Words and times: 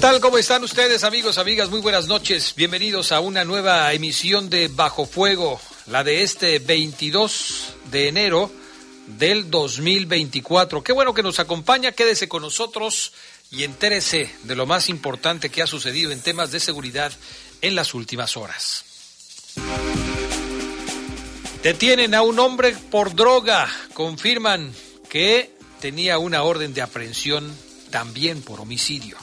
Tal? 0.00 0.20
¿Cómo 0.20 0.38
están 0.38 0.64
ustedes, 0.64 1.04
amigos, 1.04 1.36
amigas? 1.36 1.68
Muy 1.68 1.80
buenas 1.82 2.06
noches. 2.06 2.54
Bienvenidos 2.56 3.12
a 3.12 3.20
una 3.20 3.44
nueva 3.44 3.92
emisión 3.92 4.48
de 4.48 4.68
Bajo 4.68 5.04
Fuego, 5.04 5.60
la 5.86 6.02
de 6.02 6.22
este 6.22 6.58
22 6.58 7.74
de 7.90 8.08
enero 8.08 8.50
del 9.06 9.50
2024. 9.50 10.82
Qué 10.82 10.92
bueno 10.92 11.12
que 11.12 11.22
nos 11.22 11.38
acompaña. 11.38 11.92
Quédese 11.92 12.30
con 12.30 12.40
nosotros 12.40 13.12
y 13.50 13.64
entérese 13.64 14.34
de 14.44 14.56
lo 14.56 14.64
más 14.64 14.88
importante 14.88 15.50
que 15.50 15.60
ha 15.60 15.66
sucedido 15.66 16.12
en 16.12 16.22
temas 16.22 16.50
de 16.50 16.60
seguridad 16.60 17.12
en 17.60 17.74
las 17.74 17.92
últimas 17.92 18.38
horas. 18.38 18.86
Detienen 21.62 22.14
a 22.14 22.22
un 22.22 22.38
hombre 22.38 22.74
por 22.90 23.14
droga. 23.14 23.68
Confirman 23.92 24.72
que 25.10 25.54
tenía 25.78 26.16
una 26.16 26.42
orden 26.42 26.72
de 26.72 26.80
aprehensión 26.80 27.54
también 27.90 28.40
por 28.40 28.60
homicidio. 28.60 29.18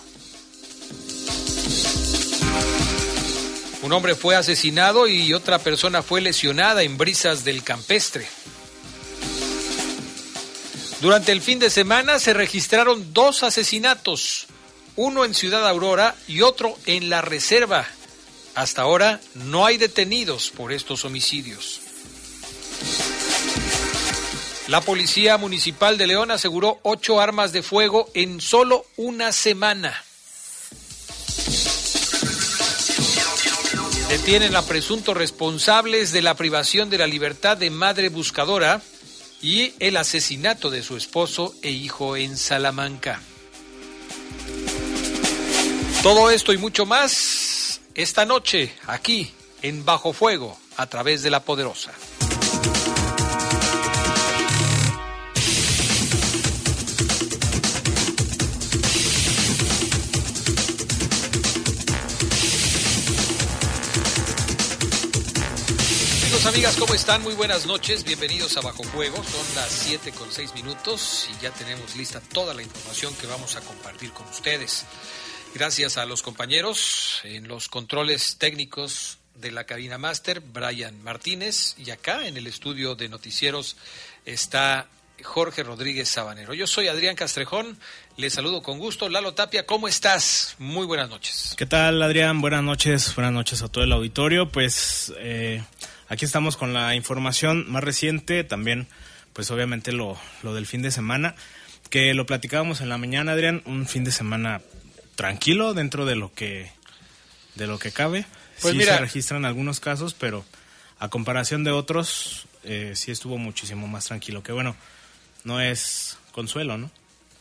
Un 3.88 3.94
hombre 3.94 4.16
fue 4.16 4.36
asesinado 4.36 5.08
y 5.08 5.34
otra 5.34 5.60
persona 5.60 6.04
fue 6.04 6.20
lesionada 6.20 6.84
en 6.84 6.98
brisas 6.98 7.46
del 7.46 7.64
campestre. 7.64 8.28
Durante 11.00 11.32
el 11.32 11.42
fin 11.42 11.58
de 11.58 11.70
semana 11.70 12.20
se 12.20 12.34
registraron 12.34 13.14
dos 13.14 13.44
asesinatos, 13.44 14.48
uno 14.98 15.24
en 15.24 15.34
Ciudad 15.34 15.66
Aurora 15.66 16.18
y 16.28 16.42
otro 16.42 16.78
en 16.86 17.10
la 17.10 17.22
Reserva. 17.22 17.88
Hasta 18.56 18.82
ahora 18.82 19.22
no 19.36 19.66
hay 19.66 19.78
detenidos 19.78 20.50
por 20.50 20.74
estos 20.74 21.06
homicidios. 21.06 21.80
La 24.68 24.82
Policía 24.82 25.38
Municipal 25.38 25.98
de 25.98 26.08
León 26.08 26.32
aseguró 26.32 26.78
ocho 26.84 27.22
armas 27.22 27.54
de 27.54 27.64
fuego 27.64 28.10
en 28.14 28.42
solo 28.42 28.86
una 28.98 29.32
semana. 29.32 30.04
Detienen 34.10 34.56
a 34.56 34.62
presuntos 34.62 35.18
responsables 35.18 36.14
de 36.14 36.22
la 36.22 36.36
privación 36.36 36.90
de 36.90 36.98
la 36.98 37.08
libertad 37.08 37.58
de 37.58 37.70
madre 37.70 38.08
buscadora 38.08 38.82
y 39.42 39.74
el 39.80 39.98
asesinato 39.98 40.70
de 40.70 40.82
su 40.82 40.96
esposo 40.96 41.54
e 41.62 41.72
hijo 41.72 42.16
en 42.16 42.38
Salamanca. 42.38 43.20
Todo 46.04 46.32
esto 46.32 46.54
y 46.54 46.58
mucho 46.58 46.86
más 46.86 47.82
esta 47.96 48.24
noche 48.24 48.74
aquí 48.88 49.30
en 49.62 49.84
Bajo 49.84 50.14
Fuego 50.14 50.58
a 50.78 50.88
través 50.88 51.22
de 51.22 51.30
la 51.30 51.42
Poderosa. 51.42 51.92
Amigas, 66.58 66.78
¿cómo 66.78 66.96
están? 66.96 67.22
Muy 67.22 67.36
buenas 67.36 67.68
noches, 67.68 68.04
bienvenidos 68.04 68.58
a 68.58 68.62
Bajo 68.62 68.82
Fuego. 68.82 69.18
Son 69.18 69.56
las 69.56 69.70
7 69.70 70.12
con 70.12 70.32
6 70.32 70.56
minutos 70.56 71.30
y 71.32 71.44
ya 71.44 71.52
tenemos 71.52 71.96
lista 71.96 72.20
toda 72.20 72.56
la 72.56 72.64
información 72.64 73.14
que 73.14 73.28
vamos 73.28 73.56
a 73.56 73.62
compartir 73.62 74.10
con 74.10 74.28
ustedes. 74.28 74.88
Gracias 75.54 75.98
a 75.98 76.08
los 76.08 76.24
compañeros 76.24 77.22
en 77.26 77.48
los 77.48 77.70
controles 77.70 78.40
técnicos 78.40 79.20
de 79.36 79.52
la 79.52 79.66
cabina 79.66 80.00
máster, 80.00 80.40
Brian 80.40 81.00
Martínez, 81.04 81.76
y 81.78 81.92
acá 81.92 82.26
en 82.26 82.38
el 82.38 82.48
estudio 82.48 82.96
de 82.96 83.08
noticieros 83.08 83.78
está 84.26 84.88
Jorge 85.22 85.62
Rodríguez 85.62 86.10
Sabanero. 86.10 86.56
Yo 86.56 86.66
soy 86.66 86.88
Adrián 86.88 87.16
Castrejón, 87.16 87.78
les 88.16 88.34
saludo 88.34 88.64
con 88.64 88.80
gusto. 88.80 89.10
Lalo 89.10 89.36
Tapia, 89.36 89.68
¿cómo 89.68 89.88
estás? 89.88 90.56
Muy 90.58 90.88
buenas 90.88 91.08
noches. 91.08 91.54
¿Qué 91.56 91.68
tal, 91.68 92.02
Adrián? 92.02 92.42
Buenas 92.42 92.64
noches, 92.64 93.14
buenas 93.14 93.34
noches 93.34 93.62
a 93.62 93.68
todo 93.68 93.84
el 93.84 93.92
auditorio. 93.92 94.50
Pues 94.52 95.14
eh, 95.20 95.62
Aquí 96.10 96.26
estamos 96.26 96.58
con 96.58 96.74
la 96.74 96.96
información 96.96 97.70
más 97.70 97.84
reciente, 97.84 98.44
también 98.44 98.88
pues 99.34 99.52
obviamente 99.52 99.92
lo, 99.92 100.18
lo 100.42 100.54
del 100.54 100.66
fin 100.66 100.82
de 100.82 100.92
semana, 100.92 101.36
que 101.90 102.14
lo 102.14 102.26
platicábamos 102.26 102.82
en 102.82 102.90
la 102.90 102.98
mañana, 102.98 103.34
Adrián, 103.34 103.62
un 103.66 103.88
fin 103.88 104.04
de 104.04 104.12
semana 104.12 104.62
tranquilo 105.16 105.74
dentro 105.74 106.06
de 106.06 106.16
lo 106.16 106.34
que 106.34 106.72
de 107.56 107.68
lo 107.68 107.80
que 107.80 107.92
cabe. 107.92 108.26
Pues 108.62 108.76
sí 108.76 108.84
se 108.84 108.98
registran 108.98 109.46
algunos 109.46 109.80
casos, 109.80 110.14
pero 110.14 110.46
a 111.00 111.10
comparación 111.10 111.64
de 111.64 111.72
otros, 111.72 112.48
eh, 112.64 112.94
sí 112.96 113.12
estuvo 113.12 113.38
muchísimo 113.38 113.88
más 113.88 114.06
tranquilo. 114.06 114.44
Que 114.44 114.52
bueno, 114.52 114.76
no 115.44 115.60
es 115.62 116.18
consuelo, 116.32 116.78
¿no? 116.78 116.92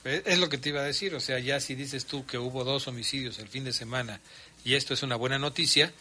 Es 0.05 0.39
lo 0.39 0.49
que 0.49 0.59
te 0.59 0.69
iba 0.69 0.81
a 0.81 0.85
decir, 0.85 1.15
o 1.17 1.21
sea, 1.21 1.41
ya 1.41 1.59
si 1.59 1.75
dices 1.75 2.07
tú 2.07 2.27
que 2.27 2.39
hubo 2.39 2.63
dos 2.63 2.87
homicidios 2.87 3.41
el 3.41 3.49
fin 3.49 3.65
de 3.65 3.73
semana 3.73 4.21
y 4.65 4.75
esto 4.75 4.95
es 4.95 5.03
una 5.03 5.17
buena 5.17 5.39
noticia, 5.39 5.93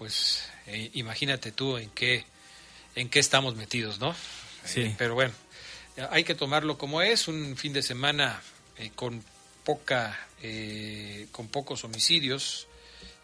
pues 0.00 0.44
eh, 0.66 0.88
imagínate 0.94 1.52
tú 1.52 1.76
en 1.76 1.90
qué, 1.90 2.24
en 2.94 3.10
qué 3.10 3.18
estamos 3.18 3.54
metidos, 3.54 4.00
¿no? 4.00 4.16
Sí. 4.64 4.80
Eh, 4.80 4.94
pero 4.96 5.12
bueno, 5.12 5.34
hay 6.08 6.24
que 6.24 6.34
tomarlo 6.34 6.78
como 6.78 7.02
es, 7.02 7.28
un 7.28 7.54
fin 7.54 7.74
de 7.74 7.82
semana 7.82 8.40
eh, 8.78 8.92
con 8.94 9.22
poca, 9.62 10.18
con 11.32 11.48
pocos 11.48 11.84
homicidios. 11.84 12.66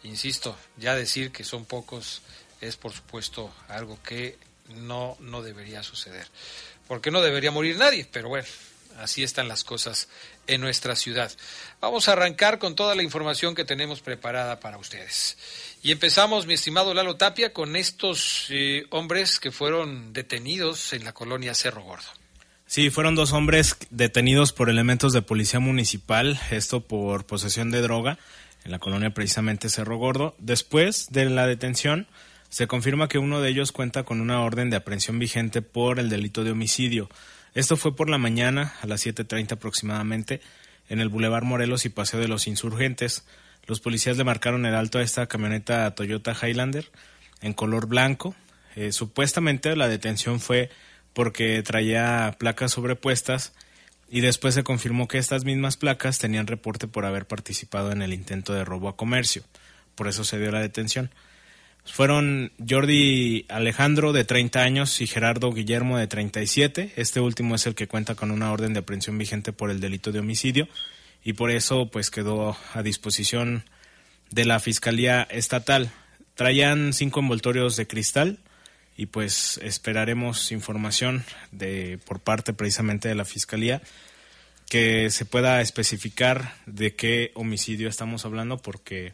Insisto, 0.03 0.55
ya 0.77 0.95
decir 0.95 1.31
que 1.31 1.43
son 1.43 1.65
pocos 1.65 2.21
es 2.61 2.77
por 2.77 2.93
supuesto 2.93 3.51
algo 3.69 3.97
que 4.03 4.37
no, 4.67 5.17
no 5.19 5.41
debería 5.41 5.81
suceder. 5.81 6.27
Porque 6.87 7.09
no 7.09 7.21
debería 7.21 7.49
morir 7.49 7.77
nadie, 7.77 8.07
pero 8.11 8.29
bueno, 8.29 8.47
así 8.99 9.23
están 9.23 9.47
las 9.47 9.63
cosas 9.63 10.09
en 10.45 10.61
nuestra 10.61 10.95
ciudad. 10.95 11.31
Vamos 11.81 12.07
a 12.07 12.13
arrancar 12.13 12.59
con 12.59 12.75
toda 12.75 12.93
la 12.93 13.03
información 13.03 13.55
que 13.55 13.65
tenemos 13.65 14.01
preparada 14.01 14.59
para 14.59 14.77
ustedes. 14.77 15.37
Y 15.87 15.91
empezamos, 15.93 16.47
mi 16.47 16.53
estimado 16.55 16.93
Lalo 16.93 17.15
Tapia, 17.15 17.53
con 17.53 17.77
estos 17.77 18.47
eh, 18.49 18.87
hombres 18.89 19.39
que 19.39 19.53
fueron 19.53 20.11
detenidos 20.11 20.91
en 20.91 21.05
la 21.05 21.13
colonia 21.13 21.53
Cerro 21.53 21.81
Gordo. 21.81 22.09
Sí, 22.65 22.89
fueron 22.89 23.15
dos 23.15 23.31
hombres 23.31 23.77
detenidos 23.89 24.51
por 24.51 24.69
elementos 24.69 25.13
de 25.13 25.21
policía 25.21 25.61
municipal, 25.61 26.37
esto 26.51 26.81
por 26.81 27.25
posesión 27.25 27.71
de 27.71 27.79
droga, 27.79 28.19
en 28.65 28.71
la 28.71 28.79
colonia 28.79 29.11
precisamente 29.11 29.69
Cerro 29.69 29.95
Gordo. 29.95 30.35
Después 30.39 31.07
de 31.09 31.29
la 31.29 31.47
detención, 31.47 32.07
se 32.49 32.67
confirma 32.67 33.07
que 33.07 33.17
uno 33.17 33.39
de 33.39 33.47
ellos 33.47 33.71
cuenta 33.71 34.03
con 34.03 34.19
una 34.19 34.41
orden 34.41 34.69
de 34.69 34.75
aprehensión 34.75 35.19
vigente 35.19 35.61
por 35.61 35.99
el 35.99 36.09
delito 36.09 36.43
de 36.43 36.51
homicidio. 36.51 37.07
Esto 37.53 37.77
fue 37.77 37.95
por 37.95 38.09
la 38.09 38.17
mañana, 38.17 38.73
a 38.81 38.87
las 38.87 39.05
7.30 39.05 39.53
aproximadamente, 39.53 40.41
en 40.89 40.99
el 40.99 41.07
Boulevard 41.07 41.45
Morelos 41.45 41.85
y 41.85 41.89
Paseo 41.89 42.19
de 42.19 42.27
los 42.27 42.45
Insurgentes. 42.45 43.23
Los 43.67 43.81
policías 43.81 44.17
le 44.17 44.23
marcaron 44.23 44.65
el 44.65 44.73
alto 44.73 44.97
a 44.97 45.03
esta 45.03 45.27
camioneta 45.27 45.93
Toyota 45.93 46.33
Highlander 46.41 46.89
en 47.41 47.53
color 47.53 47.87
blanco. 47.87 48.33
Eh, 48.75 48.93
supuestamente 48.93 49.75
la 49.75 49.89
detención 49.89 50.39
fue 50.39 50.69
porque 51.13 51.61
traía 51.63 52.35
placas 52.39 52.71
sobrepuestas 52.71 53.53
y 54.09 54.21
después 54.21 54.53
se 54.53 54.63
confirmó 54.63 55.09
que 55.09 55.17
estas 55.17 55.43
mismas 55.43 55.75
placas 55.75 56.17
tenían 56.17 56.47
reporte 56.47 56.87
por 56.87 57.05
haber 57.05 57.27
participado 57.27 57.91
en 57.91 58.01
el 58.01 58.13
intento 58.13 58.53
de 58.53 58.63
robo 58.63 58.87
a 58.87 58.95
comercio. 58.95 59.43
por 59.95 60.07
eso 60.07 60.23
se 60.23 60.39
dio 60.39 60.51
la 60.51 60.61
detención. 60.61 61.09
Fueron 61.83 62.51
Jordi 62.69 63.45
Alejandro 63.49 64.13
de 64.13 64.25
30 64.25 64.61
años 64.61 65.01
y 65.01 65.07
Gerardo 65.07 65.51
Guillermo 65.51 65.97
de 65.97 66.05
37. 66.05 66.93
Este 66.95 67.19
último 67.19 67.55
es 67.55 67.65
el 67.65 67.75
que 67.75 67.87
cuenta 67.87 68.13
con 68.13 68.29
una 68.29 68.51
orden 68.51 68.73
de 68.73 68.79
aprehensión 68.79 69.17
vigente 69.17 69.53
por 69.53 69.71
el 69.71 69.79
delito 69.79 70.11
de 70.11 70.19
homicidio 70.19 70.67
y 71.23 71.33
por 71.33 71.51
eso 71.51 71.89
pues 71.89 72.09
quedó 72.09 72.57
a 72.73 72.83
disposición 72.83 73.63
de 74.31 74.45
la 74.45 74.59
Fiscalía 74.59 75.23
Estatal. 75.23 75.91
Traían 76.35 76.93
cinco 76.93 77.19
envoltorios 77.19 77.75
de 77.75 77.87
cristal 77.87 78.39
y 78.95 79.05
pues 79.05 79.59
esperaremos 79.63 80.51
información 80.51 81.23
de 81.51 81.99
por 82.05 82.19
parte 82.19 82.53
precisamente 82.53 83.07
de 83.07 83.15
la 83.15 83.25
Fiscalía 83.25 83.81
que 84.69 85.09
se 85.11 85.25
pueda 85.25 85.61
especificar 85.61 86.53
de 86.65 86.95
qué 86.95 87.31
homicidio 87.35 87.87
estamos 87.87 88.25
hablando 88.25 88.57
porque 88.57 89.13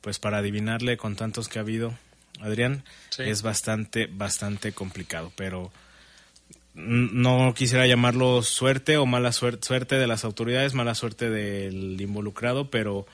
pues 0.00 0.18
para 0.18 0.38
adivinarle 0.38 0.96
con 0.96 1.16
tantos 1.16 1.48
que 1.48 1.58
ha 1.58 1.62
habido 1.62 1.98
Adrián 2.40 2.84
es 3.18 3.42
bastante 3.42 4.06
bastante 4.06 4.72
complicado 4.72 5.32
pero 5.36 5.72
no 6.74 7.54
quisiera 7.54 7.86
llamarlo 7.86 8.42
suerte 8.42 8.96
o 8.96 9.06
mala 9.06 9.32
suerte, 9.32 9.66
suerte 9.66 9.96
de 9.96 10.06
las 10.06 10.24
autoridades 10.24 10.74
mala 10.74 10.94
suerte 10.94 11.30
del 11.30 12.00
involucrado 12.00 12.68
pero 12.70 13.06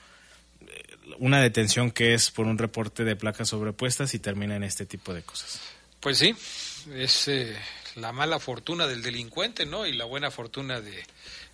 eh, 0.61 0.83
una 1.19 1.41
detención 1.41 1.91
que 1.91 2.13
es 2.13 2.31
por 2.31 2.47
un 2.47 2.57
reporte 2.57 3.03
de 3.03 3.15
placas 3.15 3.49
sobrepuestas 3.49 4.13
y 4.13 4.19
termina 4.19 4.55
en 4.55 4.63
este 4.63 4.85
tipo 4.85 5.13
de 5.13 5.21
cosas. 5.21 5.61
Pues 5.99 6.17
sí 6.17 6.35
es 6.95 7.27
eh, 7.27 7.55
la 7.95 8.11
mala 8.11 8.39
fortuna 8.39 8.87
del 8.87 9.01
delincuente 9.01 9.65
no 9.65 9.85
y 9.85 9.93
la 9.93 10.05
buena 10.05 10.31
fortuna 10.31 10.81
de 10.81 11.03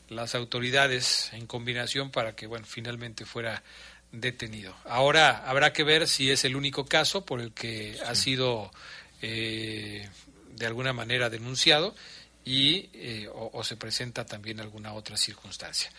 las 0.09 0.35
autoridades 0.35 1.31
en 1.33 1.47
combinación 1.47 2.11
para 2.11 2.35
que, 2.35 2.47
bueno, 2.47 2.65
finalmente 2.65 3.25
fuera 3.25 3.63
detenido. 4.11 4.75
Ahora 4.85 5.43
habrá 5.45 5.73
que 5.73 5.83
ver 5.83 6.07
si 6.07 6.31
es 6.31 6.45
el 6.45 6.55
único 6.55 6.85
caso 6.85 7.25
por 7.25 7.41
el 7.41 7.51
que 7.51 7.97
ha 8.05 8.15
sido 8.15 8.71
eh, 9.21 10.07
de 10.57 10.65
alguna 10.65 10.93
manera 10.93 11.29
denunciado 11.29 11.95
y 12.43 12.89
eh, 12.93 13.29
o, 13.33 13.63
se 13.63 13.75
presenta 13.75 14.25
también 14.25 14.59
alguna 14.59 14.93
otra 14.93 15.17
circunstancia. 15.17 15.91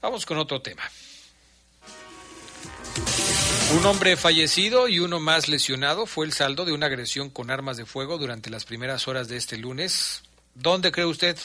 Vamos 0.00 0.26
con 0.26 0.38
otro 0.38 0.60
tema. 0.60 0.82
Un 3.76 3.86
hombre 3.86 4.16
fallecido 4.16 4.88
y 4.88 5.00
uno 5.00 5.18
más 5.18 5.48
lesionado 5.48 6.06
fue 6.06 6.26
el 6.26 6.32
saldo 6.32 6.64
de 6.64 6.72
una 6.72 6.86
agresión 6.86 7.30
con 7.30 7.50
armas 7.50 7.76
de 7.76 7.86
fuego 7.86 8.18
durante 8.18 8.50
las 8.50 8.64
primeras 8.64 9.08
horas 9.08 9.28
de 9.28 9.36
este 9.36 9.56
lunes. 9.56 10.22
¿Dónde 10.54 10.92
cree 10.92 11.06
usted? 11.06 11.36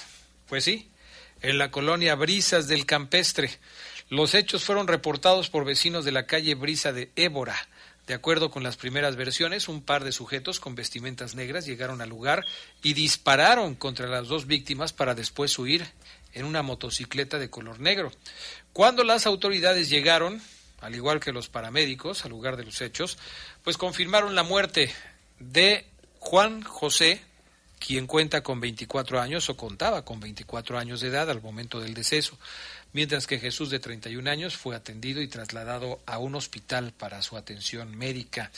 Pues 0.48 0.66
sí, 0.66 0.92
en 1.42 1.58
la 1.58 1.72
colonia 1.72 2.16
Brisas 2.16 2.68
del 2.68 2.86
Campestre. 2.86 3.50
Los 4.10 4.34
hechos 4.34 4.64
fueron 4.64 4.88
reportados 4.88 5.50
por 5.50 5.66
vecinos 5.66 6.04
de 6.04 6.12
la 6.12 6.26
calle 6.26 6.56
Brisa 6.56 6.92
de 6.92 7.12
Évora. 7.16 7.56
De 8.10 8.16
acuerdo 8.16 8.50
con 8.50 8.64
las 8.64 8.76
primeras 8.76 9.16
versiones, 9.18 9.68
un 9.68 9.84
par 9.84 10.04
de 10.04 10.12
sujetos 10.12 10.60
con 10.60 10.74
vestimentas 10.74 11.36
negras 11.36 11.68
llegaron 11.68 12.02
al 12.02 12.10
lugar 12.10 12.44
y 12.82 12.94
dispararon 12.94 13.76
contra 13.76 14.08
las 14.08 14.28
dos 14.28 14.48
víctimas 14.48 14.94
para 14.94 15.14
después 15.14 15.60
huir 15.60 15.86
en 16.34 16.46
una 16.46 16.64
motocicleta 16.64 17.38
de 17.38 17.52
color 17.52 17.80
negro. 17.80 18.12
Cuando 18.74 19.04
las 19.04 19.28
autoridades 19.28 19.92
llegaron, 19.92 20.42
al 20.82 20.96
igual 20.96 21.20
que 21.20 21.32
los 21.32 21.50
paramédicos, 21.50 22.26
al 22.26 22.32
lugar 22.32 22.58
de 22.58 22.64
los 22.64 22.82
hechos, 22.82 23.20
pues 23.64 23.78
confirmaron 23.78 24.34
la 24.34 24.42
muerte 24.42 24.92
de 25.38 25.86
Juan 26.18 26.64
José 26.64 27.22
quien 27.80 28.08
cuenta 28.08 28.44
con 28.44 28.60
24 28.60 29.22
años 29.22 29.50
o 29.50 29.56
contaba 29.56 30.04
con 30.04 30.20
24 30.20 30.78
años 30.78 31.02
de 31.02 31.08
edad 31.08 31.30
al 31.30 31.42
momento 31.42 31.80
del 31.80 31.94
deceso, 31.94 32.38
mientras 32.94 33.28
que 33.28 33.40
Jesús 33.40 33.70
de 33.70 33.80
31 33.80 34.30
años 34.30 34.58
fue 34.58 34.76
atendido 34.76 35.22
y 35.22 35.28
trasladado 35.28 36.00
a 36.06 36.18
un 36.18 36.36
hospital 36.36 36.92
para 36.92 37.22
su 37.22 37.38
atención 37.38 37.96
médica. 37.98 38.52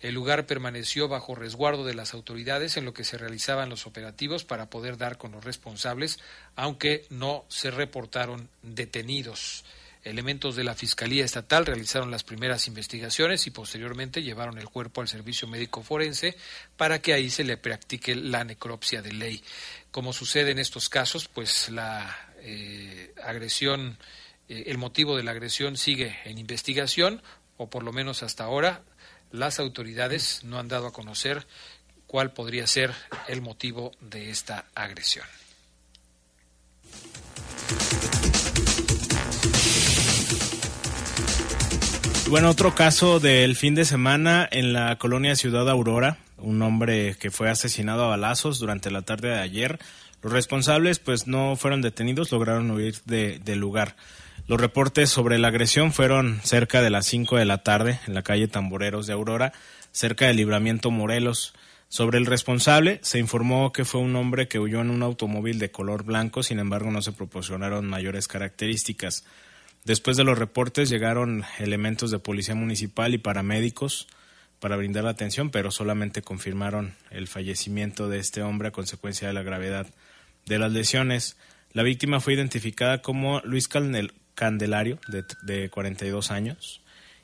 El 0.00 0.14
lugar 0.14 0.46
permaneció 0.46 1.08
bajo 1.08 1.34
resguardo 1.34 1.84
de 1.84 1.94
las 1.94 2.14
autoridades 2.14 2.76
en 2.76 2.84
lo 2.84 2.94
que 2.94 3.04
se 3.04 3.18
realizaban 3.18 3.68
los 3.70 3.86
operativos 3.86 4.44
para 4.44 4.70
poder 4.70 4.96
dar 4.96 5.18
con 5.18 5.32
los 5.32 5.44
responsables, 5.44 6.18
aunque 6.54 7.06
no 7.10 7.44
se 7.48 7.70
reportaron 7.70 8.48
detenidos. 8.62 9.64
Elementos 10.06 10.54
de 10.54 10.62
la 10.62 10.76
Fiscalía 10.76 11.24
Estatal 11.24 11.66
realizaron 11.66 12.12
las 12.12 12.22
primeras 12.22 12.68
investigaciones 12.68 13.44
y 13.48 13.50
posteriormente 13.50 14.22
llevaron 14.22 14.56
el 14.56 14.68
cuerpo 14.68 15.00
al 15.00 15.08
servicio 15.08 15.48
médico 15.48 15.82
forense 15.82 16.36
para 16.76 17.00
que 17.00 17.12
ahí 17.12 17.28
se 17.28 17.42
le 17.42 17.56
practique 17.56 18.14
la 18.14 18.44
necropsia 18.44 19.02
de 19.02 19.12
ley. 19.12 19.42
Como 19.90 20.12
sucede 20.12 20.52
en 20.52 20.60
estos 20.60 20.88
casos, 20.88 21.26
pues 21.26 21.70
la 21.70 22.25
eh, 22.48 23.12
agresión, 23.24 23.98
eh, 24.48 24.64
el 24.68 24.78
motivo 24.78 25.16
de 25.16 25.24
la 25.24 25.32
agresión 25.32 25.76
sigue 25.76 26.16
en 26.24 26.38
investigación, 26.38 27.22
o 27.56 27.68
por 27.68 27.82
lo 27.82 27.92
menos 27.92 28.22
hasta 28.22 28.44
ahora 28.44 28.82
las 29.32 29.58
autoridades 29.58 30.44
no 30.44 30.60
han 30.60 30.68
dado 30.68 30.86
a 30.86 30.92
conocer 30.92 31.44
cuál 32.06 32.32
podría 32.32 32.68
ser 32.68 32.94
el 33.26 33.42
motivo 33.42 33.90
de 34.00 34.30
esta 34.30 34.66
agresión. 34.76 35.26
Bueno, 42.28 42.50
otro 42.50 42.74
caso 42.74 43.18
del 43.20 43.56
fin 43.56 43.74
de 43.74 43.84
semana 43.84 44.48
en 44.50 44.72
la 44.72 44.96
colonia 44.98 45.36
Ciudad 45.36 45.68
Aurora, 45.68 46.18
un 46.38 46.60
hombre 46.62 47.16
que 47.18 47.30
fue 47.30 47.48
asesinado 47.48 48.04
a 48.04 48.08
balazos 48.08 48.58
durante 48.58 48.90
la 48.90 49.02
tarde 49.02 49.28
de 49.28 49.40
ayer. 49.40 49.78
Los 50.22 50.32
responsables 50.32 50.98
pues 50.98 51.26
no 51.26 51.56
fueron 51.56 51.82
detenidos, 51.82 52.32
lograron 52.32 52.70
huir 52.70 53.02
del 53.04 53.58
lugar. 53.58 53.96
Los 54.46 54.60
reportes 54.60 55.10
sobre 55.10 55.38
la 55.38 55.48
agresión 55.48 55.92
fueron 55.92 56.40
cerca 56.42 56.82
de 56.82 56.90
las 56.90 57.06
5 57.06 57.36
de 57.36 57.44
la 57.44 57.62
tarde 57.62 58.00
en 58.06 58.14
la 58.14 58.22
calle 58.22 58.48
Tamboreros 58.48 59.06
de 59.06 59.12
Aurora, 59.12 59.52
cerca 59.92 60.26
del 60.26 60.36
libramiento 60.36 60.90
Morelos. 60.90 61.54
Sobre 61.88 62.18
el 62.18 62.26
responsable 62.26 62.98
se 63.02 63.18
informó 63.18 63.72
que 63.72 63.84
fue 63.84 64.00
un 64.00 64.16
hombre 64.16 64.48
que 64.48 64.58
huyó 64.58 64.80
en 64.80 64.90
un 64.90 65.02
automóvil 65.02 65.58
de 65.58 65.70
color 65.70 66.04
blanco, 66.04 66.42
sin 66.42 66.58
embargo 66.58 66.90
no 66.90 67.02
se 67.02 67.12
proporcionaron 67.12 67.86
mayores 67.86 68.28
características. 68.28 69.24
Después 69.84 70.16
de 70.16 70.24
los 70.24 70.38
reportes 70.38 70.90
llegaron 70.90 71.44
elementos 71.58 72.10
de 72.10 72.18
policía 72.18 72.56
municipal 72.56 73.14
y 73.14 73.18
paramédicos 73.18 74.08
para 74.66 74.78
brindar 74.78 75.04
la 75.04 75.10
atención, 75.10 75.50
pero 75.50 75.70
solamente 75.70 76.22
confirmaron 76.22 76.96
el 77.12 77.28
fallecimiento 77.28 78.08
de 78.08 78.18
este 78.18 78.42
hombre 78.42 78.66
a 78.66 78.72
consecuencia 78.72 79.28
de 79.28 79.32
la 79.32 79.44
gravedad 79.44 79.86
de 80.44 80.58
las 80.58 80.72
lesiones. 80.72 81.36
La 81.72 81.84
víctima 81.84 82.18
fue 82.18 82.34
identificada 82.34 83.00
como 83.00 83.38
Luis 83.44 83.68
Candelario, 83.68 84.98
de, 85.06 85.22
de 85.42 85.70
42 85.70 86.32
años. 86.32 86.82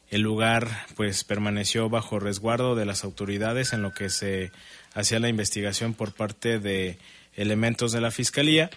El 0.08 0.20
lugar 0.20 0.68
pues 0.94 1.24
permaneció 1.24 1.88
bajo 1.88 2.20
resguardo 2.20 2.76
de 2.76 2.84
las 2.84 3.02
autoridades 3.02 3.72
en 3.72 3.82
lo 3.82 3.90
que 3.90 4.08
se 4.08 4.52
hacía 4.94 5.19
la 5.19 5.28
investigación 5.28 5.94
por 5.94 6.14
parte 6.14 6.60
de 6.60 6.96
elementos 7.34 7.90
de 7.90 8.02
la 8.02 8.12
fiscalía 8.12 8.70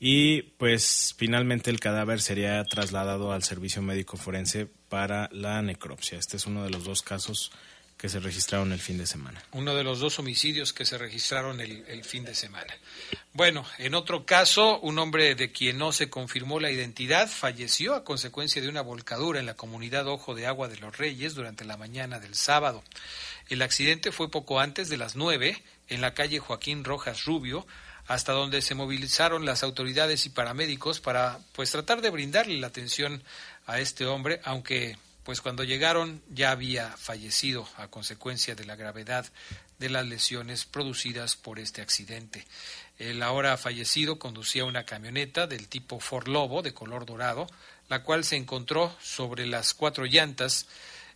y 0.00 0.40
pues 0.56 1.14
finalmente 1.18 1.68
el 1.68 1.80
cadáver 1.80 2.22
sería 2.22 2.64
trasladado 2.64 3.32
al 3.32 3.42
servicio 3.42 3.82
médico 3.82 4.16
forense 4.16 4.68
para 4.88 5.28
la 5.32 5.60
necropsia. 5.60 6.18
Este 6.18 6.38
es 6.38 6.46
uno 6.46 6.64
de 6.64 6.70
los 6.70 6.84
dos 6.84 7.02
casos 7.02 7.52
que 7.96 8.08
se 8.10 8.20
registraron 8.20 8.72
el 8.72 8.80
fin 8.80 8.98
de 8.98 9.06
semana. 9.06 9.42
Uno 9.52 9.74
de 9.74 9.82
los 9.82 10.00
dos 10.00 10.18
homicidios 10.18 10.72
que 10.72 10.84
se 10.84 10.98
registraron 10.98 11.60
el, 11.60 11.84
el, 11.88 12.04
fin 12.04 12.24
de 12.24 12.34
semana. 12.34 12.74
Bueno, 13.32 13.64
en 13.78 13.94
otro 13.94 14.26
caso, 14.26 14.78
un 14.80 14.98
hombre 14.98 15.34
de 15.34 15.50
quien 15.50 15.78
no 15.78 15.92
se 15.92 16.10
confirmó 16.10 16.60
la 16.60 16.70
identidad 16.70 17.28
falleció 17.28 17.94
a 17.94 18.04
consecuencia 18.04 18.60
de 18.60 18.68
una 18.68 18.82
volcadura 18.82 19.40
en 19.40 19.46
la 19.46 19.54
comunidad 19.54 20.08
Ojo 20.08 20.34
de 20.34 20.46
Agua 20.46 20.68
de 20.68 20.76
los 20.76 20.98
Reyes 20.98 21.34
durante 21.34 21.64
la 21.64 21.78
mañana 21.78 22.20
del 22.20 22.34
sábado. 22.34 22.84
El 23.48 23.62
accidente 23.62 24.12
fue 24.12 24.30
poco 24.30 24.60
antes 24.60 24.88
de 24.88 24.98
las 24.98 25.16
nueve 25.16 25.62
en 25.88 26.00
la 26.00 26.14
calle 26.14 26.38
Joaquín 26.38 26.84
Rojas 26.84 27.24
Rubio, 27.24 27.66
hasta 28.06 28.32
donde 28.32 28.62
se 28.62 28.74
movilizaron 28.74 29.44
las 29.44 29.62
autoridades 29.62 30.26
y 30.26 30.30
paramédicos 30.30 31.00
para 31.00 31.38
pues 31.52 31.70
tratar 31.70 32.02
de 32.02 32.10
brindarle 32.10 32.58
la 32.58 32.68
atención 32.68 33.22
a 33.66 33.80
este 33.80 34.06
hombre, 34.06 34.40
aunque 34.44 34.96
pues 35.26 35.40
cuando 35.40 35.64
llegaron 35.64 36.22
ya 36.30 36.52
había 36.52 36.88
fallecido 36.96 37.68
a 37.78 37.88
consecuencia 37.88 38.54
de 38.54 38.64
la 38.64 38.76
gravedad 38.76 39.26
de 39.80 39.90
las 39.90 40.06
lesiones 40.06 40.64
producidas 40.64 41.34
por 41.34 41.58
este 41.58 41.82
accidente. 41.82 42.46
El 42.96 43.20
ahora 43.24 43.56
fallecido 43.56 44.20
conducía 44.20 44.64
una 44.64 44.84
camioneta 44.84 45.48
del 45.48 45.66
tipo 45.66 45.98
Ford 45.98 46.28
Lobo 46.28 46.62
de 46.62 46.72
color 46.72 47.06
dorado, 47.06 47.48
la 47.88 48.04
cual 48.04 48.22
se 48.22 48.36
encontró 48.36 48.96
sobre 49.02 49.46
las 49.46 49.74
cuatro 49.74 50.04
llantas 50.04 50.68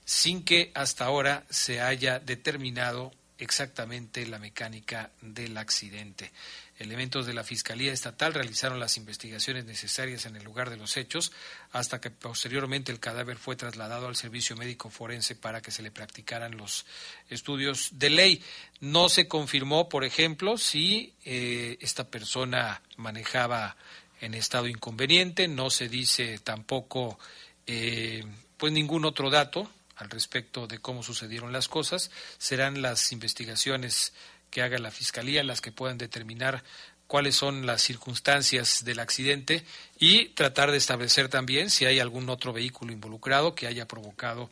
sin 0.04 0.42
que 0.42 0.72
hasta 0.74 1.04
ahora 1.04 1.44
se 1.48 1.80
haya 1.80 2.18
determinado 2.18 3.12
exactamente 3.38 4.26
la 4.26 4.40
mecánica 4.40 5.12
del 5.20 5.56
accidente. 5.56 6.32
Elementos 6.80 7.26
de 7.26 7.34
la 7.34 7.44
Fiscalía 7.44 7.92
Estatal 7.92 8.32
realizaron 8.32 8.80
las 8.80 8.96
investigaciones 8.96 9.66
necesarias 9.66 10.25
en 10.25 10.34
el 10.37 10.44
lugar 10.44 10.70
de 10.70 10.78
los 10.78 10.96
hechos 10.96 11.30
hasta 11.72 12.00
que 12.00 12.10
posteriormente 12.10 12.90
el 12.90 12.99
cadáver 12.99 13.37
fue 13.37 13.54
trasladado 13.54 14.08
al 14.08 14.16
servicio 14.16 14.56
médico 14.56 14.88
forense 14.88 15.37
para 15.37 15.60
que 15.60 15.72
se 15.72 15.82
le 15.82 15.90
practicaran 15.90 16.56
los 16.56 16.87
estudios 17.28 17.90
de 17.92 18.08
ley. 18.08 18.42
No 18.80 19.10
se 19.10 19.28
confirmó, 19.28 19.90
por 19.90 20.04
ejemplo, 20.04 20.56
si 20.56 21.12
eh, 21.26 21.76
esta 21.82 22.08
persona 22.08 22.80
manejaba 22.96 23.76
en 24.22 24.32
estado 24.32 24.66
inconveniente, 24.66 25.49
no 25.49 25.68
se 25.68 25.90
dice 25.90 26.38
tampoco 26.38 27.18
eh, 27.66 28.25
pues 28.56 28.72
ningún 28.72 29.04
otro 29.04 29.28
dato 29.28 29.70
al 29.96 30.08
respecto 30.08 30.66
de 30.66 30.78
cómo 30.78 31.02
sucedieron 31.02 31.52
las 31.52 31.68
cosas. 31.68 32.10
Serán 32.38 32.80
las 32.80 33.12
investigaciones 33.12 34.14
que 34.50 34.62
haga 34.62 34.78
la 34.78 34.90
Fiscalía 34.90 35.42
las 35.45 35.61
que 35.61 35.73
puedan 35.73 35.99
determinar 35.99 36.62
cuáles 37.07 37.35
son 37.35 37.66
las 37.66 37.83
circunstancias 37.83 38.85
del 38.85 39.00
accidente 39.00 39.64
y 39.99 40.26
tratar 40.28 40.71
de 40.71 40.76
establecer 40.76 41.28
también 41.28 41.69
si 41.69 41.85
hay 41.85 41.99
algún 41.99 42.28
otro 42.28 42.52
vehículo 42.52 42.92
involucrado 42.92 43.54
que 43.54 43.66
haya 43.66 43.88
provocado 43.88 44.49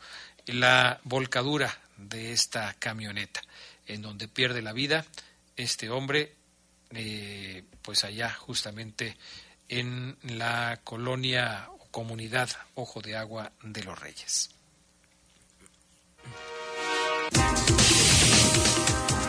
la 0.46 1.00
volcadura 1.04 1.78
de 1.96 2.32
esta 2.32 2.74
camioneta, 2.78 3.42
en 3.86 4.02
donde 4.02 4.26
pierde 4.26 4.60
la 4.60 4.72
vida 4.72 5.06
este 5.56 5.88
hombre, 5.90 6.34
eh, 6.90 7.62
pues 7.82 8.02
allá 8.04 8.32
justamente 8.32 9.16
en 9.68 10.16
la 10.22 10.80
colonia 10.82 11.68
o 11.78 11.88
comunidad 11.90 12.50
Ojo 12.74 13.00
de 13.00 13.16
Agua 13.16 13.52
de 13.62 13.84
los 13.84 13.98
Reyes. 13.98 14.50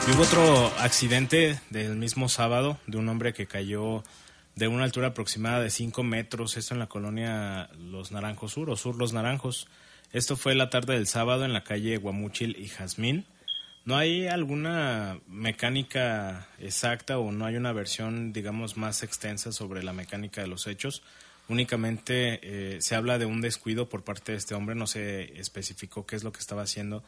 Hubo 0.07 0.23
otro 0.23 0.67
accidente 0.79 1.59
del 1.69 1.95
mismo 1.95 2.29
sábado 2.29 2.79
de 2.87 2.97
un 2.97 3.09
hombre 3.09 3.33
que 3.33 3.47
cayó 3.47 4.03
de 4.55 4.67
una 4.67 4.83
altura 4.83 5.09
aproximada 5.09 5.61
de 5.61 5.69
5 5.69 6.03
metros, 6.03 6.57
esto 6.57 6.73
en 6.73 6.79
la 6.79 6.87
colonia 6.87 7.69
Los 7.77 8.11
Naranjos 8.11 8.53
Sur 8.53 8.69
o 8.69 8.75
Sur 8.75 8.97
Los 8.97 9.13
Naranjos. 9.13 9.67
Esto 10.11 10.35
fue 10.35 10.55
la 10.55 10.69
tarde 10.69 10.95
del 10.95 11.07
sábado 11.07 11.45
en 11.45 11.53
la 11.53 11.63
calle 11.63 11.97
Guamuchil 11.97 12.55
y 12.57 12.67
Jazmín. 12.67 13.25
¿No 13.85 13.97
hay 13.97 14.27
alguna 14.27 15.19
mecánica 15.27 16.47
exacta 16.59 17.19
o 17.19 17.31
no 17.31 17.45
hay 17.45 17.55
una 17.55 17.73
versión, 17.73 18.33
digamos, 18.33 18.77
más 18.77 19.03
extensa 19.03 19.51
sobre 19.51 19.83
la 19.83 19.93
mecánica 19.93 20.41
de 20.41 20.47
los 20.47 20.67
hechos? 20.67 21.03
Únicamente 21.47 22.39
eh, 22.43 22.81
se 22.81 22.95
habla 22.95 23.17
de 23.17 23.25
un 23.25 23.41
descuido 23.41 23.89
por 23.89 24.03
parte 24.03 24.33
de 24.33 24.37
este 24.37 24.55
hombre, 24.55 24.75
no 24.75 24.87
se 24.87 25.39
especificó 25.39 26.05
qué 26.05 26.15
es 26.15 26.23
lo 26.23 26.31
que 26.31 26.39
estaba 26.39 26.63
haciendo 26.63 27.03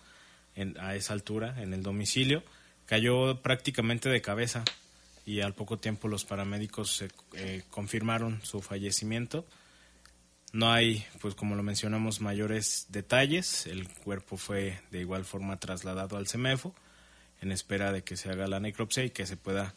a 0.79 0.95
esa 0.95 1.13
altura 1.13 1.61
en 1.61 1.73
el 1.73 1.81
domicilio 1.81 2.43
cayó 2.91 3.41
prácticamente 3.41 4.09
de 4.09 4.21
cabeza 4.21 4.65
y 5.25 5.39
al 5.39 5.53
poco 5.53 5.79
tiempo 5.79 6.09
los 6.09 6.25
paramédicos 6.25 7.05
eh, 7.35 7.63
confirmaron 7.69 8.41
su 8.43 8.61
fallecimiento. 8.61 9.45
No 10.51 10.73
hay, 10.73 11.05
pues 11.21 11.33
como 11.33 11.55
lo 11.55 11.63
mencionamos, 11.63 12.19
mayores 12.19 12.87
detalles. 12.89 13.65
El 13.65 13.87
cuerpo 13.87 14.35
fue 14.35 14.81
de 14.91 14.99
igual 14.99 15.23
forma 15.23 15.57
trasladado 15.57 16.17
al 16.17 16.27
CEMEFO 16.27 16.75
en 17.39 17.53
espera 17.53 17.93
de 17.93 18.03
que 18.03 18.17
se 18.17 18.29
haga 18.29 18.47
la 18.47 18.59
necropsia 18.59 19.05
y 19.05 19.11
que 19.11 19.25
se 19.25 19.37
pueda 19.37 19.73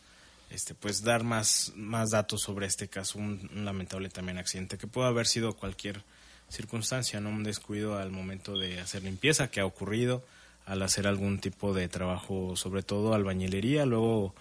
este, 0.51 0.75
pues 0.75 1.05
dar 1.05 1.23
más, 1.23 1.73
más 1.77 2.11
datos 2.11 2.43
sobre 2.43 2.67
este 2.67 2.89
caso, 2.89 3.21
un, 3.21 3.49
un 3.55 3.65
lamentable 3.65 4.09
también 4.09 4.39
accidente 4.39 4.77
que 4.77 4.89
puede 4.89 5.07
haber 5.07 5.29
sido 5.29 5.53
cualquier 5.53 6.03
circunstancia, 6.49 7.21
no 7.21 7.29
un 7.29 7.45
descuido 7.45 7.97
al 7.97 8.11
momento 8.11 8.59
de 8.59 8.81
hacer 8.81 9.05
limpieza 9.05 9.53
que 9.53 9.61
ha 9.61 9.67
ocurrido, 9.67 10.25
al 10.67 10.83
hacer 10.83 11.07
algún 11.07 11.39
tipo 11.39 11.75
de 11.75 11.89
trabajo, 11.89 12.57
sobre 12.57 12.83
todo 12.83 13.15
albañilería. 13.15 13.87
Luego 13.87 14.35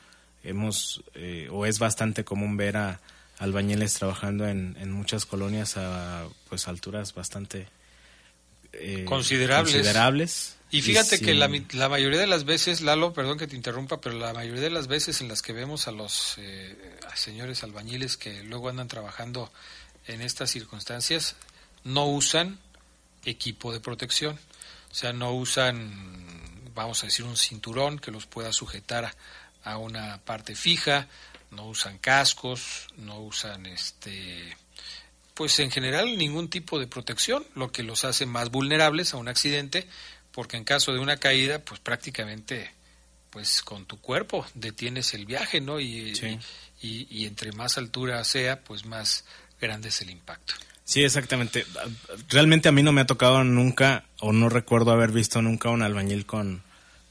hemos, 0.44 1.03
eh, 1.15 1.48
o 1.51 1.65
es 1.65 1.80
bastante 1.80 2.24
común 2.24 2.58
ver 2.58 2.77
a 2.77 3.00
albañiles 3.39 3.94
trabajando 3.94 4.48
en, 4.48 4.77
en 4.80 4.92
muchas 4.92 5.25
colonias 5.25 5.75
a 5.77 6.27
pues 6.50 6.68
alturas 6.68 7.13
bastante 7.13 7.68
eh, 8.74 9.06
considerables. 9.06 10.58
Y 10.72 10.82
fíjate 10.82 11.20
que 11.20 11.36
la, 11.36 11.48
la, 11.74 11.89
mayoría 11.89 12.20
de 12.20 12.25
las 12.25 12.46
veces, 12.46 12.82
Lalo, 12.82 13.13
perdón 13.13 13.38
que 13.38 13.46
te 13.46 13.56
interrumpa, 13.56 14.01
pero 14.01 14.18
la 14.18 14.34
mayoría 14.34 14.63
de 14.63 14.72
las 14.72 14.88
veces 14.88 15.22
en 15.22 15.27
las 15.27 15.44
que 15.44 15.53
vemos 15.53 15.88
a 15.88 15.92
los 15.92 16.36
eh, 16.39 16.75
señores 17.13 17.63
albañiles 17.63 18.18
que 18.18 18.42
luego 18.44 18.70
andan 18.70 18.88
trabajando 18.88 19.51
en 20.08 20.22
estas 20.22 20.50
circunstancias, 20.50 21.36
no 21.84 22.08
usan 22.08 22.58
equipo 23.24 23.72
de 23.72 23.82
protección. 23.82 24.39
O 24.94 24.96
sea, 24.96 25.12
no 25.12 25.34
usan, 25.34 25.92
vamos 26.76 27.02
a 27.02 27.08
decir, 27.08 27.26
un 27.26 27.36
cinturón 27.36 27.98
que 27.98 28.12
los 28.12 28.28
pueda 28.28 28.54
sujetar 28.54 29.12
a 29.64 29.78
una 29.80 30.22
parte 30.24 30.54
fija, 30.54 31.08
no 31.50 31.66
usan 31.66 31.98
cascos, 31.98 32.86
no 32.96 33.20
usan 33.22 33.66
este 33.66 34.56
pues 35.34 35.58
en 35.58 35.72
general 35.72 36.16
ningún 36.16 36.48
tipo 36.48 36.78
de 36.78 36.86
protección, 36.86 37.44
lo 37.56 37.72
que 37.72 37.82
los 37.82 38.06
hace 38.06 38.28
más 38.28 38.52
vulnerables 38.52 39.16
a 39.16 39.18
un 39.18 39.30
accidente, 39.30 39.88
porque 40.32 40.58
en 40.58 40.64
caso 40.64 40.94
de 40.94 41.00
una 41.00 41.18
caída, 41.18 41.58
pues 41.58 41.80
prácticamente 41.80 42.70
pues 43.32 43.64
con 43.64 43.88
tu 43.88 44.00
cuerpo 44.00 44.46
detienes 44.54 45.16
el 45.16 45.26
viaje, 45.26 45.60
¿no? 45.60 45.80
y, 45.80 46.14
y 46.80 47.26
entre 47.26 47.52
más 47.52 47.80
altura 47.80 48.24
sea, 48.26 48.64
pues 48.64 48.86
más 48.86 49.26
grande 49.60 49.90
es 49.90 50.00
el 50.04 50.12
impacto. 50.12 50.54
Sí, 50.86 51.04
exactamente. 51.04 51.66
Realmente 52.30 52.68
a 52.68 52.72
mí 52.72 52.84
no 52.84 52.92
me 52.92 53.02
ha 53.02 53.06
tocado 53.06 53.44
nunca, 53.44 54.04
o 54.25 54.32
no 54.32 54.48
recuerdo 54.48 54.94
haber 54.94 55.12
visto 55.12 55.42
nunca 55.42 55.68
un 55.68 55.82
albañil 55.82 56.25
con, 56.25 56.63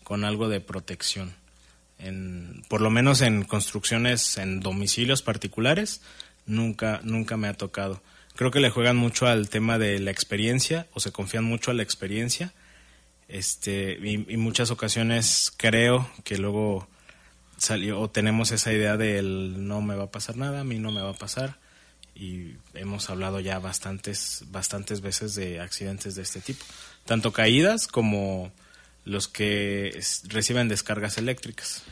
con 0.02 0.25
algo 0.25 0.49
de 0.49 0.62
protección. 0.62 1.35
En, 1.99 2.64
por 2.71 2.81
lo 2.81 2.88
menos 2.88 3.21
en 3.21 3.45
construcciones 3.45 4.38
en 4.38 4.61
domicilios 4.61 5.21
particulares, 5.21 6.00
nunca, 6.47 7.00
nunca 7.04 7.37
me 7.37 7.49
ha 7.49 7.54
tocado. 7.54 8.02
Creo 8.35 8.50
que 8.50 8.61
le 8.61 8.71
juegan 8.71 8.97
mucho 8.97 9.26
al 9.26 9.50
tema 9.50 9.78
de 9.78 9.99
la 9.99 10.11
experiencia, 10.11 10.87
o 10.95 11.00
se 11.00 11.12
confían 11.12 11.45
mucho 11.45 11.71
a 11.71 11.75
la 11.75 11.83
experiencia. 11.83 12.54
Este, 13.28 13.99
y, 14.02 14.25
y 14.33 14.37
muchas 14.38 14.71
ocasiones 14.71 15.52
creo 15.59 16.11
que 16.25 16.38
luego 16.38 16.88
salió, 17.59 18.00
o 18.00 18.09
tenemos 18.09 18.52
esa 18.52 18.73
idea 18.73 18.97
del 18.97 19.69
no 19.69 19.83
me 19.83 19.97
va 19.97 20.04
a 20.04 20.11
pasar 20.11 20.38
nada, 20.38 20.61
a 20.61 20.64
mí 20.64 20.78
no 20.78 20.90
me 20.90 21.02
va 21.02 21.11
a 21.11 21.14
pasar 21.14 21.59
y 22.14 22.57
hemos 22.75 23.09
hablado 23.11 23.40
ya 23.40 23.59
bastantes, 23.59 24.45
bastantes 24.49 25.00
veces 25.00 25.35
de 25.35 25.61
accidentes 25.61 26.14
de 26.14 26.23
este 26.23 26.40
tipo, 26.40 26.64
tanto 27.04 27.32
caídas 27.32 27.87
como 27.87 28.52
los 29.04 29.28
que 29.28 30.00
reciben 30.25 30.68
descargas 30.68 31.18
eléctricas. 31.18 31.82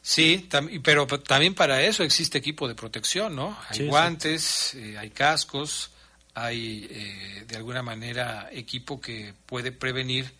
Sí, 0.00 0.48
pero 0.82 1.06
también 1.06 1.54
para 1.54 1.82
eso 1.82 2.02
existe 2.02 2.38
equipo 2.38 2.66
de 2.66 2.74
protección, 2.74 3.36
¿no? 3.36 3.56
Hay 3.68 3.86
guantes, 3.86 4.74
eh, 4.74 4.98
hay 4.98 5.10
cascos, 5.10 5.90
hay 6.34 6.88
eh, 6.90 7.44
de 7.46 7.56
alguna 7.56 7.82
manera 7.82 8.48
equipo 8.50 9.00
que 9.00 9.32
puede 9.46 9.70
prevenir 9.70 10.32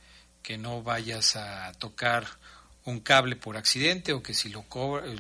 que 0.43 0.59
no 0.59 0.83
vayas 0.83 1.37
a 1.37 1.73
tocar 1.75 2.27
un 2.85 2.99
cable 2.99 3.37
por 3.37 3.57
accidente 3.57 4.13
o 4.13 4.23
que 4.23 4.35
si 4.35 4.49
lo, 4.49 4.65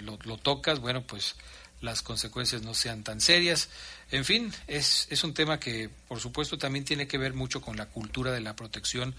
lo, 0.03 0.19
lo 0.25 0.37
tocas, 0.39 0.81
bueno, 0.81 1.07
pues 1.07 1.37
las 1.83 2.01
consecuencias 2.03 2.63
no 2.63 2.75
sean 2.75 3.05
tan 3.05 3.21
serias. 3.21 3.69
En 4.11 4.25
fin, 4.25 4.53
es, 4.67 5.07
es 5.11 5.25
un 5.25 5.35
tema 5.35 5.61
que 5.61 5.91
por 6.09 6.21
supuesto 6.21 6.57
también 6.57 6.85
tiene 6.85 7.07
que 7.07 7.19
ver 7.19 7.35
mucho 7.35 7.61
con 7.61 7.77
la 7.77 7.87
cultura 7.87 8.33
de 8.33 8.41
la 8.41 8.57
protección 8.57 9.15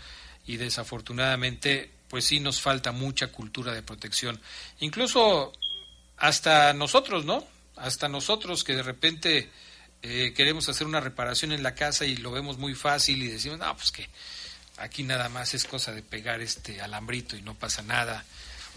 y 0.48 0.58
desafortunadamente 0.58 1.92
pues 2.10 2.26
sí 2.26 2.40
nos 2.40 2.62
falta 2.62 2.92
mucha 2.92 3.28
cultura 3.28 3.74
de 3.74 3.84
protección. 3.84 4.40
Incluso 4.80 5.52
hasta 6.18 6.74
nosotros, 6.74 7.26
¿no? 7.26 7.46
Hasta 7.76 8.08
nosotros 8.08 8.64
que 8.64 8.76
de 8.76 8.84
repente 8.84 9.50
eh, 10.02 10.34
queremos 10.36 10.70
hacer 10.70 10.88
una 10.88 11.00
reparación 11.00 11.52
en 11.52 11.64
la 11.64 11.76
casa 11.76 12.06
y 12.06 12.18
lo 12.18 12.32
vemos 12.32 12.58
muy 12.58 12.76
fácil 12.76 13.22
y 13.24 13.28
decimos, 13.28 13.60
no, 13.60 13.76
pues 13.76 13.92
que 13.92 14.08
aquí 14.78 15.04
nada 15.04 15.28
más 15.28 15.54
es 15.54 15.66
cosa 15.66 15.92
de 15.92 16.02
pegar 16.02 16.40
este 16.42 16.82
alambrito 16.82 17.36
y 17.36 17.42
no 17.42 17.56
pasa 17.56 17.82
nada, 17.82 18.24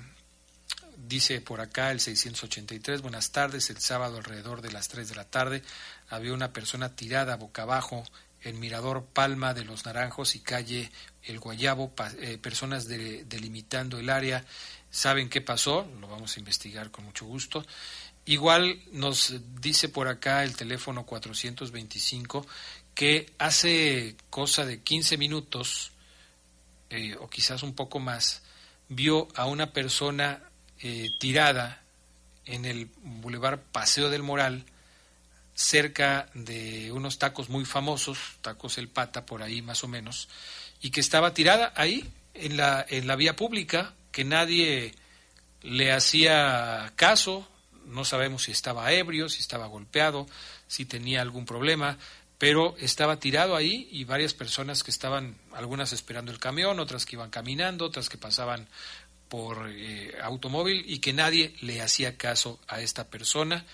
dice 0.96 1.40
por 1.40 1.60
acá 1.60 1.90
el 1.90 2.00
683, 2.00 3.02
buenas 3.02 3.30
tardes, 3.30 3.70
el 3.70 3.78
sábado 3.78 4.18
alrededor 4.18 4.60
de 4.60 4.72
las 4.72 4.88
3 4.88 5.08
de 5.08 5.14
la 5.14 5.24
tarde 5.24 5.62
había 6.08 6.32
una 6.32 6.52
persona 6.52 6.94
tirada 6.94 7.36
boca 7.36 7.62
abajo 7.62 8.04
en 8.42 8.60
Mirador 8.60 9.04
Palma 9.04 9.54
de 9.54 9.64
los 9.64 9.84
Naranjos 9.84 10.34
y 10.34 10.40
calle 10.40 10.90
El 11.22 11.38
Guayabo, 11.40 11.92
eh, 12.20 12.38
personas 12.38 12.86
delimitando 12.86 13.98
el 13.98 14.10
área. 14.10 14.44
¿Saben 14.90 15.28
qué 15.28 15.40
pasó? 15.40 15.86
Lo 16.00 16.08
vamos 16.08 16.36
a 16.36 16.40
investigar 16.40 16.90
con 16.90 17.04
mucho 17.04 17.26
gusto. 17.26 17.64
Igual 18.24 18.80
nos 18.92 19.34
dice 19.60 19.88
por 19.88 20.08
acá 20.08 20.44
el 20.44 20.54
teléfono 20.54 21.06
425 21.06 22.46
que 22.94 23.32
hace 23.38 24.16
cosa 24.28 24.66
de 24.66 24.80
15 24.80 25.16
minutos, 25.16 25.92
eh, 26.90 27.16
o 27.20 27.30
quizás 27.30 27.62
un 27.62 27.74
poco 27.74 28.00
más, 28.00 28.42
vio 28.88 29.28
a 29.34 29.46
una 29.46 29.72
persona 29.72 30.42
eh, 30.80 31.06
tirada 31.20 31.82
en 32.44 32.64
el 32.64 32.90
Boulevard 33.02 33.60
Paseo 33.60 34.10
del 34.10 34.22
Moral, 34.22 34.64
cerca 35.58 36.28
de 36.34 36.92
unos 36.92 37.18
tacos 37.18 37.48
muy 37.48 37.64
famosos, 37.64 38.18
tacos 38.42 38.78
El 38.78 38.86
Pata, 38.86 39.26
por 39.26 39.42
ahí 39.42 39.60
más 39.60 39.82
o 39.82 39.88
menos, 39.88 40.28
y 40.80 40.90
que 40.90 41.00
estaba 41.00 41.34
tirada 41.34 41.72
ahí, 41.74 42.08
en 42.32 42.56
la, 42.56 42.86
en 42.88 43.08
la 43.08 43.16
vía 43.16 43.34
pública, 43.34 43.92
que 44.12 44.24
nadie 44.24 44.94
le 45.62 45.90
hacía 45.92 46.92
caso, 46.94 47.48
no 47.86 48.04
sabemos 48.04 48.44
si 48.44 48.52
estaba 48.52 48.92
ebrio, 48.92 49.28
si 49.28 49.40
estaba 49.40 49.66
golpeado, 49.66 50.28
si 50.68 50.84
tenía 50.84 51.22
algún 51.22 51.44
problema, 51.44 51.98
pero 52.38 52.76
estaba 52.78 53.18
tirado 53.18 53.56
ahí 53.56 53.88
y 53.90 54.04
varias 54.04 54.34
personas 54.34 54.84
que 54.84 54.92
estaban, 54.92 55.38
algunas 55.52 55.92
esperando 55.92 56.30
el 56.30 56.38
camión, 56.38 56.78
otras 56.78 57.04
que 57.04 57.16
iban 57.16 57.30
caminando, 57.30 57.84
otras 57.84 58.08
que 58.08 58.16
pasaban 58.16 58.68
por 59.28 59.68
eh, 59.68 60.16
automóvil 60.22 60.84
y 60.86 61.00
que 61.00 61.12
nadie 61.12 61.56
le 61.62 61.82
hacía 61.82 62.16
caso 62.16 62.60
a 62.68 62.80
esta 62.80 63.08
persona 63.08 63.64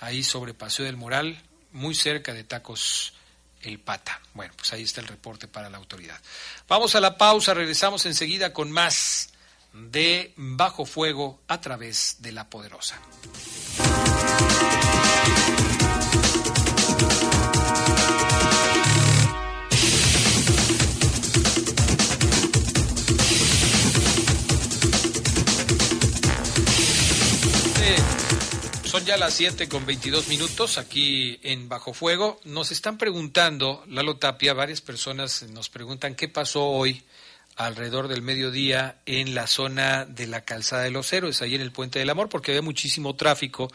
ahí 0.00 0.22
sobre 0.22 0.54
Paseo 0.54 0.84
del 0.84 0.96
Moral, 0.96 1.42
muy 1.72 1.94
cerca 1.94 2.32
de 2.32 2.44
Tacos 2.44 3.14
El 3.60 3.78
Pata. 3.78 4.20
Bueno, 4.34 4.54
pues 4.56 4.72
ahí 4.72 4.82
está 4.82 5.00
el 5.00 5.08
reporte 5.08 5.48
para 5.48 5.70
la 5.70 5.78
autoridad. 5.78 6.20
Vamos 6.68 6.94
a 6.94 7.00
la 7.00 7.16
pausa, 7.16 7.54
regresamos 7.54 8.06
enseguida 8.06 8.52
con 8.52 8.70
más 8.70 9.30
de 9.72 10.32
Bajo 10.36 10.86
Fuego 10.86 11.40
a 11.48 11.60
través 11.60 12.16
de 12.20 12.32
La 12.32 12.48
Poderosa. 12.48 13.00
Ya 29.06 29.16
las 29.16 29.34
7 29.34 29.68
con 29.68 29.86
22 29.86 30.26
minutos 30.26 30.78
aquí 30.78 31.38
en 31.44 31.68
Bajo 31.68 31.94
Fuego. 31.94 32.40
Nos 32.44 32.72
están 32.72 32.98
preguntando, 32.98 33.84
Lalo 33.88 34.16
Tapia, 34.16 34.52
varias 34.52 34.80
personas 34.80 35.44
nos 35.44 35.68
preguntan 35.68 36.16
qué 36.16 36.26
pasó 36.26 36.64
hoy 36.64 37.04
alrededor 37.54 38.08
del 38.08 38.22
mediodía 38.22 38.96
en 39.06 39.36
la 39.36 39.46
zona 39.46 40.06
de 40.06 40.26
la 40.26 40.40
calzada 40.40 40.82
de 40.82 40.90
los 40.90 41.12
héroes, 41.12 41.40
ahí 41.40 41.54
en 41.54 41.60
el 41.60 41.70
Puente 41.70 42.00
del 42.00 42.10
Amor, 42.10 42.28
porque 42.28 42.50
había 42.50 42.62
muchísimo 42.62 43.14
tráfico 43.14 43.70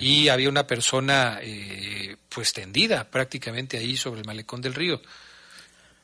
y 0.00 0.28
había 0.28 0.48
una 0.48 0.66
persona 0.66 1.40
eh, 1.42 2.16
pues 2.30 2.54
tendida 2.54 3.04
prácticamente 3.04 3.76
ahí 3.76 3.98
sobre 3.98 4.22
el 4.22 4.26
malecón 4.26 4.62
del 4.62 4.72
río. 4.72 5.02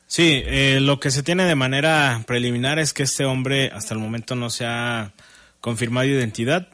Sí, 0.05 0.43
eh, 0.45 0.77
lo 0.79 0.99
que 0.99 1.09
se 1.09 1.23
tiene 1.23 1.45
de 1.45 1.55
manera 1.55 2.23
preliminar 2.27 2.77
es 2.77 2.93
que 2.93 3.03
este 3.03 3.25
hombre 3.25 3.71
hasta 3.73 3.95
el 3.95 3.99
momento 3.99 4.35
no 4.35 4.51
se 4.51 4.65
ha 4.65 5.13
confirmado 5.61 6.07
identidad, 6.07 6.69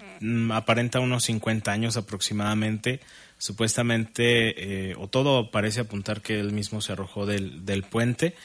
aparenta 0.51 0.99
unos 0.99 1.23
50 1.25 1.71
años 1.71 1.97
aproximadamente. 1.97 2.99
Supuestamente, 3.37 4.91
eh, 4.91 4.95
o 4.97 5.07
todo 5.07 5.51
parece 5.51 5.81
apuntar 5.81 6.21
que 6.21 6.39
él 6.39 6.51
mismo 6.53 6.81
se 6.81 6.93
arrojó 6.93 7.25
del, 7.25 7.65
del 7.65 7.83
puente 7.83 8.35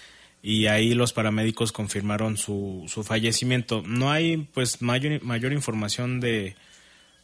y 0.43 0.67
ahí 0.67 0.95
los 0.95 1.12
paramédicos 1.12 1.73
confirmaron 1.73 2.37
su, 2.37 2.85
su 2.88 3.05
fallecimiento. 3.05 3.83
No 3.87 4.11
hay 4.11 4.49
pues 4.55 4.83
mayor, 4.83 5.23
mayor 5.23 5.53
información 5.53 6.21
de, 6.21 6.57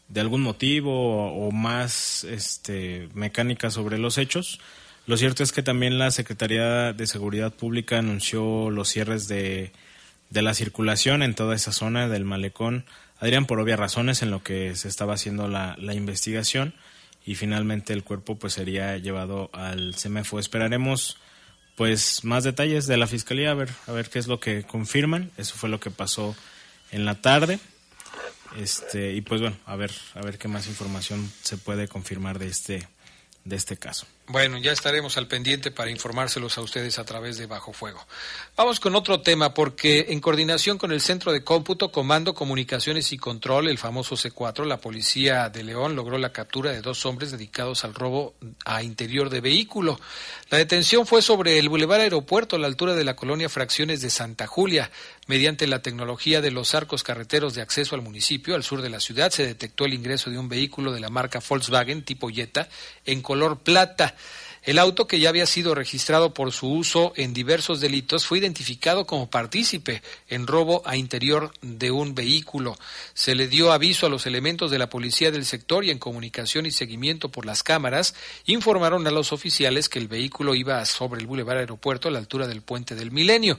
de 0.08 0.20
algún 0.20 0.42
motivo 0.42 1.32
o, 1.32 1.50
más 1.50 2.24
este, 2.24 3.08
mecánica 3.14 3.70
sobre 3.70 3.98
los 3.98 4.18
hechos. 4.18 4.60
Lo 5.06 5.16
cierto 5.16 5.42
es 5.42 5.52
que 5.52 5.62
también 5.62 5.98
la 5.98 6.10
Secretaría 6.10 6.92
de 6.92 7.06
Seguridad 7.06 7.52
Pública 7.52 7.98
anunció 7.98 8.70
los 8.70 8.88
cierres 8.88 9.28
de, 9.28 9.72
de 10.30 10.42
la 10.42 10.54
circulación 10.54 11.22
en 11.22 11.34
toda 11.34 11.54
esa 11.54 11.72
zona 11.72 12.08
del 12.08 12.24
malecón 12.24 12.84
Adrián 13.24 13.46
por 13.46 13.58
obvias 13.58 13.78
razones 13.78 14.20
en 14.20 14.30
lo 14.30 14.42
que 14.42 14.76
se 14.76 14.86
estaba 14.86 15.14
haciendo 15.14 15.48
la, 15.48 15.76
investigación 15.94 16.74
y 17.24 17.36
finalmente 17.36 17.94
el 17.94 18.04
cuerpo 18.04 18.36
pues 18.36 18.52
sería 18.52 18.98
llevado 18.98 19.48
al 19.54 19.94
CEMEFO. 19.94 20.38
Esperaremos 20.38 21.16
pues 21.74 22.22
más 22.24 22.44
detalles 22.44 22.86
de 22.86 22.98
la 22.98 23.06
fiscalía 23.06 23.50
a 23.50 23.54
ver 23.54 23.70
a 23.86 23.92
ver 23.92 24.10
qué 24.10 24.18
es 24.18 24.26
lo 24.26 24.40
que 24.40 24.64
confirman. 24.64 25.30
Eso 25.38 25.54
fue 25.54 25.70
lo 25.70 25.80
que 25.80 25.90
pasó 25.90 26.36
en 26.90 27.06
la 27.06 27.14
tarde. 27.14 27.60
Este 28.58 29.14
y 29.14 29.22
pues 29.22 29.40
bueno, 29.40 29.56
a 29.64 29.74
ver 29.74 29.92
a 30.14 30.20
ver 30.20 30.36
qué 30.36 30.48
más 30.48 30.66
información 30.66 31.32
se 31.40 31.56
puede 31.56 31.88
confirmar 31.88 32.38
de 32.38 32.48
este 32.48 32.86
de 33.46 33.56
este 33.56 33.78
caso. 33.78 34.06
Bueno, 34.26 34.56
ya 34.56 34.72
estaremos 34.72 35.18
al 35.18 35.28
pendiente 35.28 35.70
para 35.70 35.90
informárselos 35.90 36.56
a 36.56 36.62
ustedes 36.62 36.98
a 36.98 37.04
través 37.04 37.36
de 37.36 37.44
Bajo 37.44 37.74
Fuego. 37.74 38.06
Vamos 38.56 38.80
con 38.80 38.94
otro 38.94 39.20
tema, 39.20 39.52
porque 39.52 40.06
en 40.08 40.20
coordinación 40.20 40.78
con 40.78 40.92
el 40.92 41.02
Centro 41.02 41.30
de 41.30 41.44
Cómputo, 41.44 41.92
Comando, 41.92 42.32
Comunicaciones 42.32 43.12
y 43.12 43.18
Control, 43.18 43.68
el 43.68 43.76
famoso 43.76 44.16
C4, 44.16 44.64
la 44.64 44.78
Policía 44.78 45.50
de 45.50 45.62
León 45.62 45.94
logró 45.94 46.16
la 46.16 46.32
captura 46.32 46.70
de 46.70 46.80
dos 46.80 47.04
hombres 47.04 47.32
dedicados 47.32 47.84
al 47.84 47.92
robo 47.92 48.34
a 48.64 48.82
interior 48.82 49.28
de 49.28 49.42
vehículo. 49.42 50.00
La 50.48 50.56
detención 50.56 51.06
fue 51.06 51.20
sobre 51.20 51.58
el 51.58 51.68
Boulevard 51.68 52.00
Aeropuerto, 52.00 52.56
a 52.56 52.58
la 52.58 52.66
altura 52.66 52.94
de 52.94 53.04
la 53.04 53.16
colonia 53.16 53.50
Fracciones 53.50 54.00
de 54.00 54.08
Santa 54.08 54.46
Julia. 54.46 54.90
Mediante 55.26 55.66
la 55.66 55.80
tecnología 55.80 56.42
de 56.42 56.50
los 56.50 56.74
arcos 56.74 57.02
carreteros 57.02 57.54
de 57.54 57.62
acceso 57.62 57.94
al 57.94 58.02
municipio, 58.02 58.54
al 58.54 58.62
sur 58.62 58.82
de 58.82 58.90
la 58.90 59.00
ciudad, 59.00 59.30
se 59.30 59.46
detectó 59.46 59.86
el 59.86 59.94
ingreso 59.94 60.30
de 60.30 60.38
un 60.38 60.48
vehículo 60.48 60.92
de 60.92 61.00
la 61.00 61.08
marca 61.08 61.40
Volkswagen 61.46 62.04
tipo 62.04 62.28
Jetta 62.28 62.68
en 63.04 63.22
color 63.22 63.60
plata. 63.60 64.13
El 64.64 64.78
auto, 64.78 65.06
que 65.06 65.20
ya 65.20 65.28
había 65.28 65.44
sido 65.44 65.74
registrado 65.74 66.32
por 66.32 66.50
su 66.50 66.70
uso 66.70 67.12
en 67.16 67.34
diversos 67.34 67.80
delitos, 67.80 68.24
fue 68.24 68.38
identificado 68.38 69.06
como 69.06 69.28
partícipe 69.28 70.02
en 70.28 70.46
robo 70.46 70.80
a 70.86 70.96
interior 70.96 71.52
de 71.60 71.90
un 71.90 72.14
vehículo. 72.14 72.78
Se 73.12 73.34
le 73.34 73.46
dio 73.46 73.72
aviso 73.72 74.06
a 74.06 74.08
los 74.08 74.24
elementos 74.24 74.70
de 74.70 74.78
la 74.78 74.88
policía 74.88 75.30
del 75.30 75.44
sector 75.44 75.84
y 75.84 75.90
en 75.90 75.98
comunicación 75.98 76.64
y 76.64 76.70
seguimiento 76.70 77.28
por 77.28 77.44
las 77.44 77.62
cámaras 77.62 78.14
informaron 78.46 79.06
a 79.06 79.10
los 79.10 79.34
oficiales 79.34 79.90
que 79.90 79.98
el 79.98 80.08
vehículo 80.08 80.54
iba 80.54 80.82
sobre 80.86 81.20
el 81.20 81.26
Boulevard 81.26 81.58
Aeropuerto 81.58 82.08
a 82.08 82.10
la 82.10 82.18
altura 82.18 82.46
del 82.46 82.62
Puente 82.62 82.94
del 82.94 83.10
Milenio. 83.10 83.58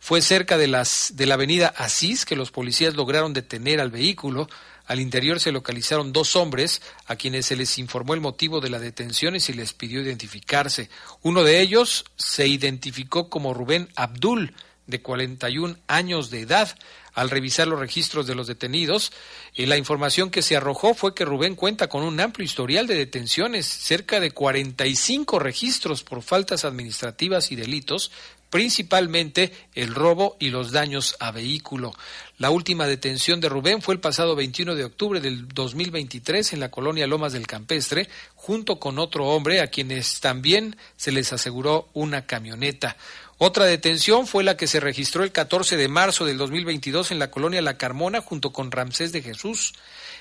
Fue 0.00 0.22
cerca 0.22 0.56
de, 0.56 0.68
las, 0.68 1.12
de 1.16 1.26
la 1.26 1.34
avenida 1.34 1.68
Asís 1.76 2.24
que 2.24 2.34
los 2.34 2.50
policías 2.50 2.94
lograron 2.94 3.34
detener 3.34 3.78
al 3.78 3.90
vehículo 3.90 4.48
al 4.86 5.00
interior 5.00 5.40
se 5.40 5.52
localizaron 5.52 6.12
dos 6.12 6.36
hombres 6.36 6.80
a 7.06 7.16
quienes 7.16 7.46
se 7.46 7.56
les 7.56 7.78
informó 7.78 8.14
el 8.14 8.20
motivo 8.20 8.60
de 8.60 8.70
la 8.70 8.78
detención 8.78 9.34
y 9.34 9.40
se 9.40 9.54
les 9.54 9.72
pidió 9.72 10.00
identificarse. 10.00 10.88
Uno 11.22 11.42
de 11.42 11.60
ellos 11.60 12.04
se 12.16 12.46
identificó 12.46 13.28
como 13.28 13.52
Rubén 13.52 13.88
Abdul, 13.96 14.54
de 14.86 15.02
41 15.02 15.76
años 15.88 16.30
de 16.30 16.40
edad. 16.40 16.76
Al 17.12 17.30
revisar 17.30 17.66
los 17.66 17.80
registros 17.80 18.26
de 18.26 18.34
los 18.34 18.46
detenidos, 18.46 19.10
eh, 19.54 19.66
la 19.66 19.78
información 19.78 20.30
que 20.30 20.42
se 20.42 20.54
arrojó 20.54 20.94
fue 20.94 21.14
que 21.14 21.24
Rubén 21.24 21.54
cuenta 21.54 21.88
con 21.88 22.02
un 22.02 22.20
amplio 22.20 22.44
historial 22.44 22.86
de 22.86 22.94
detenciones, 22.94 23.66
cerca 23.66 24.20
de 24.20 24.32
45 24.32 25.38
registros 25.38 26.04
por 26.04 26.22
faltas 26.22 26.64
administrativas 26.64 27.50
y 27.52 27.56
delitos, 27.56 28.12
principalmente 28.56 29.52
el 29.74 29.94
robo 29.94 30.38
y 30.40 30.48
los 30.48 30.72
daños 30.72 31.14
a 31.20 31.30
vehículo. 31.30 31.92
La 32.38 32.48
última 32.48 32.86
detención 32.86 33.38
de 33.38 33.50
Rubén 33.50 33.82
fue 33.82 33.92
el 33.92 34.00
pasado 34.00 34.34
21 34.34 34.74
de 34.74 34.84
octubre 34.84 35.20
del 35.20 35.46
2023 35.46 36.54
en 36.54 36.60
la 36.60 36.70
colonia 36.70 37.06
Lomas 37.06 37.34
del 37.34 37.46
Campestre, 37.46 38.08
junto 38.34 38.80
con 38.80 38.98
otro 38.98 39.26
hombre 39.26 39.60
a 39.60 39.66
quienes 39.66 40.20
también 40.20 40.74
se 40.96 41.12
les 41.12 41.34
aseguró 41.34 41.90
una 41.92 42.24
camioneta. 42.24 42.96
Otra 43.36 43.66
detención 43.66 44.26
fue 44.26 44.42
la 44.42 44.56
que 44.56 44.66
se 44.66 44.80
registró 44.80 45.22
el 45.22 45.32
14 45.32 45.76
de 45.76 45.88
marzo 45.88 46.24
del 46.24 46.38
2022 46.38 47.10
en 47.10 47.18
la 47.18 47.30
colonia 47.30 47.60
La 47.60 47.76
Carmona 47.76 48.22
junto 48.22 48.54
con 48.54 48.70
Ramsés 48.70 49.12
de 49.12 49.20
Jesús. 49.20 49.74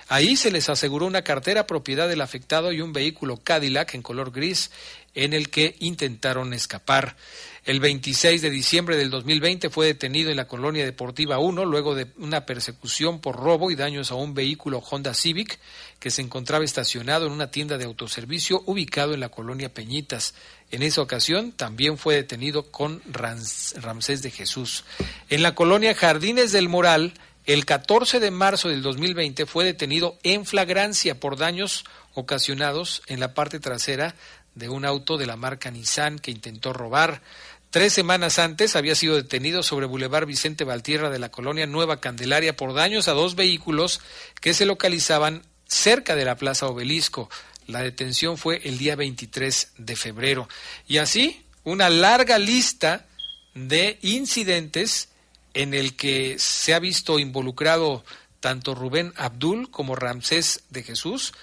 Ahí 0.07 0.35
se 0.35 0.51
les 0.51 0.69
aseguró 0.69 1.07
una 1.07 1.23
cartera 1.23 1.65
propiedad 1.65 2.07
del 2.07 2.21
afectado 2.21 2.71
y 2.71 2.81
un 2.81 2.93
vehículo 2.93 3.37
Cadillac 3.37 3.95
en 3.95 4.03
color 4.03 4.31
gris 4.31 4.69
en 5.15 5.33
el 5.33 5.49
que 5.49 5.75
intentaron 5.79 6.53
escapar. 6.53 7.15
El 7.63 7.79
26 7.79 8.43
de 8.43 8.51
diciembre 8.51 8.97
del 8.97 9.09
2020 9.09 9.71
fue 9.71 9.87
detenido 9.87 10.29
en 10.29 10.37
la 10.37 10.47
colonia 10.47 10.85
deportiva 10.85 11.39
1 11.39 11.65
luego 11.65 11.95
de 11.95 12.07
una 12.17 12.45
persecución 12.45 13.19
por 13.19 13.37
robo 13.37 13.71
y 13.71 13.75
daños 13.75 14.11
a 14.11 14.15
un 14.15 14.35
vehículo 14.35 14.83
Honda 14.87 15.15
Civic 15.15 15.57
que 15.99 16.11
se 16.11 16.21
encontraba 16.21 16.63
estacionado 16.63 17.25
en 17.25 17.31
una 17.31 17.49
tienda 17.49 17.79
de 17.79 17.85
autoservicio 17.85 18.61
ubicado 18.67 19.15
en 19.15 19.21
la 19.21 19.29
colonia 19.29 19.73
Peñitas. 19.73 20.35
En 20.69 20.83
esa 20.83 21.01
ocasión 21.01 21.53
también 21.53 21.97
fue 21.97 22.13
detenido 22.13 22.69
con 22.69 23.01
Ramsés 23.11 24.21
de 24.21 24.29
Jesús. 24.29 24.83
En 25.29 25.41
la 25.41 25.55
colonia 25.55 25.95
Jardines 25.95 26.51
del 26.51 26.69
Moral, 26.69 27.13
el 27.45 27.65
14 27.65 28.19
de 28.19 28.31
marzo 28.31 28.69
del 28.69 28.81
2020 28.81 29.45
fue 29.45 29.65
detenido 29.65 30.17
en 30.23 30.45
flagrancia 30.45 31.19
por 31.19 31.37
daños 31.37 31.85
ocasionados 32.13 33.03
en 33.07 33.19
la 33.19 33.33
parte 33.33 33.59
trasera 33.59 34.15
de 34.55 34.69
un 34.69 34.85
auto 34.85 35.17
de 35.17 35.27
la 35.27 35.35
marca 35.35 35.69
Nissan 35.69 36.17
que 36.17 36.31
intentó 36.31 36.73
robar. 36.73 37.21
Tres 37.69 37.93
semanas 37.93 38.39
antes 38.39 38.75
había 38.75 38.95
sido 38.95 39.15
detenido 39.15 39.61
sobre 39.61 39.85
Boulevard 39.85 40.25
Vicente 40.25 40.63
Valtierra 40.63 41.09
de 41.09 41.19
la 41.19 41.29
colonia 41.29 41.67
Nueva 41.67 41.99
Candelaria 41.99 42.55
por 42.55 42.73
daños 42.73 43.07
a 43.07 43.13
dos 43.13 43.35
vehículos 43.35 43.99
que 44.41 44.53
se 44.53 44.65
localizaban 44.65 45.43
cerca 45.67 46.15
de 46.15 46.25
la 46.25 46.37
Plaza 46.37 46.67
Obelisco. 46.67 47.29
La 47.67 47.81
detención 47.81 48.37
fue 48.37 48.61
el 48.63 48.77
día 48.77 48.95
23 48.95 49.73
de 49.77 49.95
febrero. 49.95 50.47
Y 50.87 50.97
así, 50.97 51.43
una 51.63 51.89
larga 51.89 52.39
lista 52.39 53.05
de 53.53 53.99
incidentes 54.01 55.09
en 55.55 55.73
el 55.73 55.95
que 55.95 56.37
se 56.37 56.75
ha 56.75 56.79
visto 56.79 57.17
involucrado 57.17 58.03
tanto 58.39 58.75
Rubén 58.75 59.11
Abdul 59.15 59.71
como 59.71 59.95
Ramsés 59.95 60.63
de 60.69 60.83
Jesús. 60.83 61.33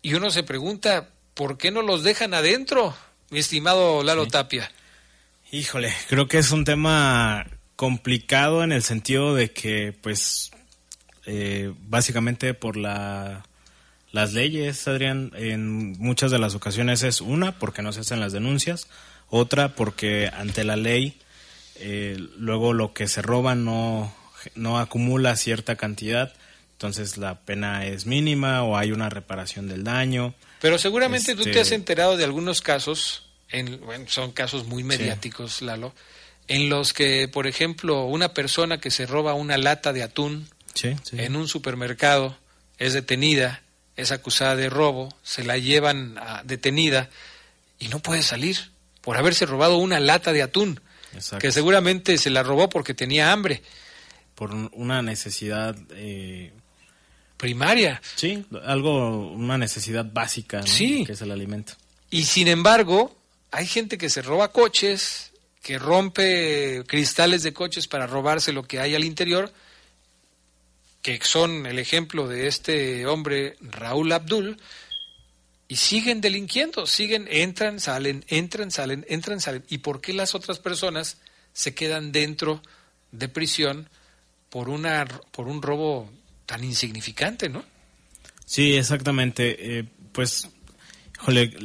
Y 0.00 0.14
uno 0.14 0.30
se 0.30 0.42
pregunta, 0.42 1.10
¿por 1.34 1.58
qué 1.58 1.70
no 1.70 1.82
los 1.82 2.02
dejan 2.02 2.32
adentro, 2.32 2.96
mi 3.28 3.40
estimado 3.40 4.02
Lalo 4.02 4.26
Tapia? 4.26 4.72
Híjole, 5.50 5.92
creo 6.08 6.28
que 6.28 6.38
es 6.38 6.50
un 6.52 6.64
tema 6.64 7.46
complicado 7.76 8.64
en 8.64 8.72
el 8.72 8.82
sentido 8.82 9.34
de 9.34 9.52
que, 9.52 9.92
pues, 10.00 10.52
eh, 11.26 11.72
básicamente 11.80 12.54
por 12.54 12.76
la, 12.76 13.44
las 14.12 14.32
leyes, 14.32 14.86
Adrián, 14.88 15.32
en 15.34 15.98
muchas 15.98 16.30
de 16.30 16.38
las 16.38 16.54
ocasiones 16.54 17.02
es 17.02 17.20
una, 17.20 17.58
porque 17.58 17.82
no 17.82 17.92
se 17.92 18.00
hacen 18.00 18.20
las 18.20 18.32
denuncias, 18.32 18.86
otra, 19.28 19.74
porque 19.74 20.30
ante 20.32 20.64
la 20.64 20.76
ley, 20.76 21.18
eh, 21.84 22.16
luego 22.38 22.72
lo 22.72 22.94
que 22.94 23.08
se 23.08 23.22
roba 23.22 23.56
no, 23.56 24.14
no 24.54 24.78
acumula 24.78 25.34
cierta 25.34 25.74
cantidad, 25.74 26.32
entonces 26.74 27.16
la 27.16 27.40
pena 27.40 27.86
es 27.86 28.06
mínima 28.06 28.62
o 28.62 28.76
hay 28.76 28.92
una 28.92 29.08
reparación 29.08 29.66
del 29.68 29.82
daño. 29.82 30.34
Pero 30.60 30.78
seguramente 30.78 31.34
tú 31.34 31.42
te 31.42 31.50
has 31.50 31.56
este, 31.56 31.74
enterado 31.74 32.16
de 32.16 32.22
algunos 32.22 32.62
casos, 32.62 33.26
en, 33.48 33.80
son 34.06 34.30
casos 34.30 34.64
muy 34.66 34.84
mediáticos, 34.84 35.60
Lalo, 35.60 35.92
en 36.46 36.68
los 36.68 36.92
que, 36.92 37.26
por 37.26 37.48
ejemplo, 37.48 38.04
una 38.04 38.32
persona 38.32 38.78
que 38.78 38.92
se 38.92 39.06
roba 39.06 39.34
una 39.34 39.58
lata 39.58 39.92
de 39.92 40.04
atún 40.04 40.48
en 41.12 41.34
un 41.36 41.48
supermercado 41.48 42.36
es 42.78 42.92
detenida, 42.92 43.62
es 43.96 44.12
acusada 44.12 44.54
de 44.54 44.70
robo, 44.70 45.08
se 45.24 45.42
la 45.42 45.58
llevan 45.58 46.16
detenida 46.44 47.10
y 47.80 47.88
no 47.88 47.98
puede 47.98 48.22
salir 48.22 48.70
por 49.00 49.16
haberse 49.16 49.46
robado 49.46 49.78
una 49.78 49.98
lata 49.98 50.32
de 50.32 50.42
atún, 50.42 50.80
que 51.38 51.52
seguramente 51.52 52.18
se 52.18 52.30
la 52.30 52.42
robó 52.42 52.68
porque 52.68 52.94
tenía 52.94 53.32
hambre. 53.32 53.62
Por 54.34 54.52
una 54.72 55.02
necesidad 55.02 55.76
eh, 55.90 56.52
primaria. 57.36 58.00
Sí, 58.14 58.44
algo, 58.64 59.30
una 59.32 59.58
necesidad 59.58 60.06
básica, 60.10 60.62
sí. 60.66 61.04
que 61.04 61.12
es 61.12 61.22
el 61.22 61.30
alimento. 61.30 61.74
Y 62.10 62.24
sin 62.24 62.48
embargo, 62.48 63.16
hay 63.50 63.66
gente 63.66 63.98
que 63.98 64.10
se 64.10 64.22
roba 64.22 64.52
coches, 64.52 65.32
que 65.62 65.78
rompe 65.78 66.84
cristales 66.86 67.42
de 67.42 67.52
coches 67.52 67.86
para 67.86 68.06
robarse 68.06 68.52
lo 68.52 68.64
que 68.64 68.80
hay 68.80 68.94
al 68.94 69.04
interior, 69.04 69.52
que 71.02 71.18
son 71.22 71.66
el 71.66 71.78
ejemplo 71.78 72.28
de 72.28 72.46
este 72.46 73.06
hombre 73.06 73.56
Raúl 73.60 74.12
Abdul, 74.12 74.58
y 75.72 75.76
siguen 75.76 76.20
delinquiendo, 76.20 76.86
siguen, 76.86 77.26
entran, 77.30 77.80
salen, 77.80 78.26
entran, 78.28 78.70
salen, 78.70 79.06
entran, 79.08 79.40
salen. 79.40 79.64
¿Y 79.70 79.78
por 79.78 80.02
qué 80.02 80.12
las 80.12 80.34
otras 80.34 80.58
personas 80.58 81.16
se 81.54 81.74
quedan 81.74 82.12
dentro 82.12 82.60
de 83.10 83.30
prisión 83.30 83.88
por, 84.50 84.68
una, 84.68 85.06
por 85.30 85.48
un 85.48 85.62
robo 85.62 86.10
tan 86.44 86.62
insignificante, 86.62 87.48
¿no? 87.48 87.64
Sí, 88.44 88.74
exactamente. 88.74 89.78
Eh, 89.78 89.84
pues, 90.12 90.46
jole, 91.16 91.56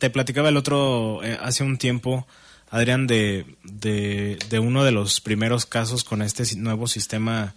te 0.00 0.10
platicaba 0.10 0.48
el 0.48 0.56
otro, 0.56 1.22
eh, 1.22 1.38
hace 1.40 1.62
un 1.62 1.78
tiempo, 1.78 2.26
Adrián, 2.68 3.06
de, 3.06 3.46
de, 3.62 4.58
uno 4.58 4.82
de 4.82 4.90
los 4.90 5.20
primeros 5.20 5.66
casos 5.66 6.02
con 6.02 6.20
este 6.20 6.42
nuevo 6.56 6.88
sistema 6.88 7.54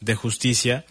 de 0.00 0.16
justicia, 0.16 0.84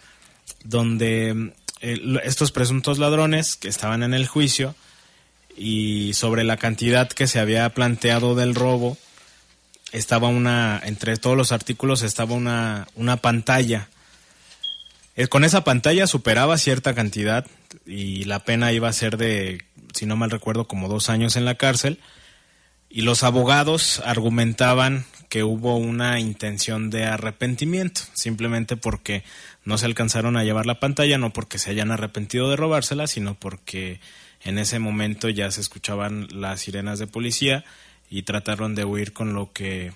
donde 0.64 1.52
eh, 1.82 2.00
estos 2.24 2.52
presuntos 2.52 2.98
ladrones 2.98 3.56
que 3.56 3.68
estaban 3.68 4.02
en 4.02 4.14
el 4.14 4.26
juicio 4.26 4.74
y 5.56 6.14
sobre 6.14 6.44
la 6.44 6.56
cantidad 6.56 7.08
que 7.10 7.26
se 7.26 7.38
había 7.38 7.68
planteado 7.70 8.34
del 8.34 8.54
robo, 8.54 8.96
estaba 9.92 10.28
una, 10.28 10.80
entre 10.82 11.18
todos 11.18 11.36
los 11.36 11.52
artículos 11.52 12.02
estaba 12.02 12.34
una, 12.34 12.88
una 12.94 13.18
pantalla 13.18 13.88
eh, 15.14 15.26
con 15.26 15.44
esa 15.44 15.62
pantalla 15.62 16.06
superaba 16.06 16.56
cierta 16.56 16.94
cantidad 16.94 17.46
y 17.84 18.24
la 18.24 18.44
pena 18.44 18.72
iba 18.72 18.88
a 18.88 18.92
ser 18.92 19.18
de, 19.18 19.62
si 19.94 20.06
no 20.06 20.16
mal 20.16 20.30
recuerdo, 20.30 20.66
como 20.66 20.88
dos 20.88 21.10
años 21.10 21.36
en 21.36 21.44
la 21.44 21.56
cárcel. 21.56 21.98
Y 22.88 23.02
los 23.02 23.22
abogados 23.22 24.02
argumentaban 24.04 25.04
que 25.28 25.44
hubo 25.44 25.76
una 25.76 26.20
intención 26.20 26.90
de 26.90 27.04
arrepentimiento, 27.04 28.02
simplemente 28.12 28.76
porque 28.76 29.22
no 29.64 29.78
se 29.78 29.86
alcanzaron 29.86 30.36
a 30.36 30.44
llevar 30.44 30.66
la 30.66 30.80
pantalla, 30.80 31.18
no 31.18 31.32
porque 31.32 31.58
se 31.58 31.70
hayan 31.70 31.90
arrepentido 31.90 32.50
de 32.50 32.56
robársela, 32.56 33.06
sino 33.06 33.34
porque 33.34 34.00
en 34.42 34.58
ese 34.58 34.78
momento 34.78 35.28
ya 35.28 35.50
se 35.50 35.60
escuchaban 35.60 36.28
las 36.32 36.60
sirenas 36.60 36.98
de 36.98 37.06
policía 37.06 37.64
y 38.10 38.22
trataron 38.22 38.74
de 38.74 38.84
huir 38.84 39.12
con 39.12 39.34
lo 39.34 39.52
que 39.52 39.92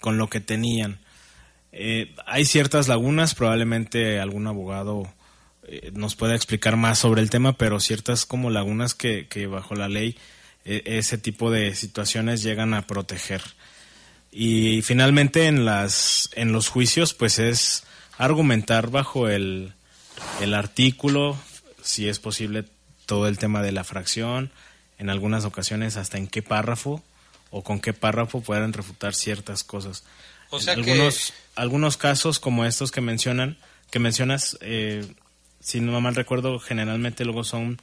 con 0.00 0.18
lo 0.18 0.28
que 0.28 0.40
tenían. 0.40 0.98
Eh, 1.72 2.14
hay 2.26 2.44
ciertas 2.44 2.88
lagunas, 2.88 3.34
probablemente 3.34 4.20
algún 4.20 4.46
abogado 4.46 5.12
eh, 5.66 5.90
nos 5.94 6.14
pueda 6.14 6.34
explicar 6.34 6.76
más 6.76 6.98
sobre 6.98 7.22
el 7.22 7.30
tema, 7.30 7.56
pero 7.56 7.80
ciertas 7.80 8.26
como 8.26 8.50
lagunas 8.50 8.94
que, 8.94 9.26
bajo 9.50 9.74
la 9.74 9.88
ley 9.88 10.16
e, 10.64 10.82
ese 10.84 11.16
tipo 11.16 11.50
de 11.50 11.74
situaciones 11.74 12.42
llegan 12.42 12.74
a 12.74 12.86
proteger. 12.86 13.42
Y 14.30 14.82
finalmente 14.82 15.46
en, 15.46 15.64
las, 15.64 16.28
en 16.34 16.52
los 16.52 16.68
juicios 16.68 17.14
pues 17.14 17.38
es 17.38 17.84
argumentar 18.18 18.90
bajo 18.90 19.28
el, 19.28 19.72
el 20.40 20.54
artículo, 20.54 21.36
si 21.82 22.08
es 22.08 22.18
posible, 22.18 22.64
todo 23.06 23.28
el 23.28 23.38
tema 23.38 23.62
de 23.62 23.72
la 23.72 23.84
fracción, 23.84 24.50
en 24.98 25.10
algunas 25.10 25.44
ocasiones 25.44 25.96
hasta 25.96 26.18
en 26.18 26.26
qué 26.26 26.42
párrafo 26.42 27.02
o 27.50 27.62
con 27.62 27.80
qué 27.80 27.92
párrafo 27.92 28.40
puedan 28.40 28.72
refutar 28.72 29.14
ciertas 29.14 29.64
cosas. 29.64 30.04
O 30.50 30.60
sea 30.60 30.74
algunos, 30.74 31.32
algunos 31.56 31.96
casos 31.96 32.38
como 32.38 32.64
estos 32.64 32.90
que 32.90 33.00
mencionan, 33.00 33.56
que 33.90 33.98
mencionas, 33.98 34.56
eh, 34.60 35.06
si 35.60 35.80
no 35.80 36.00
mal 36.00 36.14
recuerdo, 36.14 36.58
generalmente 36.58 37.24
luego 37.24 37.44
son 37.44 37.80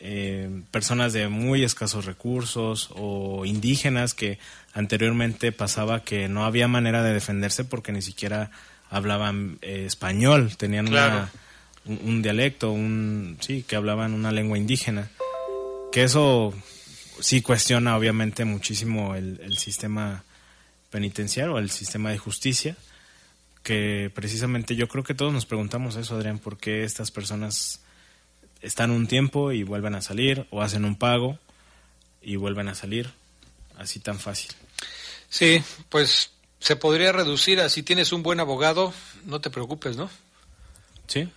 eh, 0.00 0.62
personas 0.70 1.12
de 1.12 1.28
muy 1.28 1.64
escasos 1.64 2.04
recursos 2.04 2.90
o 2.94 3.44
indígenas 3.44 4.14
que 4.14 4.38
anteriormente 4.72 5.52
pasaba 5.52 6.02
que 6.02 6.28
no 6.28 6.44
había 6.44 6.68
manera 6.68 7.02
de 7.02 7.14
defenderse 7.14 7.64
porque 7.64 7.92
ni 7.92 8.02
siquiera 8.02 8.50
hablaban 8.90 9.58
eh, 9.62 9.84
español, 9.86 10.56
tenían 10.56 10.88
un, 11.84 12.22
dialecto, 12.22 12.70
un 12.70 13.36
sí, 13.40 13.62
que 13.62 13.76
hablaban 13.76 14.14
una 14.14 14.32
lengua 14.32 14.58
indígena. 14.58 15.10
Que 15.92 16.04
eso 16.04 16.54
sí 17.20 17.42
cuestiona 17.42 17.96
obviamente 17.96 18.44
muchísimo 18.44 19.14
el, 19.14 19.40
el 19.42 19.56
sistema 19.56 20.24
penitenciario, 20.90 21.58
el 21.58 21.70
sistema 21.70 22.10
de 22.10 22.18
justicia, 22.18 22.76
que 23.62 24.10
precisamente 24.14 24.76
yo 24.76 24.88
creo 24.88 25.04
que 25.04 25.14
todos 25.14 25.32
nos 25.32 25.46
preguntamos 25.46 25.96
eso, 25.96 26.16
Adrián, 26.16 26.38
por 26.38 26.58
qué 26.58 26.84
estas 26.84 27.10
personas 27.10 27.80
están 28.60 28.90
un 28.90 29.06
tiempo 29.06 29.52
y 29.52 29.62
vuelven 29.62 29.94
a 29.94 30.02
salir, 30.02 30.46
o 30.50 30.62
hacen 30.62 30.84
un 30.84 30.96
pago 30.96 31.38
y 32.22 32.36
vuelven 32.36 32.68
a 32.68 32.74
salir, 32.74 33.10
así 33.76 34.00
tan 34.00 34.18
fácil. 34.18 34.50
Sí, 35.28 35.62
pues 35.88 36.30
se 36.64 36.76
podría 36.76 37.12
reducir 37.12 37.60
a 37.60 37.68
si 37.68 37.82
tienes 37.82 38.10
un 38.10 38.22
buen 38.22 38.40
abogado, 38.40 38.94
no 39.26 39.38
te 39.42 39.50
preocupes, 39.50 39.98
¿no? 39.98 40.08
Sí, 41.06 41.28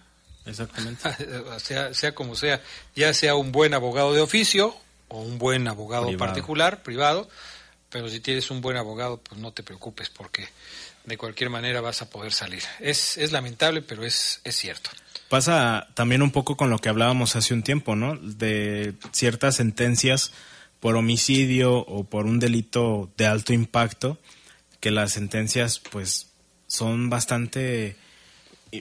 exactamente. 0.45 1.03
sea, 1.59 1.93
sea 1.93 2.15
como 2.15 2.33
sea, 2.33 2.61
ya 2.95 3.13
sea 3.13 3.35
un 3.35 3.51
buen 3.51 3.73
abogado 3.73 4.13
de 4.13 4.21
oficio 4.21 4.73
o 5.09 5.19
un 5.19 5.37
buen 5.37 5.67
abogado 5.67 6.15
particular, 6.15 6.81
privado, 6.81 7.29
pero 7.89 8.09
si 8.09 8.21
tienes 8.21 8.49
un 8.51 8.61
buen 8.61 8.77
abogado, 8.77 9.17
pues 9.17 9.41
no 9.41 9.51
te 9.51 9.63
preocupes 9.63 10.09
porque 10.09 10.47
de 11.03 11.17
cualquier 11.17 11.49
manera 11.49 11.81
vas 11.81 12.01
a 12.01 12.09
poder 12.09 12.31
salir. 12.31 12.63
Es, 12.79 13.17
es 13.17 13.33
lamentable, 13.33 13.81
pero 13.81 14.05
es, 14.05 14.39
es 14.45 14.55
cierto. 14.55 14.91
Pasa 15.27 15.89
también 15.93 16.21
un 16.21 16.31
poco 16.31 16.55
con 16.55 16.69
lo 16.69 16.79
que 16.79 16.87
hablábamos 16.87 17.35
hace 17.35 17.53
un 17.53 17.63
tiempo, 17.63 17.97
¿no? 17.97 18.15
De 18.15 18.93
ciertas 19.11 19.57
sentencias 19.57 20.31
por 20.79 20.95
homicidio 20.95 21.79
o 21.79 22.05
por 22.05 22.27
un 22.27 22.39
delito 22.39 23.11
de 23.17 23.25
alto 23.25 23.51
impacto, 23.51 24.17
que 24.79 24.91
las 24.91 25.11
sentencias 25.13 25.79
pues 25.79 26.27
son 26.67 27.09
bastante 27.09 27.95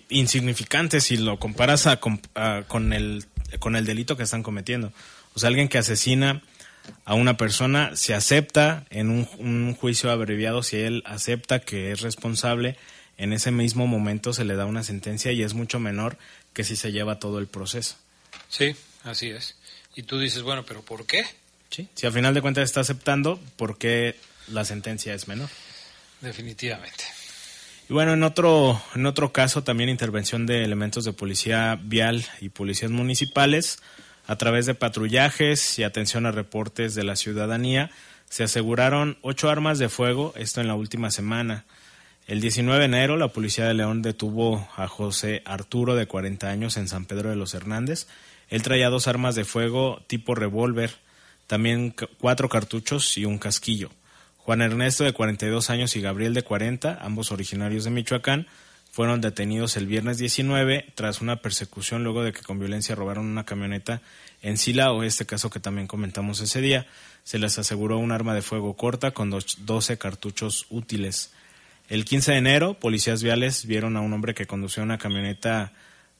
insignificantes 0.08 1.04
si 1.04 1.16
lo 1.16 1.38
comparas 1.38 1.88
con, 2.00 2.92
el, 2.92 3.24
con 3.58 3.76
el 3.76 3.84
delito 3.84 4.16
que 4.16 4.24
están 4.24 4.42
cometiendo. 4.42 4.92
O 5.34 5.38
sea, 5.38 5.48
alguien 5.48 5.68
que 5.68 5.78
asesina 5.78 6.42
a 7.04 7.14
una 7.14 7.36
persona 7.36 7.96
se 7.96 8.14
acepta 8.14 8.84
en 8.90 9.10
un, 9.10 9.28
un, 9.38 9.74
juicio 9.74 10.10
abreviado, 10.10 10.62
si 10.62 10.76
él 10.76 11.02
acepta 11.06 11.60
que 11.60 11.92
es 11.92 12.00
responsable, 12.00 12.76
en 13.18 13.32
ese 13.32 13.50
mismo 13.50 13.86
momento 13.86 14.32
se 14.32 14.44
le 14.44 14.56
da 14.56 14.66
una 14.66 14.82
sentencia 14.82 15.32
y 15.32 15.42
es 15.42 15.54
mucho 15.54 15.80
menor 15.80 16.18
que 16.52 16.64
si 16.64 16.76
se 16.76 16.92
lleva 16.92 17.18
todo 17.18 17.38
el 17.38 17.46
proceso. 17.46 17.96
Sí, 18.48 18.76
así 19.04 19.30
es. 19.30 19.56
Y 19.94 20.02
tú 20.02 20.18
dices, 20.18 20.42
bueno, 20.42 20.64
pero 20.64 20.82
¿por 20.82 21.06
qué? 21.06 21.24
Sí, 21.70 21.88
si 21.94 22.06
al 22.06 22.12
final 22.12 22.34
de 22.34 22.42
cuentas 22.42 22.64
está 22.64 22.80
aceptando, 22.80 23.40
¿por 23.56 23.78
qué 23.78 24.16
la 24.48 24.64
sentencia 24.64 25.14
es 25.14 25.26
menor? 25.26 25.48
Definitivamente. 26.20 27.04
Y 27.88 27.92
bueno, 27.92 28.14
en 28.14 28.22
otro, 28.22 28.80
en 28.94 29.06
otro 29.06 29.32
caso 29.32 29.62
también 29.62 29.88
intervención 29.88 30.46
de 30.46 30.64
elementos 30.64 31.04
de 31.04 31.12
policía 31.12 31.78
vial 31.80 32.24
y 32.40 32.48
policías 32.48 32.90
municipales 32.90 33.80
a 34.26 34.36
través 34.36 34.66
de 34.66 34.74
patrullajes 34.74 35.78
y 35.78 35.84
atención 35.84 36.26
a 36.26 36.32
reportes 36.32 36.94
de 36.94 37.04
la 37.04 37.14
ciudadanía 37.14 37.90
se 38.28 38.44
aseguraron 38.44 39.18
ocho 39.22 39.50
armas 39.50 39.78
de 39.78 39.88
fuego, 39.88 40.32
esto 40.36 40.60
en 40.60 40.66
la 40.66 40.74
última 40.74 41.10
semana. 41.10 41.64
El 42.26 42.40
19 42.40 42.80
de 42.80 42.84
enero 42.86 43.16
la 43.16 43.28
policía 43.28 43.66
de 43.66 43.74
León 43.74 44.02
detuvo 44.02 44.68
a 44.76 44.88
José 44.88 45.42
Arturo 45.44 45.94
de 45.94 46.06
40 46.06 46.48
años 46.48 46.76
en 46.76 46.88
San 46.88 47.04
Pedro 47.04 47.30
de 47.30 47.36
los 47.36 47.54
Hernández. 47.54 48.08
Él 48.48 48.62
traía 48.62 48.90
dos 48.90 49.06
armas 49.06 49.36
de 49.36 49.44
fuego 49.44 50.02
tipo 50.08 50.34
revólver, 50.34 50.96
también 51.46 51.94
cuatro 52.18 52.48
cartuchos 52.48 53.16
y 53.16 53.24
un 53.24 53.38
casquillo. 53.38 53.90
Juan 54.46 54.62
Ernesto 54.62 55.02
de 55.02 55.12
42 55.12 55.70
años 55.70 55.96
y 55.96 56.00
Gabriel 56.00 56.32
de 56.32 56.44
40, 56.44 57.00
ambos 57.02 57.32
originarios 57.32 57.82
de 57.82 57.90
Michoacán, 57.90 58.46
fueron 58.92 59.20
detenidos 59.20 59.76
el 59.76 59.88
viernes 59.88 60.18
19 60.18 60.92
tras 60.94 61.20
una 61.20 61.42
persecución 61.42 62.04
luego 62.04 62.22
de 62.22 62.32
que 62.32 62.42
con 62.42 62.60
violencia 62.60 62.94
robaron 62.94 63.26
una 63.26 63.44
camioneta 63.44 64.02
en 64.42 64.56
Silao, 64.56 65.02
este 65.02 65.26
caso 65.26 65.50
que 65.50 65.58
también 65.58 65.88
comentamos 65.88 66.40
ese 66.40 66.60
día. 66.60 66.86
Se 67.24 67.40
les 67.40 67.58
aseguró 67.58 67.98
un 67.98 68.12
arma 68.12 68.34
de 68.34 68.42
fuego 68.42 68.76
corta 68.76 69.10
con 69.10 69.30
12 69.30 69.98
cartuchos 69.98 70.66
útiles. 70.70 71.32
El 71.88 72.04
15 72.04 72.30
de 72.30 72.38
enero, 72.38 72.74
policías 72.74 73.24
viales 73.24 73.66
vieron 73.66 73.96
a 73.96 74.00
un 74.00 74.12
hombre 74.12 74.34
que 74.34 74.46
conducía 74.46 74.84
una 74.84 74.98
camioneta 74.98 75.72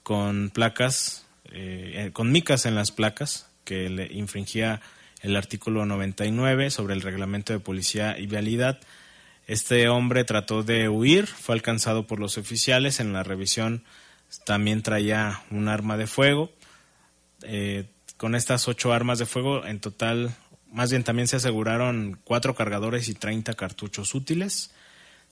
con 0.02 0.50
placas, 0.50 1.26
eh, 1.52 2.10
con 2.12 2.32
micas 2.32 2.66
en 2.66 2.74
las 2.74 2.90
placas, 2.90 3.48
que 3.62 3.88
le 3.88 4.12
infringía 4.12 4.80
el 5.26 5.34
artículo 5.34 5.84
99 5.86 6.70
sobre 6.70 6.94
el 6.94 7.02
reglamento 7.02 7.52
de 7.52 7.58
policía 7.58 8.16
y 8.16 8.26
vialidad. 8.26 8.78
Este 9.48 9.88
hombre 9.88 10.22
trató 10.22 10.62
de 10.62 10.88
huir, 10.88 11.26
fue 11.26 11.56
alcanzado 11.56 12.06
por 12.06 12.20
los 12.20 12.38
oficiales. 12.38 13.00
En 13.00 13.12
la 13.12 13.24
revisión 13.24 13.82
también 14.44 14.82
traía 14.82 15.42
un 15.50 15.66
arma 15.66 15.96
de 15.96 16.06
fuego. 16.06 16.52
Eh, 17.42 17.86
con 18.16 18.36
estas 18.36 18.68
ocho 18.68 18.92
armas 18.92 19.18
de 19.18 19.26
fuego, 19.26 19.66
en 19.66 19.80
total, 19.80 20.32
más 20.70 20.90
bien 20.90 21.02
también 21.02 21.26
se 21.26 21.36
aseguraron 21.36 22.20
cuatro 22.22 22.54
cargadores 22.54 23.08
y 23.08 23.14
30 23.14 23.54
cartuchos 23.54 24.14
útiles. 24.14 24.70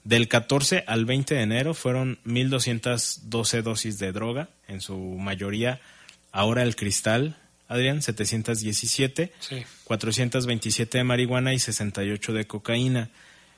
Del 0.03 0.27
14 0.27 0.83
al 0.89 1.05
20 1.05 1.37
de 1.37 1.43
enero 1.43 1.73
fueron 1.73 2.19
1.212 2.25 3.63
dosis 3.63 3.99
de 4.01 4.11
droga, 4.11 4.49
en 4.67 4.81
su 4.81 4.99
mayoría 4.99 5.81
ahora 6.33 6.65
el 6.65 6.75
cristal, 6.75 7.37
Adrián, 7.69 8.03
717, 8.03 9.33
427 9.85 10.99
de 10.99 11.05
marihuana 11.05 11.55
y 11.55 11.59
68 11.59 12.33
de 12.33 12.47
cocaína. 12.47 13.11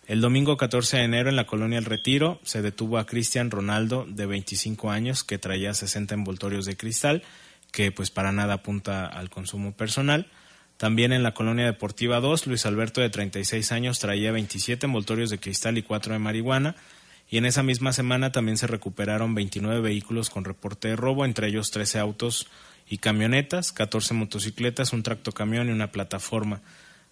El 0.07 0.21
domingo 0.21 0.57
14 0.57 0.99
de 0.99 1.03
enero 1.03 1.29
en 1.29 1.37
la 1.37 1.47
colonia 1.47 1.79
El 1.79 1.85
Retiro 1.85 2.41
se 2.45 2.63
detuvo 2.63 2.99
a 2.99 3.07
Cristian 3.07 3.51
Ronaldo 3.51 4.07
de 4.09 4.27
25 4.27 4.91
años 4.91 5.25
que 5.25 5.39
traía 5.39 5.75
60 5.75 6.15
envoltorios 6.15 6.65
de 6.65 6.77
cristal 6.77 7.25
que 7.77 7.93
pues 7.93 8.11
para 8.11 8.33
nada 8.33 8.55
apunta 8.55 9.05
al 9.07 9.29
consumo 9.29 9.73
personal. 9.73 10.27
También 10.79 11.13
en 11.13 11.23
la 11.23 11.35
colonia 11.35 11.67
deportiva 11.67 12.21
2, 12.21 12.47
Luis 12.47 12.65
Alberto 12.65 13.03
de 13.03 13.11
36 13.11 13.71
años 13.71 13.99
traía 13.99 14.33
27 14.33 14.87
envoltorios 14.87 15.29
de 15.29 15.39
cristal 15.39 15.77
y 15.77 15.83
4 15.83 16.15
de 16.15 16.19
marihuana. 16.19 16.75
Y 17.29 17.37
en 17.37 17.45
esa 17.45 17.63
misma 17.63 17.93
semana 17.93 18.33
también 18.33 18.57
se 18.57 18.67
recuperaron 18.67 19.35
29 19.35 19.81
vehículos 19.81 20.31
con 20.31 20.45
reporte 20.45 20.89
de 20.89 20.97
robo, 20.97 21.27
entre 21.27 21.49
ellos 21.49 21.71
13 21.71 21.99
autos 21.99 22.47
y 22.89 22.99
camionetas, 22.99 23.73
14 23.73 24.15
motocicletas, 24.15 24.93
un 24.93 25.03
tractocamión 25.03 25.69
y 25.69 25.73
una 25.73 25.91
plataforma. 25.91 26.63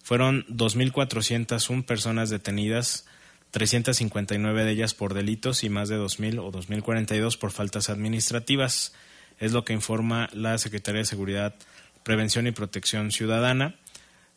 Fueron 0.01 0.45
2.401 0.47 1.85
personas 1.85 2.29
detenidas, 2.29 3.07
359 3.51 4.63
de 4.63 4.71
ellas 4.71 4.93
por 4.93 5.13
delitos 5.13 5.63
y 5.63 5.69
más 5.69 5.89
de 5.89 5.97
2.000 5.97 6.39
o 6.39 6.51
2.042 6.51 7.37
por 7.37 7.51
faltas 7.51 7.89
administrativas. 7.89 8.93
Es 9.39 9.51
lo 9.51 9.65
que 9.65 9.73
informa 9.73 10.29
la 10.33 10.57
Secretaría 10.57 10.99
de 10.99 11.05
Seguridad, 11.05 11.55
Prevención 12.03 12.47
y 12.47 12.51
Protección 12.51 13.11
Ciudadana 13.11 13.75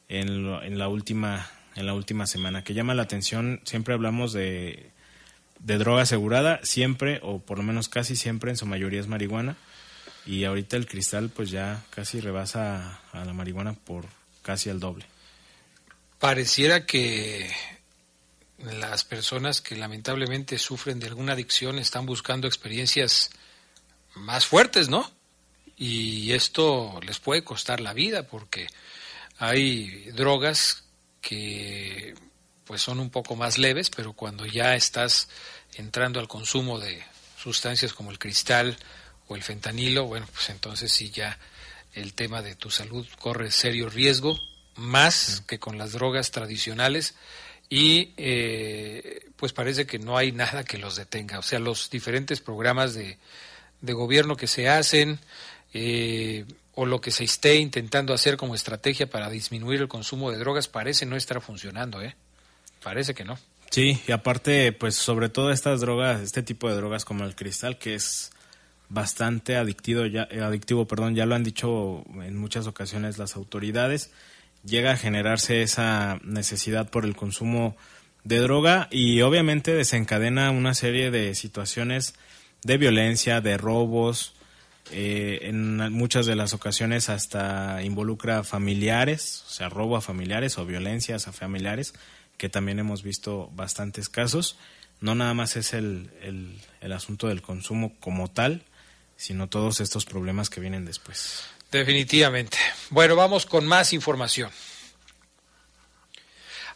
en, 0.08 0.28
en, 0.28 0.78
la, 0.78 0.88
última, 0.88 1.48
en 1.76 1.86
la 1.86 1.94
última 1.94 2.26
semana. 2.26 2.64
Que 2.64 2.74
llama 2.74 2.94
la 2.94 3.02
atención, 3.02 3.60
siempre 3.64 3.94
hablamos 3.94 4.32
de, 4.32 4.90
de 5.60 5.78
droga 5.78 6.02
asegurada, 6.02 6.58
siempre, 6.64 7.20
o 7.22 7.38
por 7.40 7.58
lo 7.58 7.64
menos 7.64 7.88
casi 7.88 8.16
siempre, 8.16 8.50
en 8.50 8.56
su 8.56 8.66
mayoría 8.66 9.00
es 9.00 9.06
marihuana 9.06 9.56
y 10.28 10.44
ahorita 10.44 10.76
el 10.76 10.86
cristal 10.86 11.30
pues 11.30 11.50
ya 11.50 11.82
casi 11.88 12.20
rebasa 12.20 13.00
a 13.12 13.24
la 13.24 13.32
marihuana 13.32 13.72
por 13.72 14.04
casi 14.42 14.68
el 14.68 14.78
doble. 14.78 15.06
Pareciera 16.18 16.84
que 16.84 17.50
las 18.58 19.04
personas 19.04 19.62
que 19.62 19.74
lamentablemente 19.74 20.58
sufren 20.58 21.00
de 21.00 21.06
alguna 21.06 21.32
adicción 21.32 21.78
están 21.78 22.04
buscando 22.04 22.46
experiencias 22.46 23.30
más 24.16 24.44
fuertes, 24.44 24.90
¿no? 24.90 25.10
Y 25.78 26.32
esto 26.32 27.00
les 27.06 27.20
puede 27.20 27.42
costar 27.42 27.80
la 27.80 27.94
vida 27.94 28.26
porque 28.26 28.66
hay 29.38 30.10
drogas 30.10 30.84
que 31.22 32.14
pues 32.66 32.82
son 32.82 33.00
un 33.00 33.08
poco 33.08 33.34
más 33.34 33.56
leves, 33.56 33.88
pero 33.88 34.12
cuando 34.12 34.44
ya 34.44 34.74
estás 34.74 35.30
entrando 35.72 36.20
al 36.20 36.28
consumo 36.28 36.78
de 36.78 37.02
sustancias 37.42 37.94
como 37.94 38.10
el 38.10 38.18
cristal 38.18 38.76
o 39.28 39.36
el 39.36 39.42
fentanilo, 39.42 40.06
bueno, 40.06 40.26
pues 40.32 40.50
entonces 40.50 40.92
sí 40.92 41.10
ya 41.10 41.38
el 41.94 42.14
tema 42.14 42.42
de 42.42 42.54
tu 42.54 42.70
salud 42.70 43.06
corre 43.18 43.50
serio 43.50 43.88
riesgo, 43.88 44.38
más 44.76 45.42
que 45.46 45.58
con 45.58 45.78
las 45.78 45.92
drogas 45.92 46.30
tradicionales, 46.30 47.14
y 47.68 48.12
eh, 48.16 49.30
pues 49.36 49.52
parece 49.52 49.86
que 49.86 49.98
no 49.98 50.16
hay 50.16 50.32
nada 50.32 50.64
que 50.64 50.78
los 50.78 50.96
detenga. 50.96 51.38
O 51.38 51.42
sea, 51.42 51.58
los 51.58 51.90
diferentes 51.90 52.40
programas 52.40 52.94
de, 52.94 53.18
de 53.80 53.92
gobierno 53.92 54.36
que 54.36 54.46
se 54.46 54.68
hacen, 54.68 55.18
eh, 55.74 56.44
o 56.74 56.86
lo 56.86 57.00
que 57.00 57.10
se 57.10 57.24
esté 57.24 57.56
intentando 57.56 58.14
hacer 58.14 58.36
como 58.36 58.54
estrategia 58.54 59.10
para 59.10 59.28
disminuir 59.28 59.80
el 59.80 59.88
consumo 59.88 60.30
de 60.30 60.38
drogas, 60.38 60.68
parece 60.68 61.04
no 61.06 61.16
estar 61.16 61.40
funcionando, 61.40 62.00
¿eh? 62.00 62.14
Parece 62.82 63.14
que 63.14 63.24
no. 63.24 63.38
Sí, 63.70 64.00
y 64.06 64.12
aparte, 64.12 64.72
pues 64.72 64.94
sobre 64.94 65.28
todo 65.28 65.52
estas 65.52 65.80
drogas, 65.80 66.22
este 66.22 66.42
tipo 66.42 66.68
de 66.70 66.76
drogas 66.76 67.04
como 67.04 67.24
el 67.24 67.34
cristal, 67.34 67.78
que 67.78 67.96
es 67.96 68.30
bastante 68.88 69.56
adictivo 69.56 70.06
ya, 70.06 70.28
eh, 70.30 70.40
adictivo, 70.40 70.86
perdón, 70.86 71.14
ya 71.14 71.26
lo 71.26 71.34
han 71.34 71.44
dicho 71.44 72.04
en 72.22 72.36
muchas 72.36 72.66
ocasiones 72.66 73.18
las 73.18 73.36
autoridades, 73.36 74.10
llega 74.64 74.92
a 74.92 74.96
generarse 74.96 75.62
esa 75.62 76.18
necesidad 76.24 76.90
por 76.90 77.04
el 77.04 77.16
consumo 77.16 77.76
de 78.24 78.38
droga 78.38 78.88
y 78.90 79.20
obviamente 79.22 79.74
desencadena 79.74 80.50
una 80.50 80.74
serie 80.74 81.10
de 81.10 81.34
situaciones 81.34 82.14
de 82.62 82.76
violencia, 82.76 83.40
de 83.40 83.56
robos, 83.56 84.34
eh, 84.90 85.40
en 85.42 85.76
muchas 85.92 86.26
de 86.26 86.34
las 86.34 86.54
ocasiones 86.54 87.10
hasta 87.10 87.82
involucra 87.82 88.42
familiares, 88.42 89.44
o 89.46 89.50
sea, 89.50 89.68
robo 89.68 89.96
a 89.96 90.00
familiares 90.00 90.58
o 90.58 90.64
violencias 90.64 91.28
a 91.28 91.32
familiares, 91.32 91.94
que 92.36 92.48
también 92.48 92.78
hemos 92.78 93.02
visto 93.02 93.50
bastantes 93.54 94.08
casos. 94.08 94.58
No 95.00 95.14
nada 95.14 95.34
más 95.34 95.56
es 95.56 95.74
el, 95.74 96.10
el 96.80 96.92
asunto 96.92 97.28
del 97.28 97.42
consumo 97.42 97.94
como 98.00 98.28
tal, 98.28 98.64
sino 99.18 99.48
todos 99.48 99.80
estos 99.80 100.06
problemas 100.06 100.48
que 100.48 100.60
vienen 100.60 100.86
después. 100.86 101.42
Definitivamente. 101.70 102.56
Bueno, 102.88 103.16
vamos 103.16 103.44
con 103.44 103.66
más 103.66 103.92
información. 103.92 104.50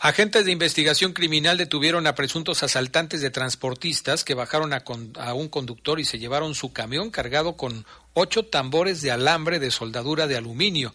Agentes 0.01 0.45
de 0.45 0.51
investigación 0.51 1.13
criminal 1.13 1.57
detuvieron 1.57 2.09
a 2.09 2.17
presuntos 2.17 2.65
asaltantes 2.65 3.21
de 3.21 3.31
transportistas 3.31 4.25
que 4.25 4.35
bajaron 4.35 4.73
a, 4.73 4.83
a, 5.21 5.35
un 5.35 5.49
conductor 5.49 6.01
y 6.01 6.05
se 6.05 6.19
llevaron 6.19 6.57
su 6.57 6.73
camión 6.73 7.13
cargado 7.13 7.57
con 7.57 7.87
ocho 8.13 8.45
tambores 8.45 9.01
de 9.01 9.13
alambre 9.13 9.61
de 9.61 9.71
soldadura 9.71 10.27
de 10.27 10.37
aluminio. 10.37 10.93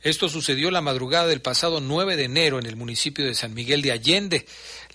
Esto 0.00 0.30
sucedió 0.30 0.70
la 0.70 0.80
madrugada 0.80 1.26
del 1.26 1.42
pasado 1.42 1.82
9 1.82 2.16
de 2.16 2.24
enero 2.24 2.58
en 2.58 2.64
el 2.64 2.76
municipio 2.76 3.26
de 3.26 3.34
San 3.34 3.52
Miguel 3.52 3.82
de 3.82 3.92
Allende. 3.92 4.46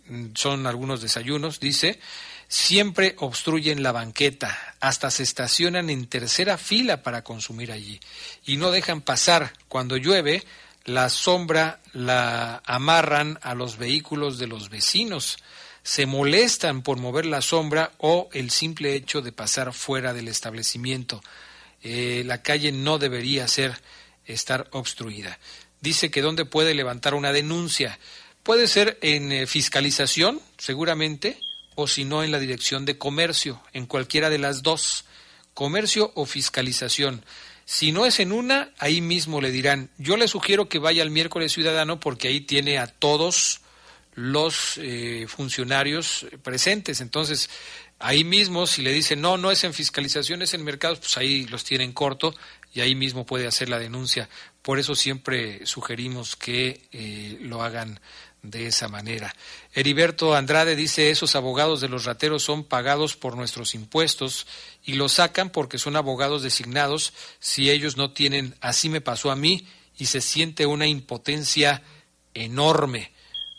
mm, 0.07 0.27
son 0.35 0.67
algunos 0.67 1.01
desayunos, 1.01 1.59
dice, 1.59 1.99
siempre 2.47 3.15
obstruyen 3.19 3.83
la 3.83 3.91
banqueta, 3.91 4.57
hasta 4.79 5.11
se 5.11 5.23
estacionan 5.23 5.89
en 5.89 6.07
tercera 6.07 6.57
fila 6.57 7.03
para 7.03 7.23
consumir 7.23 7.71
allí 7.71 7.99
y 8.45 8.57
no 8.57 8.71
dejan 8.71 9.01
pasar. 9.01 9.53
Cuando 9.67 9.97
llueve, 9.97 10.43
la 10.87 11.09
sombra 11.09 11.81
la 11.93 12.63
amarran 12.65 13.37
a 13.43 13.53
los 13.53 13.77
vehículos 13.77 14.39
de 14.39 14.47
los 14.47 14.69
vecinos 14.69 15.37
se 15.83 16.05
molestan 16.05 16.81
por 16.81 16.97
mover 16.97 17.25
la 17.25 17.41
sombra 17.41 17.91
o 17.97 18.29
el 18.33 18.51
simple 18.51 18.93
hecho 18.95 19.21
de 19.21 19.31
pasar 19.31 19.73
fuera 19.73 20.13
del 20.13 20.27
establecimiento. 20.27 21.21
Eh, 21.81 22.23
la 22.25 22.41
calle 22.41 22.71
no 22.71 22.99
debería 22.99 23.47
ser 23.47 23.81
estar 24.25 24.67
obstruida. 24.71 25.39
Dice 25.79 26.11
que 26.11 26.21
dónde 26.21 26.43
puede 26.43 26.73
levantar 26.73 27.13
una 27.13 27.31
denuncia. 27.31 27.99
Puede 28.43 28.67
ser 28.67 28.97
en 29.01 29.31
eh, 29.31 29.47
fiscalización, 29.47 30.41
seguramente, 30.57 31.37
o 31.75 31.87
si 31.87 32.03
no 32.03 32.23
en 32.23 32.31
la 32.31 32.39
dirección 32.39 32.83
de 32.83 32.97
comercio, 32.97 33.61
en 33.71 33.85
cualquiera 33.85 34.29
de 34.29 34.39
las 34.39 34.63
dos, 34.63 35.05
comercio 35.53 36.11
o 36.15 36.25
fiscalización. 36.25 37.23
Si 37.69 37.91
no 37.91 38.05
es 38.05 38.21
en 38.21 38.31
una, 38.31 38.69
ahí 38.77 39.01
mismo 39.01 39.41
le 39.41 39.51
dirán, 39.51 39.89
yo 39.97 40.15
le 40.15 40.29
sugiero 40.29 40.69
que 40.69 40.79
vaya 40.79 41.03
al 41.03 41.11
miércoles 41.11 41.51
ciudadano 41.51 41.99
porque 41.99 42.29
ahí 42.29 42.39
tiene 42.39 42.77
a 42.77 42.87
todos 42.87 43.59
los 44.15 44.77
eh, 44.77 45.25
funcionarios 45.27 46.25
presentes. 46.43 47.01
Entonces, 47.01 47.49
ahí 47.99 48.23
mismo, 48.23 48.67
si 48.67 48.83
le 48.83 48.93
dicen, 48.93 49.19
no, 49.19 49.35
no 49.35 49.51
es 49.51 49.65
en 49.65 49.73
fiscalización, 49.73 50.41
es 50.41 50.53
en 50.53 50.63
mercados, 50.63 50.99
pues 50.99 51.17
ahí 51.17 51.45
los 51.47 51.65
tienen 51.65 51.91
corto 51.91 52.33
y 52.73 52.79
ahí 52.79 52.95
mismo 52.95 53.25
puede 53.25 53.47
hacer 53.47 53.67
la 53.67 53.79
denuncia. 53.79 54.29
Por 54.61 54.79
eso 54.79 54.95
siempre 54.95 55.65
sugerimos 55.65 56.37
que 56.37 56.87
eh, 56.93 57.37
lo 57.41 57.63
hagan 57.63 57.99
de 58.43 58.67
esa 58.67 58.87
manera. 58.87 59.35
Heriberto 59.77 60.33
Andrade 60.33 60.75
dice, 60.75 61.11
esos 61.11 61.35
abogados 61.35 61.81
de 61.81 61.87
los 61.87 62.05
rateros 62.05 62.41
son 62.41 62.63
pagados 62.63 63.15
por 63.15 63.37
nuestros 63.37 63.75
impuestos 63.75 64.47
y 64.83 64.93
los 64.93 65.11
sacan 65.11 65.51
porque 65.51 65.77
son 65.77 65.95
abogados 65.95 66.41
designados 66.41 67.13
si 67.39 67.69
ellos 67.69 67.95
no 67.95 68.11
tienen, 68.11 68.55
así 68.59 68.89
me 68.89 69.01
pasó 69.01 69.29
a 69.29 69.35
mí 69.35 69.67
y 69.95 70.07
se 70.07 70.19
siente 70.19 70.65
una 70.65 70.87
impotencia 70.87 71.83
enorme. 72.33 73.11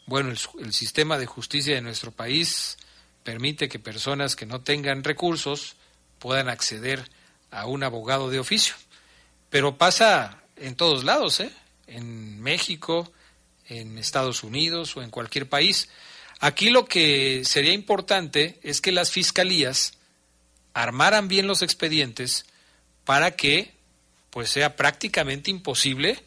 Bueno, 0.06 0.34
el, 0.58 0.72
sistema 0.72 1.18
de 1.18 1.26
justicia 1.26 1.76
de 1.76 1.82
nuestro 1.82 2.10
país 2.10 2.78
permite 3.22 3.68
que 3.68 3.78
personas 3.78 4.34
que 4.34 4.44
no 4.44 4.62
tengan 4.62 5.04
recursos 5.04 5.76
puedan 6.18 6.48
acceder 6.48 7.08
a 7.52 7.66
un 7.66 7.84
abogado 7.84 8.28
de 8.28 8.40
oficio. 8.40 8.74
Pero 9.50 9.78
pasa 9.78 10.42
en 10.56 10.74
todos 10.74 11.04
lados, 11.04 11.38
¿eh? 11.38 11.52
en 11.86 12.40
México, 12.40 13.12
en 13.68 13.98
Estados 13.98 14.42
Unidos 14.42 14.96
o 14.96 15.02
en 15.02 15.10
cualquier 15.10 15.48
país. 15.48 15.88
Aquí 16.40 16.70
lo 16.70 16.84
que 16.84 17.42
sería 17.44 17.72
importante 17.72 18.58
es 18.62 18.80
que 18.80 18.92
las 18.92 19.10
fiscalías 19.10 19.94
armaran 20.74 21.28
bien 21.28 21.46
los 21.46 21.62
expedientes 21.62 22.46
para 23.04 23.32
que 23.32 23.72
pues 24.30 24.50
sea 24.50 24.76
prácticamente 24.76 25.50
imposible 25.50 26.22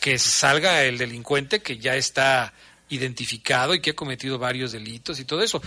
que 0.00 0.18
salga 0.18 0.84
el 0.84 0.98
delincuente 0.98 1.60
que 1.60 1.78
ya 1.78 1.96
está 1.96 2.54
identificado 2.88 3.74
y 3.74 3.80
que 3.80 3.90
ha 3.90 3.96
cometido 3.96 4.38
varios 4.38 4.72
delitos 4.72 5.18
y 5.18 5.24
todo 5.24 5.42
eso. 5.42 5.60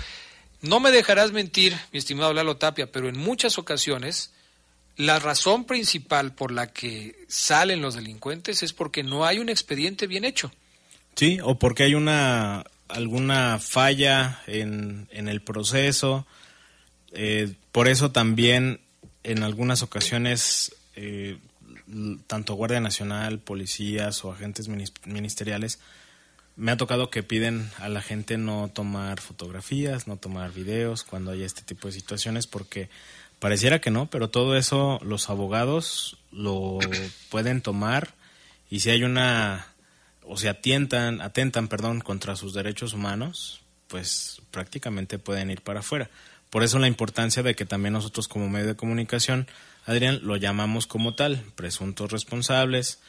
No 0.61 0.79
me 0.79 0.91
dejarás 0.91 1.31
mentir, 1.31 1.77
mi 1.91 1.99
estimado 1.99 2.33
Lalo 2.33 2.57
Tapia, 2.57 2.91
pero 2.91 3.09
en 3.09 3.17
muchas 3.17 3.57
ocasiones 3.57 4.31
la 4.95 5.19
razón 5.19 5.65
principal 5.65 6.33
por 6.33 6.51
la 6.51 6.67
que 6.73 7.15
salen 7.27 7.81
los 7.81 7.93
delincuentes 7.93 8.63
es 8.63 8.73
porque 8.73 9.03
no 9.03 9.25
hay 9.25 9.37
un 9.37 9.49
expediente 9.49 10.07
bien 10.07 10.25
hecho. 10.25 10.51
Sí, 11.17 11.39
o 11.43 11.59
porque 11.59 11.83
hay 11.83 11.95
una 11.95 12.63
alguna 12.87 13.59
falla 13.59 14.41
en, 14.47 15.09
en 15.11 15.27
el 15.27 15.41
proceso. 15.41 16.25
Eh, 17.11 17.53
por 17.73 17.89
eso 17.89 18.11
también 18.11 18.79
en 19.23 19.43
algunas 19.43 19.83
ocasiones 19.83 20.73
eh, 20.95 21.37
tanto 22.27 22.53
Guardia 22.53 22.79
Nacional, 22.79 23.39
policías 23.39 24.23
o 24.23 24.31
agentes 24.31 24.69
ministeriales 25.05 25.79
me 26.55 26.71
ha 26.71 26.77
tocado 26.77 27.11
que 27.11 27.23
piden 27.23 27.69
a 27.77 27.87
la 27.87 28.01
gente 28.01 28.37
no 28.37 28.69
tomar 28.73 29.21
fotografías, 29.21 30.07
no 30.07 30.17
tomar 30.17 30.51
videos 30.51 31.03
cuando 31.03 31.31
hay 31.31 31.43
este 31.43 31.61
tipo 31.61 31.87
de 31.87 31.93
situaciones 31.93 32.47
porque 32.47 32.89
pareciera 33.39 33.79
que 33.79 33.91
no, 33.91 34.09
pero 34.09 34.29
todo 34.29 34.57
eso 34.57 34.99
los 35.03 35.29
abogados 35.29 36.17
lo 36.31 36.79
pueden 37.29 37.61
tomar 37.61 38.15
y 38.71 38.79
si 38.79 38.89
hay 38.89 39.03
una 39.03 39.67
o 40.27 40.37
se 40.37 40.49
atientan, 40.49 41.21
atentan, 41.21 41.67
perdón, 41.67 42.01
contra 42.01 42.35
sus 42.35 42.53
derechos 42.53 42.93
humanos, 42.93 43.61
pues 43.87 44.41
prácticamente 44.51 45.19
pueden 45.19 45.49
ir 45.49 45.61
para 45.61 45.79
afuera. 45.79 46.09
Por 46.49 46.63
eso 46.63 46.79
la 46.79 46.87
importancia 46.87 47.43
de 47.43 47.55
que 47.55 47.65
también 47.65 47.93
nosotros 47.93 48.27
como 48.27 48.49
medio 48.49 48.67
de 48.67 48.75
comunicación, 48.75 49.47
Adrián, 49.85 50.19
lo 50.23 50.37
llamamos 50.37 50.87
como 50.87 51.15
tal, 51.15 51.43
presuntos 51.55 52.11
responsables, 52.11 52.99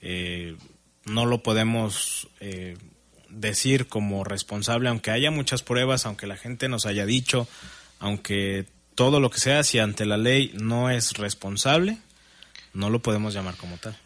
eh, 0.00 0.56
no 1.04 1.26
lo 1.26 1.42
podemos 1.42 2.28
eh, 2.40 2.76
decir 3.28 3.88
como 3.88 4.24
responsable, 4.24 4.88
aunque 4.88 5.10
haya 5.10 5.30
muchas 5.30 5.62
pruebas, 5.62 6.06
aunque 6.06 6.26
la 6.26 6.36
gente 6.36 6.68
nos 6.68 6.86
haya 6.86 7.06
dicho, 7.06 7.48
aunque 7.98 8.66
todo 8.94 9.20
lo 9.20 9.30
que 9.30 9.40
sea, 9.40 9.62
si 9.62 9.78
ante 9.78 10.06
la 10.06 10.16
ley 10.16 10.52
no 10.54 10.90
es 10.90 11.12
responsable, 11.14 11.98
no 12.72 12.90
lo 12.90 13.00
podemos 13.00 13.34
llamar 13.34 13.56
como 13.56 13.76
tal. 13.76 13.96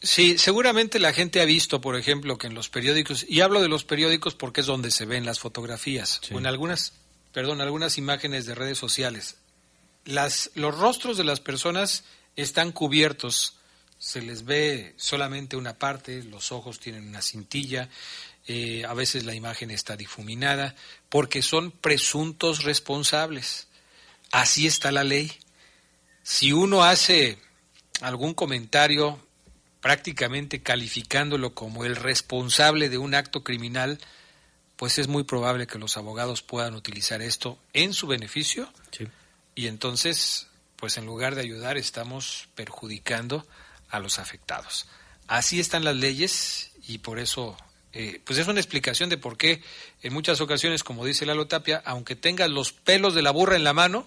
Sí, 0.00 0.38
seguramente 0.38 1.00
la 1.00 1.12
gente 1.12 1.40
ha 1.40 1.44
visto, 1.44 1.80
por 1.80 1.96
ejemplo, 1.96 2.38
que 2.38 2.46
en 2.46 2.54
los 2.54 2.68
periódicos, 2.68 3.26
y 3.28 3.40
hablo 3.40 3.60
de 3.60 3.68
los 3.68 3.84
periódicos 3.84 4.34
porque 4.34 4.60
es 4.60 4.66
donde 4.66 4.92
se 4.92 5.06
ven 5.06 5.26
las 5.26 5.40
fotografías, 5.40 6.20
o 6.32 6.38
en 6.38 6.46
algunas, 6.46 6.92
perdón, 7.32 7.60
algunas 7.60 7.98
imágenes 7.98 8.46
de 8.46 8.54
redes 8.54 8.78
sociales. 8.78 9.36
Las, 10.04 10.50
los 10.54 10.78
rostros 10.78 11.16
de 11.16 11.24
las 11.24 11.40
personas 11.40 12.04
están 12.36 12.70
cubiertos, 12.70 13.56
se 13.98 14.22
les 14.22 14.44
ve 14.44 14.94
solamente 14.96 15.56
una 15.56 15.74
parte, 15.74 16.22
los 16.22 16.52
ojos 16.52 16.78
tienen 16.78 17.08
una 17.08 17.20
cintilla, 17.20 17.88
eh, 18.46 18.84
a 18.88 18.94
veces 18.94 19.24
la 19.24 19.34
imagen 19.34 19.72
está 19.72 19.96
difuminada, 19.96 20.76
porque 21.08 21.42
son 21.42 21.72
presuntos 21.72 22.62
responsables. 22.62 23.66
Así 24.30 24.66
está 24.66 24.92
la 24.92 25.02
ley. 25.02 25.32
Si 26.22 26.52
uno 26.52 26.84
hace 26.84 27.38
algún 28.00 28.34
comentario 28.34 29.20
prácticamente 29.88 30.60
calificándolo 30.60 31.54
como 31.54 31.86
el 31.86 31.96
responsable 31.96 32.90
de 32.90 32.98
un 32.98 33.14
acto 33.14 33.42
criminal, 33.42 33.98
pues 34.76 34.98
es 34.98 35.08
muy 35.08 35.24
probable 35.24 35.66
que 35.66 35.78
los 35.78 35.96
abogados 35.96 36.42
puedan 36.42 36.74
utilizar 36.74 37.22
esto 37.22 37.58
en 37.72 37.94
su 37.94 38.06
beneficio 38.06 38.70
y 39.54 39.66
entonces, 39.66 40.48
pues 40.76 40.98
en 40.98 41.06
lugar 41.06 41.36
de 41.36 41.40
ayudar, 41.40 41.78
estamos 41.78 42.50
perjudicando 42.54 43.46
a 43.88 43.98
los 43.98 44.18
afectados. 44.18 44.86
Así 45.26 45.58
están 45.58 45.84
las 45.84 45.96
leyes 45.96 46.70
y 46.86 46.98
por 46.98 47.18
eso, 47.18 47.56
eh, 47.94 48.20
pues 48.26 48.38
es 48.38 48.46
una 48.46 48.60
explicación 48.60 49.08
de 49.08 49.16
por 49.16 49.38
qué 49.38 49.62
en 50.02 50.12
muchas 50.12 50.42
ocasiones, 50.42 50.84
como 50.84 51.06
dice 51.06 51.24
Lalo 51.24 51.46
Tapia, 51.46 51.82
aunque 51.86 52.14
tengas 52.14 52.50
los 52.50 52.74
pelos 52.74 53.14
de 53.14 53.22
la 53.22 53.30
burra 53.30 53.56
en 53.56 53.64
la 53.64 53.72
mano, 53.72 54.06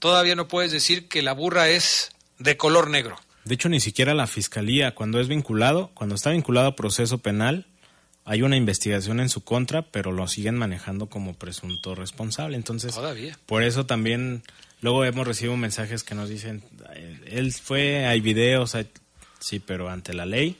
todavía 0.00 0.36
no 0.36 0.48
puedes 0.48 0.70
decir 0.70 1.08
que 1.08 1.22
la 1.22 1.32
burra 1.32 1.70
es 1.70 2.10
de 2.38 2.58
color 2.58 2.90
negro. 2.90 3.18
De 3.44 3.54
hecho, 3.54 3.68
ni 3.68 3.80
siquiera 3.80 4.14
la 4.14 4.26
fiscalía, 4.26 4.94
cuando 4.94 5.20
es 5.20 5.28
vinculado, 5.28 5.90
cuando 5.94 6.14
está 6.14 6.30
vinculado 6.30 6.68
a 6.68 6.76
proceso 6.76 7.18
penal, 7.18 7.66
hay 8.24 8.42
una 8.42 8.56
investigación 8.56 9.18
en 9.18 9.28
su 9.28 9.42
contra, 9.42 9.82
pero 9.82 10.12
lo 10.12 10.28
siguen 10.28 10.56
manejando 10.56 11.08
como 11.08 11.34
presunto 11.34 11.94
responsable. 11.94 12.56
Entonces, 12.56 12.94
Todavía. 12.94 13.36
por 13.46 13.64
eso 13.64 13.84
también 13.84 14.42
luego 14.80 15.04
hemos 15.04 15.26
recibido 15.26 15.56
mensajes 15.56 16.04
que 16.04 16.14
nos 16.14 16.28
dicen, 16.28 16.62
él 17.26 17.52
fue, 17.52 18.06
hay 18.06 18.20
videos, 18.20 18.76
sí, 19.40 19.58
pero 19.58 19.88
ante 19.88 20.14
la 20.14 20.26
ley, 20.26 20.56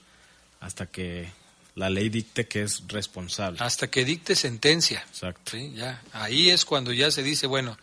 hasta 0.61 0.87
que 0.87 1.28
la 1.74 1.89
ley 1.89 2.09
dicte 2.09 2.47
que 2.47 2.62
es 2.62 2.83
responsable. 2.89 3.59
Hasta 3.61 3.89
que 3.89 4.05
dicte 4.05 4.35
sentencia. 4.35 5.05
Exacto. 5.09 5.53
¿sí? 5.53 5.72
Ya. 5.74 6.03
Ahí 6.12 6.51
es 6.51 6.64
cuando 6.64 6.93
ya 6.93 7.11
se 7.11 7.22
dice, 7.22 7.47
bueno, 7.47 7.78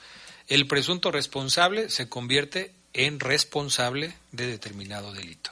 el 0.48 0.68
presunto 0.68 1.12
responsable 1.12 1.90
se 1.90 2.10
convierte 2.10 2.74
en 2.94 3.20
responsable 3.20 4.16
de 4.32 4.48
determinado 4.48 5.12
delito. 5.14 5.52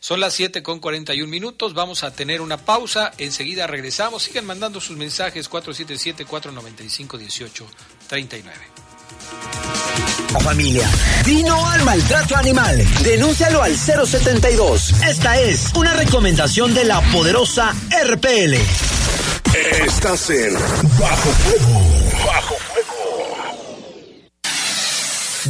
Son 0.00 0.20
las 0.20 0.34
7 0.34 0.62
con 0.62 0.78
41 0.78 1.28
minutos, 1.28 1.74
vamos 1.74 2.04
a 2.04 2.12
tener 2.12 2.40
una 2.40 2.58
pausa, 2.58 3.10
enseguida 3.18 3.66
regresamos, 3.66 4.22
sigan 4.22 4.46
mandando 4.46 4.80
sus 4.80 4.96
mensajes 4.96 5.50
477-495-1839. 5.50 8.42
Familia, 10.40 10.88
Dino 11.24 11.66
al 11.66 11.82
maltrato 11.82 12.36
animal. 12.36 12.86
Denúncialo 13.02 13.62
al 13.62 13.74
072. 13.74 15.02
Esta 15.02 15.40
es 15.40 15.72
una 15.74 15.94
recomendación 15.94 16.74
de 16.74 16.84
la 16.84 17.00
poderosa 17.10 17.74
RPL. 18.04 18.54
Estás 19.84 20.30
en 20.30 20.54
Bajo 20.98 21.30
Fuego. 21.30 21.80
Bajo 22.26 22.54
Fuego. 22.56 22.75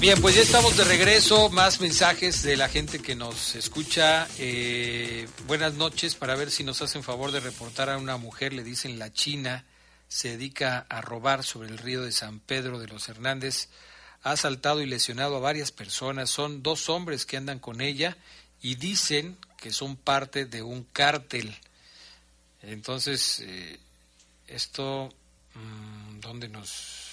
Bien, 0.00 0.18
pues 0.22 0.34
ya 0.34 0.40
estamos 0.40 0.78
de 0.78 0.84
regreso. 0.84 1.50
Más 1.50 1.78
mensajes 1.82 2.42
de 2.42 2.56
la 2.56 2.70
gente 2.70 3.00
que 3.00 3.14
nos 3.14 3.54
escucha. 3.54 4.26
Eh, 4.38 5.28
buenas 5.46 5.74
noches. 5.74 6.14
Para 6.14 6.36
ver 6.36 6.50
si 6.50 6.64
nos 6.64 6.80
hacen 6.80 7.02
favor 7.02 7.32
de 7.32 7.40
reportar 7.40 7.90
a 7.90 7.98
una 7.98 8.16
mujer, 8.16 8.54
le 8.54 8.64
dicen 8.64 8.98
la 8.98 9.12
China, 9.12 9.66
se 10.08 10.30
dedica 10.30 10.86
a 10.88 11.02
robar 11.02 11.44
sobre 11.44 11.68
el 11.68 11.76
río 11.76 12.02
de 12.02 12.12
San 12.12 12.40
Pedro 12.40 12.78
de 12.78 12.88
los 12.88 13.10
Hernández. 13.10 13.68
Ha 14.22 14.30
asaltado 14.30 14.80
y 14.80 14.86
lesionado 14.86 15.36
a 15.36 15.40
varias 15.40 15.70
personas. 15.70 16.30
Son 16.30 16.62
dos 16.62 16.88
hombres 16.88 17.26
que 17.26 17.36
andan 17.36 17.58
con 17.58 17.82
ella 17.82 18.16
y 18.62 18.76
dicen 18.76 19.36
que 19.58 19.70
son 19.70 19.96
parte 19.96 20.46
de 20.46 20.62
un 20.62 20.84
cártel. 20.84 21.54
Entonces, 22.62 23.40
eh, 23.40 23.78
esto, 24.46 25.12
mmm, 25.54 26.20
¿dónde 26.20 26.48
nos 26.48 27.09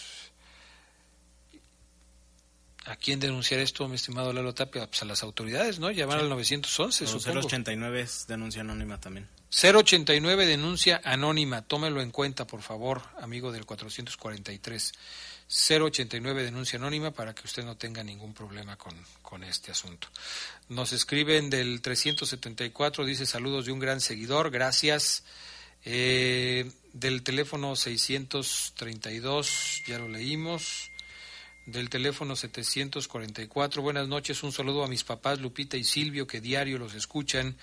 ¿A 2.87 2.95
quién 2.95 3.19
denunciar 3.19 3.59
esto, 3.59 3.85
mi 3.89 3.95
estimado 3.95 4.31
Lalo 4.31 4.53
Tapia? 4.53 4.87
Pues 4.87 5.01
a 5.01 5.05
las 5.05 5.21
autoridades, 5.21 5.77
¿no? 5.77 5.91
Llamar 5.91 6.19
sí. 6.19 6.23
al 6.23 6.29
911, 6.29 7.05
Pero 7.05 7.19
supongo. 7.19 7.45
089 7.45 8.01
es 8.01 8.27
denuncia 8.27 8.61
anónima 8.61 8.97
también. 8.97 9.27
089 9.51 10.45
denuncia 10.45 11.01
anónima. 11.03 11.63
Tómelo 11.63 12.01
en 12.01 12.11
cuenta, 12.11 12.47
por 12.47 12.61
favor, 12.61 13.01
amigo 13.19 13.51
del 13.51 13.65
443. 13.65 14.93
089 15.49 16.43
denuncia 16.43 16.79
anónima 16.79 17.11
para 17.11 17.35
que 17.35 17.41
usted 17.43 17.65
no 17.65 17.75
tenga 17.75 18.03
ningún 18.03 18.33
problema 18.33 18.77
con, 18.77 18.95
con 19.21 19.43
este 19.43 19.71
asunto. 19.71 20.07
Nos 20.69 20.93
escriben 20.93 21.49
del 21.49 21.81
374, 21.81 23.03
dice 23.03 23.25
saludos 23.25 23.65
de 23.65 23.73
un 23.73 23.79
gran 23.79 23.99
seguidor, 23.99 24.49
gracias. 24.49 25.25
Eh, 25.83 26.71
del 26.93 27.21
teléfono 27.23 27.75
632, 27.75 29.83
ya 29.87 29.99
lo 29.99 30.07
leímos 30.07 30.89
del 31.67 31.89
teléfono 31.89 32.37
744. 32.37 33.81
Buenas 33.81 34.07
noches, 34.07 34.41
un 34.41 34.53
saludo 34.53 34.85
a 34.85 34.87
mis 34.87 35.03
papás 35.03 35.41
Lupita 35.41 35.75
y 35.75 35.83
Silvio 35.83 36.25
que 36.25 36.39
diario 36.39 36.77
los 36.77 36.95
escuchan 36.95 37.57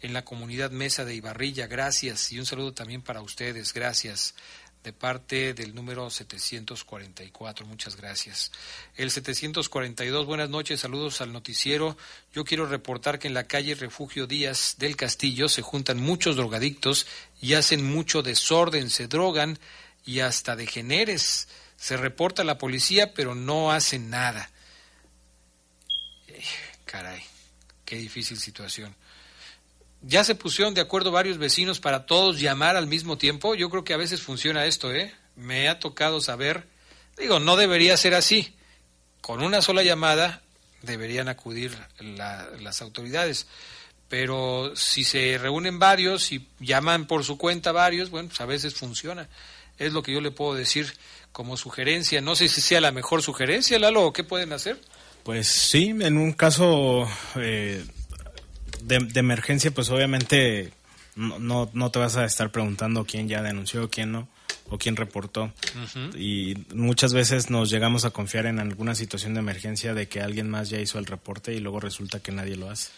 en 0.00 0.12
la 0.12 0.24
comunidad 0.24 0.70
Mesa 0.70 1.04
de 1.04 1.16
Ibarrilla. 1.16 1.66
Gracias 1.66 2.30
y 2.30 2.38
un 2.38 2.46
saludo 2.46 2.72
también 2.72 3.02
para 3.02 3.20
ustedes. 3.20 3.74
Gracias 3.74 4.36
de 4.84 4.92
parte 4.92 5.54
del 5.54 5.74
número 5.74 6.08
744. 6.08 7.66
Muchas 7.66 7.96
gracias. 7.96 8.52
El 8.94 9.10
742, 9.10 10.24
buenas 10.24 10.50
noches, 10.50 10.78
saludos 10.78 11.20
al 11.20 11.32
noticiero. 11.32 11.96
Yo 12.32 12.44
quiero 12.44 12.64
reportar 12.64 13.18
que 13.18 13.26
en 13.26 13.34
la 13.34 13.48
calle 13.48 13.74
Refugio 13.74 14.28
Díaz 14.28 14.76
del 14.78 14.94
Castillo 14.94 15.48
se 15.48 15.62
juntan 15.62 15.98
muchos 15.98 16.36
drogadictos 16.36 17.08
y 17.40 17.54
hacen 17.54 17.84
mucho 17.84 18.22
desorden, 18.22 18.88
se 18.88 19.08
drogan 19.08 19.58
y 20.06 20.20
hasta 20.20 20.54
degeneres 20.54 21.48
se 21.78 21.96
reporta 21.96 22.42
a 22.42 22.44
la 22.44 22.58
policía, 22.58 23.14
pero 23.14 23.34
no 23.34 23.70
hacen 23.70 24.10
nada. 24.10 24.50
Eh, 26.26 26.42
caray, 26.84 27.22
qué 27.84 27.96
difícil 27.96 28.38
situación. 28.38 28.94
Ya 30.02 30.24
se 30.24 30.34
pusieron 30.34 30.74
de 30.74 30.80
acuerdo 30.80 31.10
varios 31.10 31.38
vecinos 31.38 31.80
para 31.80 32.04
todos 32.04 32.40
llamar 32.40 32.76
al 32.76 32.88
mismo 32.88 33.16
tiempo. 33.16 33.54
Yo 33.54 33.70
creo 33.70 33.84
que 33.84 33.94
a 33.94 33.98
veces 33.98 34.22
funciona 34.22 34.66
esto, 34.66 34.92
¿eh? 34.92 35.14
Me 35.36 35.68
ha 35.68 35.78
tocado 35.78 36.20
saber, 36.20 36.66
digo, 37.16 37.38
no 37.38 37.56
debería 37.56 37.96
ser 37.96 38.14
así. 38.14 38.54
Con 39.20 39.42
una 39.42 39.62
sola 39.62 39.82
llamada 39.82 40.42
deberían 40.82 41.28
acudir 41.28 41.76
la, 42.00 42.48
las 42.60 42.82
autoridades. 42.82 43.46
Pero 44.08 44.72
si 44.74 45.04
se 45.04 45.38
reúnen 45.38 45.78
varios 45.78 46.32
y 46.32 46.48
llaman 46.58 47.06
por 47.06 47.24
su 47.24 47.36
cuenta 47.36 47.72
varios, 47.72 48.10
bueno, 48.10 48.28
pues 48.28 48.40
a 48.40 48.46
veces 48.46 48.74
funciona. 48.74 49.28
Es 49.78 49.92
lo 49.92 50.02
que 50.02 50.12
yo 50.12 50.20
le 50.20 50.30
puedo 50.30 50.54
decir 50.54 50.92
como 51.32 51.56
sugerencia. 51.56 52.20
No 52.20 52.36
sé 52.36 52.48
si 52.48 52.60
sea 52.60 52.80
la 52.80 52.92
mejor 52.92 53.22
sugerencia, 53.22 53.78
Lalo, 53.78 54.06
o 54.06 54.12
qué 54.12 54.24
pueden 54.24 54.52
hacer. 54.52 54.80
Pues 55.22 55.46
sí, 55.46 55.94
en 56.00 56.16
un 56.16 56.32
caso 56.32 57.06
eh, 57.36 57.84
de, 58.82 58.98
de, 58.98 59.20
emergencia, 59.20 59.70
pues 59.70 59.90
obviamente 59.90 60.72
no, 61.16 61.38
no, 61.38 61.70
no, 61.74 61.90
te 61.90 61.98
vas 61.98 62.16
a 62.16 62.24
estar 62.24 62.50
preguntando 62.50 63.04
quién 63.04 63.28
ya 63.28 63.42
denunció, 63.42 63.90
quién 63.90 64.12
no, 64.12 64.28
o 64.70 64.78
quién 64.78 64.96
reportó. 64.96 65.44
Uh 65.44 65.98
-huh. 65.98 66.18
Y 66.18 66.66
muchas 66.74 67.12
veces 67.12 67.50
nos 67.50 67.70
llegamos 67.70 68.04
a 68.04 68.10
confiar 68.10 68.46
en 68.46 68.58
alguna 68.58 68.94
situación 68.94 69.34
de 69.34 69.40
emergencia 69.40 69.94
de 69.94 70.08
que 70.08 70.20
alguien 70.20 70.48
más 70.48 70.70
ya 70.70 70.80
hizo 70.80 70.98
el 70.98 71.06
reporte 71.06 71.52
y 71.52 71.60
luego 71.60 71.80
resulta 71.80 72.20
que 72.20 72.32
nadie 72.32 72.56
lo 72.56 72.70
hace. 72.70 72.90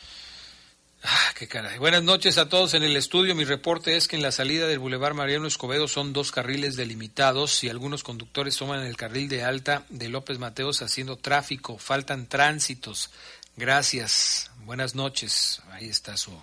Ah, 1.03 1.33
qué 1.35 1.49
caray. 1.49 1.79
Buenas 1.79 2.03
noches 2.03 2.37
a 2.37 2.51
todos 2.51 2.75
en 2.75 2.83
el 2.83 2.95
estudio. 2.95 3.35
Mi 3.35 3.45
reporte 3.45 3.97
es 3.97 4.07
que 4.07 4.17
en 4.17 4.23
la 4.23 4.33
salida 4.33 4.67
del 4.67 4.81
Boulevard 4.81 5.15
Mariano 5.15 5.47
Escobedo 5.47 5.89
son 5.89 6.13
dos 6.13 6.31
carriles 6.31 6.77
delimitados 6.77 7.65
y 7.65 7.71
algunos 7.71 8.03
conductores 8.03 8.57
toman 8.57 8.85
el 8.85 8.99
carril 8.99 9.29
de 9.31 9.43
alta 9.43 9.87
de 9.89 10.11
López 10.11 10.39
Mateos 10.39 10.83
haciendo 10.83 11.17
tráfico. 11.17 11.79
Faltan 11.79 12.29
tránsitos. 12.29 13.11
Gracias. 13.57 14.51
Buenas 14.67 14.95
noches. 14.95 15.63
Ahí 15.71 15.89
está 15.89 16.19
su, 16.19 16.39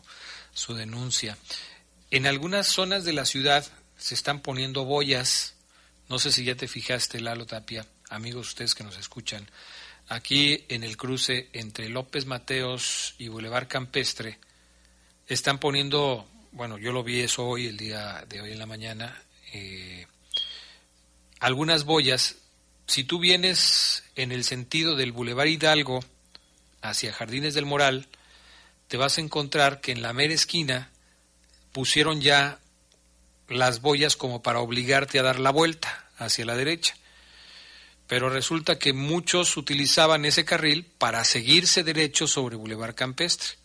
su 0.53 0.73
denuncia. 0.73 1.37
En 2.09 2.25
algunas 2.25 2.65
zonas 2.65 3.05
de 3.05 3.13
la 3.13 3.25
ciudad 3.25 3.63
se 3.95 4.15
están 4.15 4.39
poniendo 4.39 4.85
boyas. 4.85 5.53
No 6.09 6.17
sé 6.17 6.31
si 6.31 6.43
ya 6.43 6.55
te 6.55 6.67
fijaste, 6.67 7.21
Lalo 7.21 7.45
Tapia, 7.45 7.85
amigos 8.09 8.47
ustedes 8.47 8.73
que 8.73 8.83
nos 8.83 8.97
escuchan. 8.97 9.47
Aquí 10.07 10.65
en 10.69 10.83
el 10.83 10.97
cruce 10.97 11.49
entre 11.53 11.89
López 11.89 12.25
Mateos 12.25 13.13
y 13.19 13.27
Boulevard 13.27 13.67
Campestre 13.67 14.39
están 15.27 15.59
poniendo, 15.59 16.27
bueno, 16.51 16.77
yo 16.77 16.91
lo 16.91 17.03
vi 17.03 17.21
eso 17.21 17.45
hoy, 17.45 17.67
el 17.67 17.77
día 17.77 18.25
de 18.29 18.41
hoy 18.41 18.51
en 18.51 18.59
la 18.59 18.65
mañana, 18.65 19.21
eh, 19.53 20.07
algunas 21.39 21.83
boyas. 21.83 22.35
Si 22.87 23.03
tú 23.03 23.19
vienes 23.19 24.03
en 24.15 24.31
el 24.31 24.43
sentido 24.43 24.95
del 24.95 25.11
Boulevard 25.11 25.47
Hidalgo 25.47 26.03
hacia 26.81 27.13
Jardines 27.13 27.53
del 27.53 27.65
Moral, 27.65 28.07
te 28.87 28.97
vas 28.97 29.17
a 29.17 29.21
encontrar 29.21 29.81
que 29.81 29.91
en 29.91 30.01
la 30.01 30.13
mera 30.13 30.33
esquina 30.33 30.91
pusieron 31.73 32.21
ya 32.21 32.59
las 33.49 33.81
boyas 33.81 34.15
como 34.15 34.41
para 34.41 34.59
obligarte 34.59 35.19
a 35.19 35.23
dar 35.23 35.39
la 35.39 35.51
vuelta 35.51 36.09
hacia 36.17 36.45
la 36.45 36.55
derecha. 36.55 36.95
Pero 38.07 38.29
resulta 38.29 38.79
que 38.79 38.93
muchos 38.93 39.57
utilizaban 39.57 40.23
ese 40.23 40.45
carril 40.45 40.85
para 40.97 41.25
seguirse 41.25 41.83
derecho 41.83 42.27
sobre 42.27 42.55
Boulevard 42.55 42.95
Campestre. 42.95 43.57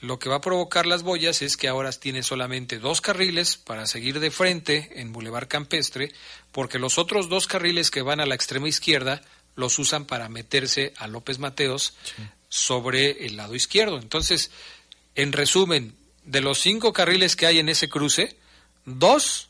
Lo 0.00 0.18
que 0.20 0.28
va 0.28 0.36
a 0.36 0.40
provocar 0.40 0.86
las 0.86 1.02
boyas 1.02 1.42
es 1.42 1.56
que 1.56 1.66
ahora 1.66 1.90
tiene 1.90 2.22
solamente 2.22 2.78
dos 2.78 3.00
carriles 3.00 3.56
para 3.56 3.86
seguir 3.86 4.20
de 4.20 4.30
frente 4.30 5.00
en 5.00 5.12
Boulevard 5.12 5.48
Campestre, 5.48 6.12
porque 6.52 6.78
los 6.78 6.98
otros 6.98 7.28
dos 7.28 7.48
carriles 7.48 7.90
que 7.90 8.02
van 8.02 8.20
a 8.20 8.26
la 8.26 8.36
extrema 8.36 8.68
izquierda 8.68 9.22
los 9.56 9.78
usan 9.80 10.04
para 10.04 10.28
meterse 10.28 10.94
a 10.98 11.08
López 11.08 11.40
Mateos 11.40 11.94
sobre 12.48 13.26
el 13.26 13.36
lado 13.36 13.56
izquierdo. 13.56 13.98
Entonces, 13.98 14.52
en 15.16 15.32
resumen, 15.32 15.96
de 16.24 16.42
los 16.42 16.60
cinco 16.60 16.92
carriles 16.92 17.34
que 17.34 17.46
hay 17.46 17.58
en 17.58 17.68
ese 17.68 17.88
cruce, 17.88 18.36
dos 18.84 19.48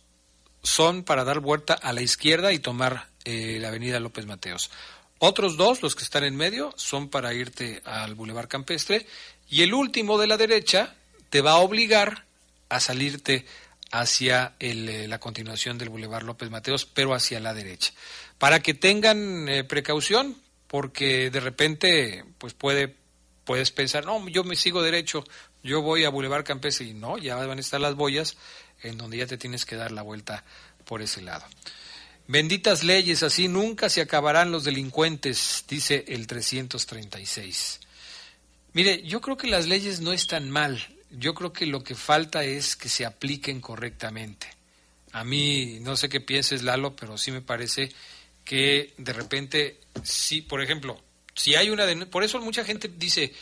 son 0.62 1.03
para 1.05 1.24
dar 1.24 1.40
vuelta 1.40 1.74
a 1.74 1.92
la 1.92 2.01
izquierda 2.01 2.53
y 2.53 2.59
tomar 2.59 3.11
eh, 3.24 3.59
la 3.61 3.68
avenida 3.68 4.01
López 4.01 4.24
Mateos. 4.24 4.70
Otros 5.18 5.57
dos, 5.57 5.82
los 5.82 5.94
que 5.94 6.05
están 6.05 6.24
en 6.24 6.36
medio, 6.36 6.72
son 6.76 7.09
para 7.09 7.34
irte 7.34 7.82
al 7.84 8.14
Boulevard 8.14 8.49
Campestre 8.49 9.07
y 9.51 9.62
el 9.62 9.74
último 9.74 10.18
de 10.18 10.26
la 10.26 10.36
derecha 10.36 10.94
te 11.30 11.40
va 11.40 11.53
a 11.53 11.59
obligar 11.59 12.24
a 12.68 12.80
salirte 12.80 13.46
hacia 13.90 14.55
el, 14.59 14.88
eh, 14.88 15.09
la 15.09 15.18
continuación 15.18 15.78
del 15.78 15.88
Boulevard 15.88 16.24
López 16.24 16.51
Mateos, 16.51 16.84
pero 16.86 17.14
hacia 17.14 17.40
la 17.40 17.55
derecha. 17.55 17.92
Para 18.38 18.61
que 18.61 18.74
tengan 18.74 19.49
eh, 19.49 19.64
precaución, 19.64 20.36
porque 20.66 21.30
de 21.30 21.40
repente 21.40 22.24
pues 22.38 22.53
puede, 22.53 22.94
puedes 23.44 23.70
pensar, 23.70 24.05
no, 24.05 24.28
yo 24.28 24.44
me 24.44 24.57
sigo 24.57 24.82
derecho, 24.82 25.24
yo 25.62 25.82
voy 25.82 26.05
a 26.05 26.11
Boulevard 26.11 26.44
Campestre 26.44 26.86
y 26.86 26.94
no, 26.94 27.18
ya 27.18 27.36
van 27.36 27.59
a 27.59 27.61
estar 27.61 27.80
las 27.80 27.94
boyas 27.94 28.36
en 28.82 28.99
donde 28.99 29.16
ya 29.16 29.26
te 29.26 29.38
tienes 29.38 29.64
que 29.64 29.76
dar 29.76 29.92
la 29.92 30.03
vuelta 30.03 30.44
por 30.84 31.03
ese 31.03 31.22
lado. 31.22 31.44
Benditas 32.26 32.84
leyes, 32.84 33.22
así 33.22 33.49
nunca 33.49 33.88
se 33.88 34.03
acabarán 34.03 34.53
los 34.53 34.64
delincuentes, 34.64 35.64
dice 35.66 36.05
el 36.09 36.26
336. 36.26 37.80
Mire, 38.73 39.03
yo 39.03 39.21
creo 39.21 39.37
que 39.37 39.47
las 39.49 39.66
leyes 39.66 40.01
no 40.01 40.12
están 40.12 40.51
mal, 40.51 40.87
yo 41.11 41.35
creo 41.35 41.53
que 41.53 41.66
lo 41.66 41.83
que 41.83 41.95
falta 41.95 42.45
es 42.45 42.77
que 42.77 42.89
se 42.89 43.07
apliquen 43.07 43.61
correctamente. 43.61 44.47
A 45.12 45.25
mí, 45.25 45.79
no 45.81 45.97
sé 45.97 46.09
qué 46.09 46.21
pienses, 46.21 46.62
Lalo, 46.62 46.95
pero 46.95 47.16
sí 47.16 47.31
me 47.33 47.41
parece 47.41 47.91
que 48.45 48.95
de 48.99 49.12
repente, 49.12 49.81
sí, 50.03 50.43
por 50.43 50.62
ejemplo, 50.62 51.01
si 51.35 51.55
hay 51.55 51.71
una... 51.71 51.87
Por 52.07 52.25
eso 52.25 52.41
mucha 52.41 52.64
gente 52.64 52.91
dice, 52.95 53.33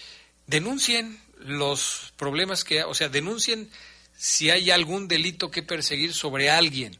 denuncien 0.47 1.21
los 1.39 2.13
problemas 2.17 2.65
que... 2.65 2.85
O 2.85 2.95
sea, 2.95 3.09
denuncien 3.09 3.69
si 4.17 4.51
hay 4.51 4.71
algún 4.71 5.09
delito 5.09 5.51
que 5.51 5.63
perseguir 5.63 6.15
sobre 6.15 6.51
alguien, 6.51 6.97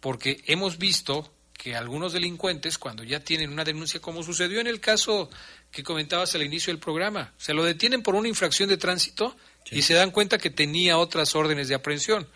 porque 0.00 0.42
hemos 0.46 0.78
visto 0.78 1.32
que 1.52 1.74
algunos 1.74 2.12
delincuentes, 2.12 2.78
cuando 2.78 3.02
ya 3.02 3.20
tienen 3.20 3.50
una 3.50 3.64
denuncia, 3.64 4.00
como 4.00 4.22
sucedió 4.22 4.60
en 4.60 4.66
el 4.66 4.80
caso 4.80 5.28
que 5.70 5.82
comentabas 5.82 6.34
al 6.34 6.42
inicio 6.42 6.72
del 6.72 6.80
programa, 6.80 7.32
se 7.36 7.54
lo 7.54 7.64
detienen 7.64 8.02
por 8.02 8.14
una 8.14 8.28
infracción 8.28 8.68
de 8.68 8.76
tránsito 8.76 9.36
y 9.70 9.82
se 9.82 9.94
dan 9.94 10.10
cuenta 10.10 10.38
que 10.38 10.50
tenía 10.50 10.98
otras 10.98 11.34
órdenes 11.34 11.68
de 11.68 11.74
aprehensión. 11.74 12.28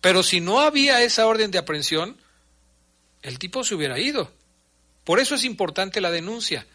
Pero 0.00 0.22
si 0.22 0.40
no 0.40 0.60
había 0.60 1.02
esa 1.02 1.26
orden 1.26 1.50
de 1.50 1.58
aprehensión, 1.58 2.16
el 3.22 3.38
tipo 3.38 3.64
se 3.64 3.74
hubiera 3.74 3.98
ido. 3.98 4.32
Por 5.04 5.18
eso 5.18 5.34
es 5.34 5.44
importante 5.44 6.00
la 6.00 6.10
denuncia. 6.10 6.66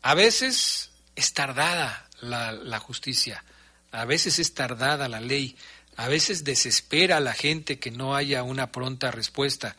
A 0.00 0.14
veces 0.14 0.90
es 1.16 1.32
tardada 1.34 2.08
la, 2.20 2.52
la 2.52 2.78
justicia, 2.78 3.44
a 3.90 4.04
veces 4.04 4.38
es 4.38 4.54
tardada 4.54 5.08
la 5.08 5.20
ley, 5.20 5.56
a 5.96 6.08
veces 6.08 6.44
desespera 6.44 7.18
a 7.18 7.20
la 7.20 7.34
gente 7.34 7.78
que 7.78 7.90
no 7.90 8.14
haya 8.16 8.42
una 8.42 8.72
pronta 8.72 9.10
respuesta. 9.10 9.76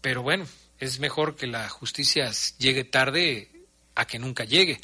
Pero 0.00 0.22
bueno, 0.22 0.46
es 0.78 0.98
mejor 0.98 1.36
que 1.36 1.46
la 1.46 1.68
justicia 1.68 2.30
llegue 2.58 2.84
tarde 2.84 3.50
a 3.96 4.06
que 4.06 4.20
nunca 4.20 4.44
llegue. 4.44 4.80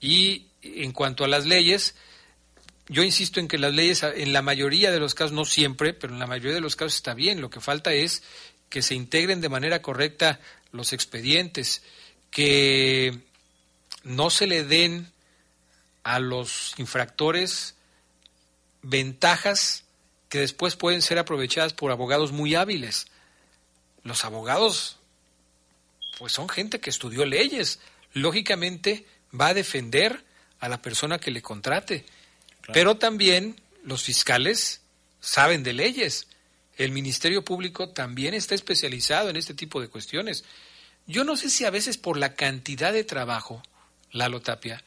Y 0.00 0.46
en 0.62 0.92
cuanto 0.92 1.24
a 1.24 1.28
las 1.28 1.46
leyes, 1.46 1.96
yo 2.88 3.02
insisto 3.02 3.40
en 3.40 3.48
que 3.48 3.58
las 3.58 3.74
leyes, 3.74 4.02
en 4.02 4.32
la 4.32 4.42
mayoría 4.42 4.92
de 4.92 5.00
los 5.00 5.14
casos, 5.14 5.32
no 5.32 5.44
siempre, 5.44 5.94
pero 5.94 6.12
en 6.12 6.20
la 6.20 6.26
mayoría 6.26 6.54
de 6.54 6.60
los 6.60 6.76
casos 6.76 6.94
está 6.94 7.14
bien. 7.14 7.40
Lo 7.40 7.50
que 7.50 7.60
falta 7.60 7.92
es 7.92 8.22
que 8.68 8.82
se 8.82 8.94
integren 8.94 9.40
de 9.40 9.48
manera 9.48 9.82
correcta 9.82 10.40
los 10.70 10.92
expedientes, 10.92 11.82
que 12.30 13.18
no 14.02 14.30
se 14.30 14.46
le 14.46 14.64
den 14.64 15.10
a 16.02 16.18
los 16.18 16.74
infractores 16.76 17.74
ventajas 18.82 19.84
que 20.28 20.40
después 20.40 20.76
pueden 20.76 21.00
ser 21.00 21.18
aprovechadas 21.18 21.72
por 21.72 21.90
abogados 21.90 22.32
muy 22.32 22.54
hábiles. 22.54 23.06
Los 24.02 24.24
abogados, 24.24 24.98
pues 26.18 26.32
son 26.32 26.48
gente 26.48 26.80
que 26.80 26.90
estudió 26.90 27.24
leyes. 27.24 27.78
Lógicamente 28.14 29.04
va 29.38 29.48
a 29.48 29.54
defender 29.54 30.24
a 30.60 30.68
la 30.68 30.80
persona 30.80 31.18
que 31.18 31.30
le 31.30 31.42
contrate. 31.42 32.06
Pero 32.72 32.96
también 32.96 33.60
los 33.84 34.02
fiscales 34.02 34.80
saben 35.20 35.62
de 35.62 35.74
leyes. 35.74 36.26
El 36.76 36.90
Ministerio 36.90 37.44
Público 37.44 37.90
también 37.90 38.34
está 38.34 38.54
especializado 38.54 39.28
en 39.28 39.36
este 39.36 39.54
tipo 39.54 39.80
de 39.80 39.88
cuestiones. 39.88 40.44
Yo 41.06 41.24
no 41.24 41.36
sé 41.36 41.50
si 41.50 41.64
a 41.64 41.70
veces 41.70 41.98
por 41.98 42.16
la 42.16 42.34
cantidad 42.34 42.92
de 42.92 43.04
trabajo, 43.04 43.62
Lalo 44.10 44.40
Tapia, 44.40 44.82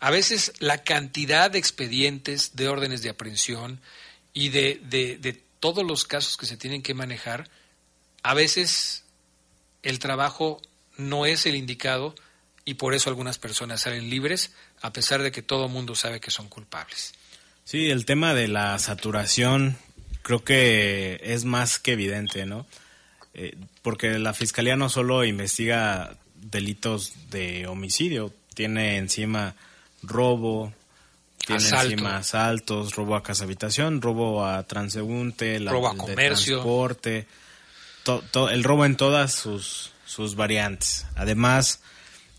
a 0.00 0.10
veces 0.10 0.52
la 0.58 0.82
cantidad 0.82 1.50
de 1.50 1.58
expedientes, 1.58 2.56
de 2.56 2.68
órdenes 2.68 3.02
de 3.02 3.10
aprehensión 3.10 3.80
y 4.32 4.50
de, 4.50 4.80
de, 4.82 5.42
todos 5.60 5.84
los 5.84 6.04
casos 6.04 6.36
que 6.36 6.46
se 6.46 6.56
tienen 6.56 6.82
que 6.82 6.94
manejar, 6.94 7.48
a 8.22 8.34
veces 8.34 9.04
el 9.82 9.98
trabajo 9.98 10.60
no 10.96 11.26
es 11.26 11.46
el 11.46 11.56
indicado 11.56 12.14
y 12.66 12.74
por 12.74 12.92
eso 12.92 13.08
algunas 13.08 13.38
personas 13.38 13.80
salen 13.80 14.10
libres 14.10 14.52
a 14.82 14.92
pesar 14.92 15.22
de 15.22 15.32
que 15.32 15.40
todo 15.40 15.66
el 15.66 15.72
mundo 15.72 15.94
sabe 15.94 16.20
que 16.20 16.30
son 16.30 16.48
culpables. 16.48 17.14
Sí, 17.64 17.90
el 17.90 18.04
tema 18.04 18.34
de 18.34 18.48
la 18.48 18.78
saturación 18.78 19.78
creo 20.22 20.44
que 20.44 21.20
es 21.22 21.44
más 21.44 21.78
que 21.78 21.92
evidente, 21.92 22.44
¿no? 22.44 22.66
Eh, 23.34 23.56
porque 23.82 24.18
la 24.18 24.34
fiscalía 24.34 24.76
no 24.76 24.88
solo 24.88 25.24
investiga 25.24 26.16
delitos 26.34 27.12
de 27.30 27.66
homicidio, 27.68 28.34
tiene 28.54 28.96
encima 28.96 29.54
robo, 30.02 30.72
tiene 31.38 31.68
encima 31.68 32.16
asaltos, 32.16 32.96
robo 32.96 33.14
a 33.14 33.22
casa 33.22 33.44
habitación, 33.44 34.02
robo 34.02 34.44
a 34.44 34.64
transeúnte, 34.64 35.60
robo 35.60 35.88
a 35.88 35.96
comercio, 35.96 36.56
transporte, 36.56 37.28
el 38.50 38.64
robo 38.64 38.84
en 38.84 38.96
todas 38.96 39.32
sus, 39.34 39.92
sus 40.04 40.34
variantes. 40.34 41.06
Además, 41.14 41.80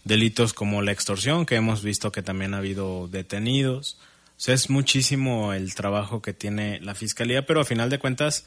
delitos 0.07 0.53
como 0.53 0.81
la 0.81 0.91
extorsión, 0.91 1.45
que 1.45 1.55
hemos 1.55 1.83
visto 1.83 2.11
que 2.11 2.23
también 2.23 2.53
ha 2.53 2.57
habido 2.57 3.07
detenidos, 3.07 3.97
o 4.37 4.39
sea, 4.39 4.53
es 4.53 4.69
muchísimo 4.69 5.53
el 5.53 5.73
trabajo 5.73 6.21
que 6.21 6.33
tiene 6.33 6.79
la 6.81 6.93
fiscalía, 6.93 7.45
pero 7.45 7.59
a 7.59 7.65
final 7.65 7.89
de 7.89 7.97
cuentas, 7.97 8.45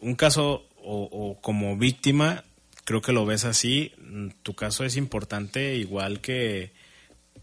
un 0.00 0.14
caso 0.14 0.66
o, 0.82 1.38
como 1.42 1.76
víctima, 1.76 2.44
creo 2.84 3.02
que 3.02 3.12
lo 3.12 3.26
ves 3.26 3.44
así, 3.44 3.92
tu 4.42 4.54
caso 4.54 4.84
es 4.84 4.96
importante 4.96 5.76
igual 5.76 6.20
que, 6.20 6.72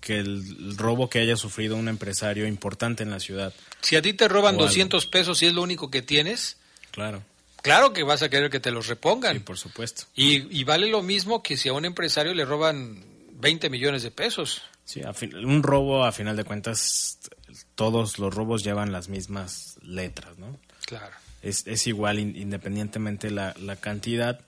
que 0.02 0.18
el 0.18 0.78
robo 0.78 1.10
que 1.10 1.20
haya 1.20 1.36
sufrido 1.36 1.76
un 1.76 1.90
empresario 1.90 2.48
importante 2.48 3.04
en 3.04 3.12
la 3.12 3.20
ciudad. 3.20 3.54
Si 3.82 3.96
a 3.96 4.02
ti 4.02 4.14
te 4.14 4.28
roban 4.28 4.58
200 4.58 5.06
pesos 5.06 5.44
y 5.44 5.46
es 5.46 5.54
lo 5.54 5.62
único 5.62 5.92
que 5.92 6.02
tienes, 6.02 6.58
claro. 6.92 7.24
Claro 7.62 7.94
que 7.94 8.04
vas 8.04 8.22
a 8.22 8.30
querer 8.30 8.50
que 8.50 8.60
te 8.60 8.72
los 8.72 8.88
repongan. 8.88 9.38
Sí, 9.38 9.40
por 9.40 9.58
supuesto. 9.58 10.04
Y, 10.16 10.60
y 10.60 10.66
vale 10.66 10.88
lo 10.88 11.02
mismo 11.02 11.42
que 11.42 11.56
si 11.56 11.70
a 11.70 11.74
un 11.74 11.86
empresario 11.86 12.34
le 12.34 12.44
roban 12.44 13.13
20 13.44 13.70
millones 13.70 14.02
de 14.02 14.10
pesos. 14.10 14.64
Sí, 14.86 15.02
un 15.44 15.62
robo, 15.62 16.04
a 16.04 16.12
final 16.12 16.36
de 16.36 16.44
cuentas, 16.44 17.20
todos 17.76 18.18
los 18.18 18.34
robos 18.34 18.64
llevan 18.64 18.92
las 18.92 19.10
mismas 19.10 19.78
letras, 19.84 20.38
¿no? 20.40 20.58
Claro. 20.86 21.16
Es, 21.42 21.68
es 21.68 21.86
igual 21.88 22.20
independientemente 22.20 23.30
la, 23.30 23.54
la 23.60 23.76
cantidad, 23.76 24.40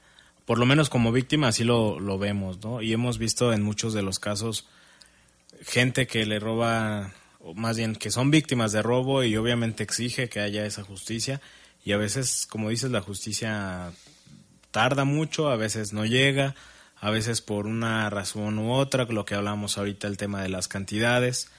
por 0.46 0.58
lo 0.58 0.66
menos 0.66 0.90
como 0.90 1.12
víctima 1.12 1.50
así 1.50 1.64
lo, 1.64 2.00
lo 2.00 2.18
vemos, 2.18 2.64
¿no? 2.64 2.82
Y 2.82 2.94
hemos 2.94 3.18
visto 3.18 3.54
en 3.54 3.62
muchos 3.62 3.94
de 3.94 4.02
los 4.02 4.20
casos 4.20 4.68
gente 5.64 6.08
que 6.08 6.26
le 6.26 6.40
roba, 6.40 7.14
o 7.40 7.54
más 7.54 7.78
bien 7.78 7.96
que 7.96 8.12
son 8.12 8.32
víctimas 8.32 8.72
de 8.72 8.82
robo 8.82 9.24
y 9.24 9.36
obviamente 9.38 9.84
exige 9.84 10.30
que 10.30 10.40
haya 10.40 10.66
esa 10.66 10.84
justicia 10.84 11.42
y 11.84 11.92
a 11.92 11.98
veces, 11.98 12.48
como 12.50 12.70
dices, 12.70 12.92
la 12.92 13.02
justicia 13.02 13.92
tarda 14.72 15.06
mucho, 15.06 15.50
a 15.50 15.56
veces 15.56 15.94
no 15.94 16.06
llega, 16.06 16.56
a 17.06 17.10
veces 17.12 17.42
por 17.42 17.68
una 17.68 18.10
razón 18.10 18.58
u 18.60 18.74
otra, 18.74 19.06
lo 19.06 19.26
que 19.26 19.36
hablamos 19.36 19.78
ahorita, 19.78 20.08
el 20.08 20.18
tema 20.18 20.42
de 20.42 20.50
las 20.50 20.68
cantidades 20.68 21.50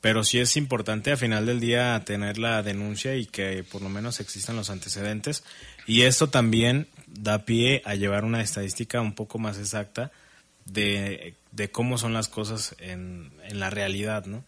pero 0.00 0.24
sí 0.24 0.38
es 0.38 0.56
importante 0.56 1.12
a 1.12 1.16
final 1.16 1.46
del 1.46 1.60
día 1.60 2.02
tener 2.04 2.38
la 2.38 2.62
denuncia 2.62 3.16
y 3.16 3.26
que 3.26 3.64
por 3.64 3.82
lo 3.82 3.88
menos 3.88 4.20
existan 4.20 4.56
los 4.56 4.70
antecedentes 4.70 5.44
y 5.86 6.02
esto 6.02 6.30
también 6.30 6.88
da 7.06 7.44
pie 7.44 7.82
a 7.84 7.94
llevar 7.94 8.24
una 8.24 8.40
estadística 8.40 9.00
un 9.00 9.14
poco 9.14 9.38
más 9.38 9.58
exacta 9.58 10.10
de, 10.64 11.34
cómo 11.72 11.98
son 11.98 12.14
las 12.14 12.28
cosas 12.28 12.76
en, 12.78 13.32
la 13.52 13.70
realidad, 13.70 14.24
¿no? 14.24 14.44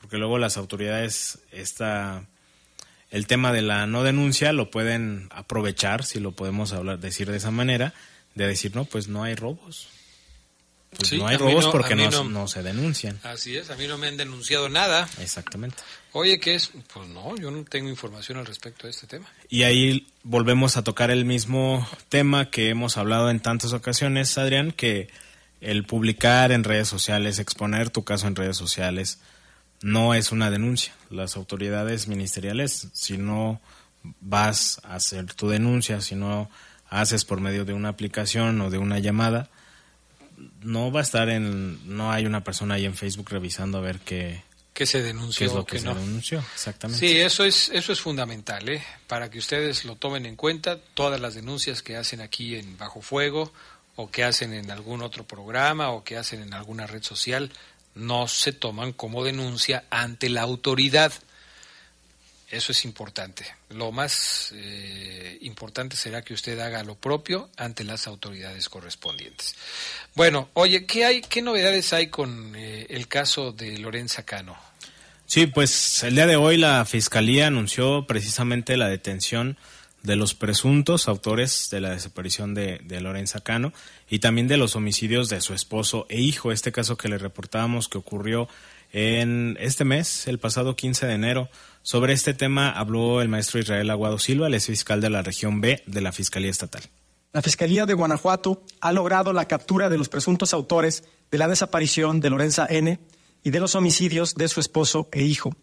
porque 0.00 0.18
luego 0.18 0.38
las 0.38 0.56
autoridades 0.56 1.38
esta 1.50 2.24
el 3.10 3.26
tema 3.26 3.52
de 3.52 3.62
la 3.62 3.86
no 3.86 4.02
denuncia 4.02 4.52
lo 4.52 4.70
pueden 4.70 5.28
aprovechar, 5.30 6.04
si 6.04 6.20
lo 6.20 6.32
podemos 6.32 6.72
hablar 6.72 6.98
decir 6.98 7.30
de 7.30 7.36
esa 7.36 7.50
manera, 7.50 7.94
de 8.34 8.46
decir, 8.46 8.74
no, 8.74 8.84
pues 8.84 9.08
no 9.08 9.22
hay 9.24 9.34
robos. 9.34 9.88
Pues 10.96 11.08
Sí, 11.08 11.18
no 11.18 11.26
hay 11.26 11.36
robos 11.36 11.64
no- 11.66 11.72
porque 11.72 11.96
no, 11.96 12.08
no- 12.10 12.24
no 12.24 12.46
se 12.48 12.62
denuncian. 12.62 13.18
Así 13.24 13.56
es, 13.56 13.70
a 13.70 13.76
mí 13.76 13.86
no 13.88 13.98
me 13.98 14.06
han 14.06 14.16
denunciado 14.16 14.68
nada. 14.68 15.08
Exactamente. 15.18 15.76
Oye, 16.12 16.38
¿qué 16.38 16.54
es? 16.54 16.70
Pues 16.92 17.08
no, 17.08 17.36
yo 17.36 17.50
no 17.50 17.64
tengo 17.64 17.88
información 17.88 18.38
al 18.38 18.46
respecto 18.46 18.86
de 18.86 18.92
este 18.92 19.08
tema. 19.08 19.26
Y 19.48 19.64
ahí 19.64 20.06
volvemos 20.22 20.76
a 20.76 20.84
tocar 20.84 21.10
el 21.10 21.24
mismo 21.24 21.84
tema 22.08 22.48
que 22.50 22.68
hemos 22.68 22.96
hablado 22.96 23.28
en 23.30 23.40
tantas 23.40 23.72
ocasiones, 23.72 24.38
Adrián, 24.38 24.70
que 24.70 25.08
el 25.60 25.84
publicar 25.84 26.52
en 26.52 26.62
redes 26.62 26.86
sociales, 26.86 27.40
exponer 27.40 27.90
tu 27.90 28.04
caso 28.04 28.28
en 28.28 28.36
redes 28.36 28.56
sociales, 28.56 29.18
no 29.82 30.14
es 30.14 30.30
una 30.30 30.48
denuncia. 30.50 30.92
Las 31.10 31.34
autoridades 31.36 32.06
ministeriales, 32.06 32.86
si 32.92 33.18
no 33.18 33.60
vas 34.20 34.80
a 34.84 34.94
hacer 34.94 35.32
tu 35.34 35.48
denuncia, 35.48 36.00
si 36.00 36.14
no 36.14 36.48
haces 37.00 37.24
por 37.24 37.40
medio 37.40 37.64
de 37.64 37.72
una 37.72 37.90
aplicación 37.90 38.60
o 38.60 38.70
de 38.70 38.78
una 38.78 38.98
llamada, 38.98 39.48
no 40.62 40.90
va 40.92 41.00
a 41.00 41.02
estar 41.02 41.28
en, 41.28 41.96
no 41.96 42.12
hay 42.12 42.26
una 42.26 42.44
persona 42.44 42.74
ahí 42.74 42.84
en 42.84 42.94
Facebook 42.94 43.28
revisando 43.30 43.78
a 43.78 43.80
ver 43.80 43.98
qué, 44.00 44.42
¿Qué 44.72 44.86
se 44.86 44.98
qué 44.98 45.04
denunció 45.04 45.46
es 45.46 45.52
lo 45.52 45.60
o 45.60 45.66
que 45.66 45.76
qué 45.76 45.78
se 45.80 45.86
no? 45.86 45.94
denunció. 45.94 46.44
Exactamente. 46.54 47.06
Sí, 47.06 47.18
eso 47.18 47.44
es, 47.44 47.68
eso 47.68 47.92
es 47.92 48.00
fundamental, 48.00 48.68
¿eh? 48.68 48.82
para 49.06 49.30
que 49.30 49.38
ustedes 49.38 49.84
lo 49.84 49.96
tomen 49.96 50.26
en 50.26 50.34
cuenta. 50.36 50.78
Todas 50.94 51.20
las 51.20 51.34
denuncias 51.34 51.82
que 51.82 51.96
hacen 51.96 52.20
aquí 52.20 52.56
en 52.56 52.76
Bajo 52.76 53.00
Fuego 53.00 53.52
o 53.96 54.10
que 54.10 54.24
hacen 54.24 54.52
en 54.52 54.70
algún 54.72 55.02
otro 55.02 55.24
programa 55.24 55.90
o 55.90 56.02
que 56.02 56.16
hacen 56.16 56.42
en 56.42 56.54
alguna 56.54 56.86
red 56.88 57.04
social 57.04 57.52
no 57.94 58.26
se 58.26 58.52
toman 58.52 58.92
como 58.92 59.22
denuncia 59.22 59.84
ante 59.90 60.28
la 60.28 60.42
autoridad. 60.42 61.12
Eso 62.54 62.70
es 62.70 62.84
importante. 62.84 63.44
Lo 63.70 63.90
más 63.90 64.52
eh, 64.54 65.38
importante 65.40 65.96
será 65.96 66.22
que 66.22 66.34
usted 66.34 66.56
haga 66.60 66.84
lo 66.84 66.94
propio 66.94 67.50
ante 67.56 67.82
las 67.82 68.06
autoridades 68.06 68.68
correspondientes. 68.68 69.56
Bueno, 70.14 70.50
oye, 70.54 70.86
¿qué 70.86 71.04
hay, 71.04 71.20
qué 71.20 71.42
novedades 71.42 71.92
hay 71.92 72.06
con 72.06 72.54
eh, 72.54 72.86
el 72.90 73.08
caso 73.08 73.50
de 73.50 73.76
Lorenza 73.78 74.24
Cano? 74.24 74.56
Sí, 75.26 75.46
pues 75.46 76.04
el 76.04 76.14
día 76.14 76.28
de 76.28 76.36
hoy 76.36 76.56
la 76.56 76.84
Fiscalía 76.84 77.48
anunció 77.48 78.06
precisamente 78.06 78.76
la 78.76 78.88
detención 78.88 79.58
de 80.04 80.14
los 80.14 80.34
presuntos 80.34 81.08
autores 81.08 81.70
de 81.72 81.80
la 81.80 81.90
desaparición 81.90 82.54
de, 82.54 82.78
de 82.84 83.00
Lorenza 83.00 83.40
Cano 83.40 83.72
y 84.08 84.20
también 84.20 84.46
de 84.46 84.58
los 84.58 84.76
homicidios 84.76 85.28
de 85.28 85.40
su 85.40 85.54
esposo 85.54 86.06
e 86.08 86.20
hijo. 86.20 86.52
Este 86.52 86.70
caso 86.70 86.96
que 86.96 87.08
le 87.08 87.18
reportábamos 87.18 87.88
que 87.88 87.98
ocurrió 87.98 88.48
en 88.94 89.56
este 89.58 89.84
mes, 89.84 90.28
el 90.28 90.38
pasado 90.38 90.76
15 90.76 91.06
de 91.06 91.14
enero. 91.14 91.48
Sobre 91.82 92.12
este 92.12 92.32
tema 92.32 92.70
habló 92.70 93.20
el 93.20 93.28
maestro 93.28 93.58
Israel 93.58 93.90
Aguado 93.90 94.20
Silva, 94.20 94.46
el 94.46 94.54
ex 94.54 94.66
fiscal 94.66 95.00
de 95.00 95.10
la 95.10 95.20
región 95.20 95.60
B 95.60 95.82
de 95.84 96.00
la 96.00 96.12
Fiscalía 96.12 96.52
Estatal. 96.52 96.82
La 97.32 97.42
Fiscalía 97.42 97.86
de 97.86 97.94
Guanajuato 97.94 98.62
ha 98.80 98.92
logrado 98.92 99.32
la 99.32 99.48
captura 99.48 99.88
de 99.88 99.98
los 99.98 100.08
presuntos 100.08 100.54
autores 100.54 101.02
de 101.32 101.38
la 101.38 101.48
desaparición 101.48 102.20
de 102.20 102.30
Lorenza 102.30 102.68
N. 102.70 103.00
y 103.42 103.50
de 103.50 103.58
los 103.58 103.74
homicidios 103.74 104.36
de 104.36 104.46
su 104.46 104.60
esposo 104.60 105.08
e 105.10 105.24
hijo, 105.24 105.56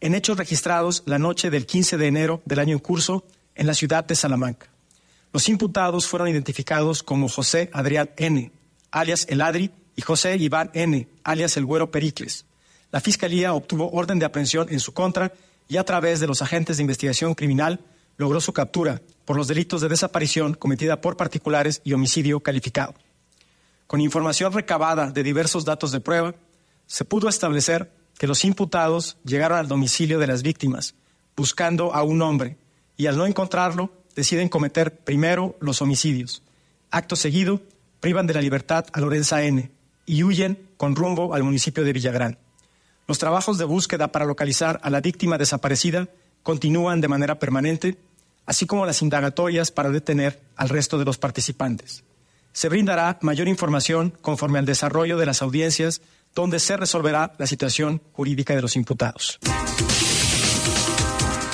en 0.00 0.16
hechos 0.16 0.36
registrados 0.36 1.04
la 1.06 1.20
noche 1.20 1.50
del 1.50 1.66
15 1.66 1.98
de 1.98 2.08
enero 2.08 2.42
del 2.46 2.58
año 2.58 2.72
en 2.72 2.80
curso 2.80 3.24
en 3.54 3.68
la 3.68 3.74
ciudad 3.74 4.04
de 4.04 4.16
Salamanca. 4.16 4.72
Los 5.32 5.48
imputados 5.48 6.08
fueron 6.08 6.26
identificados 6.26 7.04
como 7.04 7.28
José 7.28 7.70
Adrián 7.72 8.10
N., 8.16 8.50
alias 8.90 9.24
El 9.30 9.40
Adri, 9.40 9.70
y 9.94 10.02
José 10.02 10.36
Iván 10.36 10.72
N., 10.74 11.06
alias 11.22 11.56
El 11.56 11.64
Güero 11.64 11.92
Pericles. 11.92 12.44
La 12.92 13.00
Fiscalía 13.00 13.54
obtuvo 13.54 13.90
orden 13.90 14.18
de 14.18 14.26
aprehensión 14.26 14.68
en 14.70 14.78
su 14.78 14.92
contra 14.92 15.32
y 15.66 15.78
a 15.78 15.84
través 15.84 16.20
de 16.20 16.26
los 16.26 16.42
agentes 16.42 16.76
de 16.76 16.82
investigación 16.82 17.34
criminal 17.34 17.80
logró 18.18 18.40
su 18.40 18.52
captura 18.52 19.00
por 19.24 19.36
los 19.36 19.48
delitos 19.48 19.80
de 19.80 19.88
desaparición 19.88 20.54
cometida 20.54 21.00
por 21.00 21.16
particulares 21.16 21.80
y 21.84 21.94
homicidio 21.94 22.40
calificado. 22.40 22.94
Con 23.86 24.00
información 24.00 24.52
recabada 24.52 25.10
de 25.10 25.22
diversos 25.22 25.64
datos 25.64 25.90
de 25.90 26.00
prueba, 26.00 26.34
se 26.86 27.04
pudo 27.04 27.28
establecer 27.28 27.90
que 28.18 28.26
los 28.26 28.44
imputados 28.44 29.16
llegaron 29.24 29.58
al 29.58 29.68
domicilio 29.68 30.18
de 30.18 30.26
las 30.26 30.42
víctimas 30.42 30.94
buscando 31.36 31.94
a 31.94 32.02
un 32.02 32.20
hombre 32.22 32.58
y 32.96 33.06
al 33.06 33.16
no 33.16 33.26
encontrarlo 33.26 33.90
deciden 34.14 34.48
cometer 34.48 34.98
primero 34.98 35.56
los 35.60 35.80
homicidios. 35.80 36.42
Acto 36.90 37.16
seguido, 37.16 37.62
privan 38.00 38.26
de 38.26 38.34
la 38.34 38.42
libertad 38.42 38.84
a 38.92 39.00
Lorenza 39.00 39.42
N. 39.42 39.70
y 40.04 40.22
huyen 40.24 40.68
con 40.76 40.94
rumbo 40.94 41.32
al 41.32 41.42
municipio 41.42 41.84
de 41.84 41.92
Villagrán. 41.92 42.38
Los 43.08 43.18
trabajos 43.18 43.58
de 43.58 43.64
búsqueda 43.64 44.12
para 44.12 44.24
localizar 44.24 44.80
a 44.82 44.90
la 44.90 45.00
víctima 45.00 45.38
desaparecida 45.38 46.08
continúan 46.42 47.00
de 47.00 47.08
manera 47.08 47.38
permanente, 47.38 47.98
así 48.46 48.66
como 48.66 48.86
las 48.86 49.02
indagatorias 49.02 49.70
para 49.70 49.90
detener 49.90 50.40
al 50.56 50.68
resto 50.68 50.98
de 50.98 51.04
los 51.04 51.18
participantes. 51.18 52.04
Se 52.52 52.68
brindará 52.68 53.18
mayor 53.22 53.48
información 53.48 54.12
conforme 54.20 54.58
al 54.58 54.66
desarrollo 54.66 55.16
de 55.16 55.26
las 55.26 55.42
audiencias 55.42 56.02
donde 56.34 56.58
se 56.58 56.76
resolverá 56.76 57.34
la 57.38 57.46
situación 57.46 58.02
jurídica 58.12 58.54
de 58.54 58.62
los 58.62 58.76
imputados. 58.76 59.38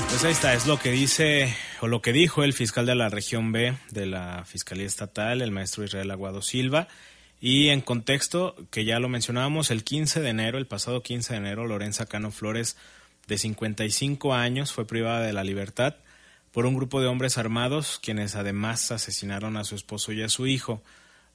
Pues 0.09 0.25
ahí 0.25 0.33
está, 0.33 0.55
es 0.55 0.67
lo 0.67 0.79
que 0.79 0.91
dice 0.91 1.55
o 1.81 1.87
lo 1.87 2.03
que 2.03 2.13
dijo 2.13 2.43
el 2.43 2.53
fiscal 2.53 2.87
de 2.87 2.97
la 2.97 3.09
región 3.09 3.53
B 3.53 3.77
de 3.91 4.07
la 4.07 4.45
Fiscalía 4.45 4.87
Estatal, 4.87 5.43
el 5.43 5.53
maestro 5.53 5.85
Israel 5.85 6.11
Aguado 6.11 6.43
Silva. 6.43 6.89
Y 7.41 7.69
en 7.69 7.81
contexto, 7.81 8.57
que 8.71 8.85
ya 8.85 8.99
lo 8.99 9.09
mencionábamos, 9.09 9.71
el 9.71 9.85
15 9.85 10.21
de 10.21 10.29
enero, 10.31 10.59
el 10.59 10.67
pasado 10.67 11.03
15 11.03 11.35
de 11.35 11.39
enero, 11.39 11.67
Lorenza 11.67 12.07
Cano 12.07 12.31
Flores, 12.33 12.77
de 13.29 13.39
55 13.39 14.35
años, 14.35 14.73
fue 14.73 14.87
privada 14.87 15.21
de 15.21 15.33
la 15.33 15.45
libertad 15.45 15.97
por 16.51 16.67
un 16.67 16.75
grupo 16.75 17.01
de 17.01 17.07
hombres 17.07 17.39
armados, 17.39 18.01
quienes 18.03 18.35
además 18.35 18.91
asesinaron 18.91 19.57
a 19.57 19.65
su 19.65 19.75
esposo 19.77 20.13
y 20.13 20.23
a 20.23 20.29
su 20.29 20.47
hijo. 20.47 20.83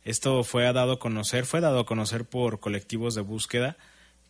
Esto 0.04 0.44
fue 0.44 0.64
dado 0.74 0.94
a 0.94 1.00
conocer, 1.00 1.46
fue 1.46 1.62
dado 1.62 1.80
a 1.80 1.86
conocer 1.86 2.26
por 2.26 2.60
colectivos 2.60 3.16
de 3.16 3.22
búsqueda 3.22 3.78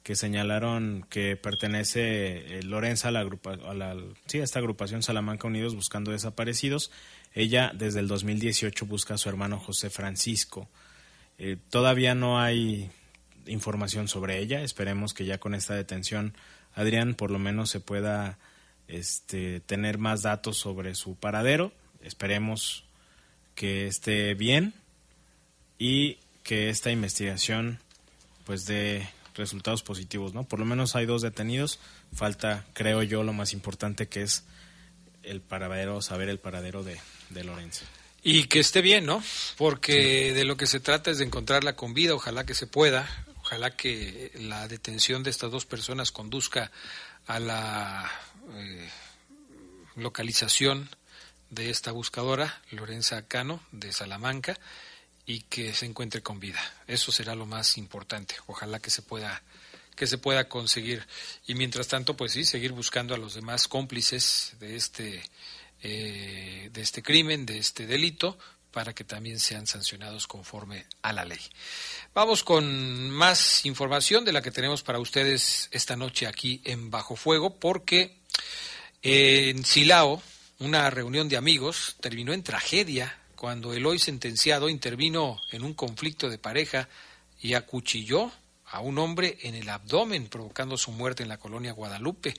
que 0.04 0.16
señalaron 0.16 1.06
que 1.10 1.38
pertenece 1.38 2.58
eh, 2.58 2.64
Lorenza 2.64 3.08
a 3.08 3.12
la, 3.12 3.22
agrupa- 3.22 3.58
a 3.66 3.74
la 3.74 3.96
sí, 4.28 4.42
a 4.42 4.44
esta 4.44 4.60
agrupación 4.60 5.02
Salamanca 5.02 5.48
Unidos 5.48 5.74
buscando 5.76 6.12
desaparecidos. 6.12 6.92
Ella 7.34 7.72
desde 7.74 8.02
el 8.02 8.10
2018 8.10 8.86
busca 8.86 9.14
a 9.14 9.18
su 9.18 9.30
hermano 9.30 9.58
José 9.60 9.90
Francisco. 9.90 10.68
Eh, 11.38 11.58
todavía 11.70 12.16
no 12.16 12.40
hay 12.40 12.90
información 13.46 14.08
sobre 14.08 14.40
ella. 14.40 14.62
Esperemos 14.62 15.14
que 15.14 15.26
ya 15.26 15.38
con 15.38 15.56
esta 15.56 15.76
detención, 15.76 16.34
Adrián, 16.74 17.16
por 17.16 17.32
lo 17.32 17.40
menos 17.40 17.70
se 17.70 17.80
pueda 17.80 18.38
este, 18.88 19.60
tener 19.62 19.98
más 19.98 20.22
datos 20.22 20.58
sobre 20.58 20.96
su 20.96 21.16
paradero. 21.16 21.72
Esperemos 22.02 22.86
que 23.56 23.88
esté 23.88 24.34
bien 24.34 24.74
y 25.78 26.18
que 26.44 26.70
esta 26.70 26.92
investigación 26.92 27.80
pues 28.46 28.66
dé 28.66 29.08
resultados 29.36 29.84
positivos, 29.84 30.34
¿no? 30.34 30.44
Por 30.44 30.60
lo 30.60 30.66
menos 30.66 30.96
hay 30.96 31.06
dos 31.06 31.22
detenidos. 31.22 31.80
Falta, 32.14 32.66
creo 32.74 33.04
yo, 33.04 33.24
lo 33.24 33.34
más 33.34 33.54
importante 33.54 34.08
que 34.08 34.22
es 34.22 34.44
el 35.24 35.42
paradero, 35.42 36.02
saber 36.02 36.30
el 36.30 36.40
paradero 36.40 36.84
de, 36.84 37.00
de 37.30 37.44
Lorenzo. 37.44 37.86
Y 38.24 38.46
que 38.46 38.60
esté 38.60 38.82
bien, 38.82 39.06
¿no? 39.06 39.22
Porque 39.58 40.34
de 40.34 40.46
lo 40.46 40.56
que 40.56 40.66
se 40.66 40.80
trata 40.80 41.12
es 41.12 41.18
de 41.18 41.26
encontrarla 41.26 41.76
con 41.76 41.94
vida, 41.94 42.14
ojalá 42.14 42.46
que 42.46 42.56
se 42.56 42.68
pueda, 42.68 43.26
ojalá 43.42 43.76
que 43.76 44.32
la 44.36 44.68
detención 44.70 45.24
de 45.24 45.30
estas 45.30 45.52
dos 45.52 45.66
personas 45.66 46.12
conduzca 46.12 46.72
a 47.28 47.40
la 47.40 48.10
eh, 48.56 48.90
localización 49.98 50.90
de 51.50 51.70
esta 51.70 51.92
buscadora, 51.92 52.62
Lorenza 52.72 53.28
Cano, 53.28 53.62
de 53.74 53.92
Salamanca, 53.92 54.58
y 55.26 55.42
que 55.42 55.74
se 55.74 55.86
encuentre 55.86 56.22
con 56.24 56.40
vida. 56.40 56.60
Eso 56.88 57.12
será 57.12 57.36
lo 57.36 57.46
más 57.46 57.78
importante. 57.78 58.36
Ojalá 58.48 58.80
que 58.80 58.90
se 58.90 59.02
pueda 59.02 59.42
que 59.96 60.08
se 60.08 60.18
pueda 60.18 60.50
conseguir 60.50 61.06
y 61.46 61.54
mientras 61.54 61.88
tanto 61.88 62.18
pues 62.18 62.32
sí 62.32 62.46
seguir 62.46 62.72
buscando 62.72 63.14
a 63.14 63.18
los 63.20 63.36
demás 63.36 63.68
cómplices 63.68 64.56
de 64.60 64.76
este 64.76 65.22
eh, 65.84 66.70
de 66.72 66.82
este 66.82 67.04
crimen 67.04 67.46
de 67.46 67.60
este 67.60 67.86
delito 67.86 68.38
para 68.72 68.94
que 68.94 69.04
también 69.04 69.40
sean 69.40 69.68
sancionados 69.68 70.26
conforme 70.26 70.86
a 71.02 71.14
la 71.14 71.26
ley 71.26 71.42
vamos 72.14 72.44
con 72.44 73.10
más 73.12 73.66
información 73.66 74.26
de 74.26 74.34
la 74.34 74.42
que 74.42 74.52
tenemos 74.52 74.82
para 74.82 75.00
ustedes 75.00 75.70
esta 75.72 75.96
noche 75.96 76.26
aquí 76.26 76.62
en 76.64 76.90
bajo 76.90 77.16
fuego 77.16 77.60
porque 77.60 78.18
en 79.02 79.64
Silao 79.66 80.22
una 80.60 80.90
reunión 80.90 81.30
de 81.30 81.38
amigos 81.38 81.98
terminó 82.00 82.34
en 82.34 82.44
tragedia 82.44 83.20
cuando 83.36 83.74
el 83.74 83.86
hoy 83.86 84.00
sentenciado 84.00 84.70
intervino 84.70 85.38
en 85.52 85.66
un 85.66 85.74
conflicto 85.74 86.30
de 86.30 86.38
pareja 86.38 86.88
y 87.42 87.56
acuchilló 87.56 88.32
a 88.68 88.80
un 88.80 88.98
hombre 89.00 89.38
en 89.42 89.54
el 89.56 89.68
abdomen, 89.68 90.30
provocando 90.30 90.78
su 90.78 90.92
muerte 90.92 91.24
en 91.24 91.30
la 91.30 91.38
colonia 91.38 91.74
Guadalupe. 91.74 92.34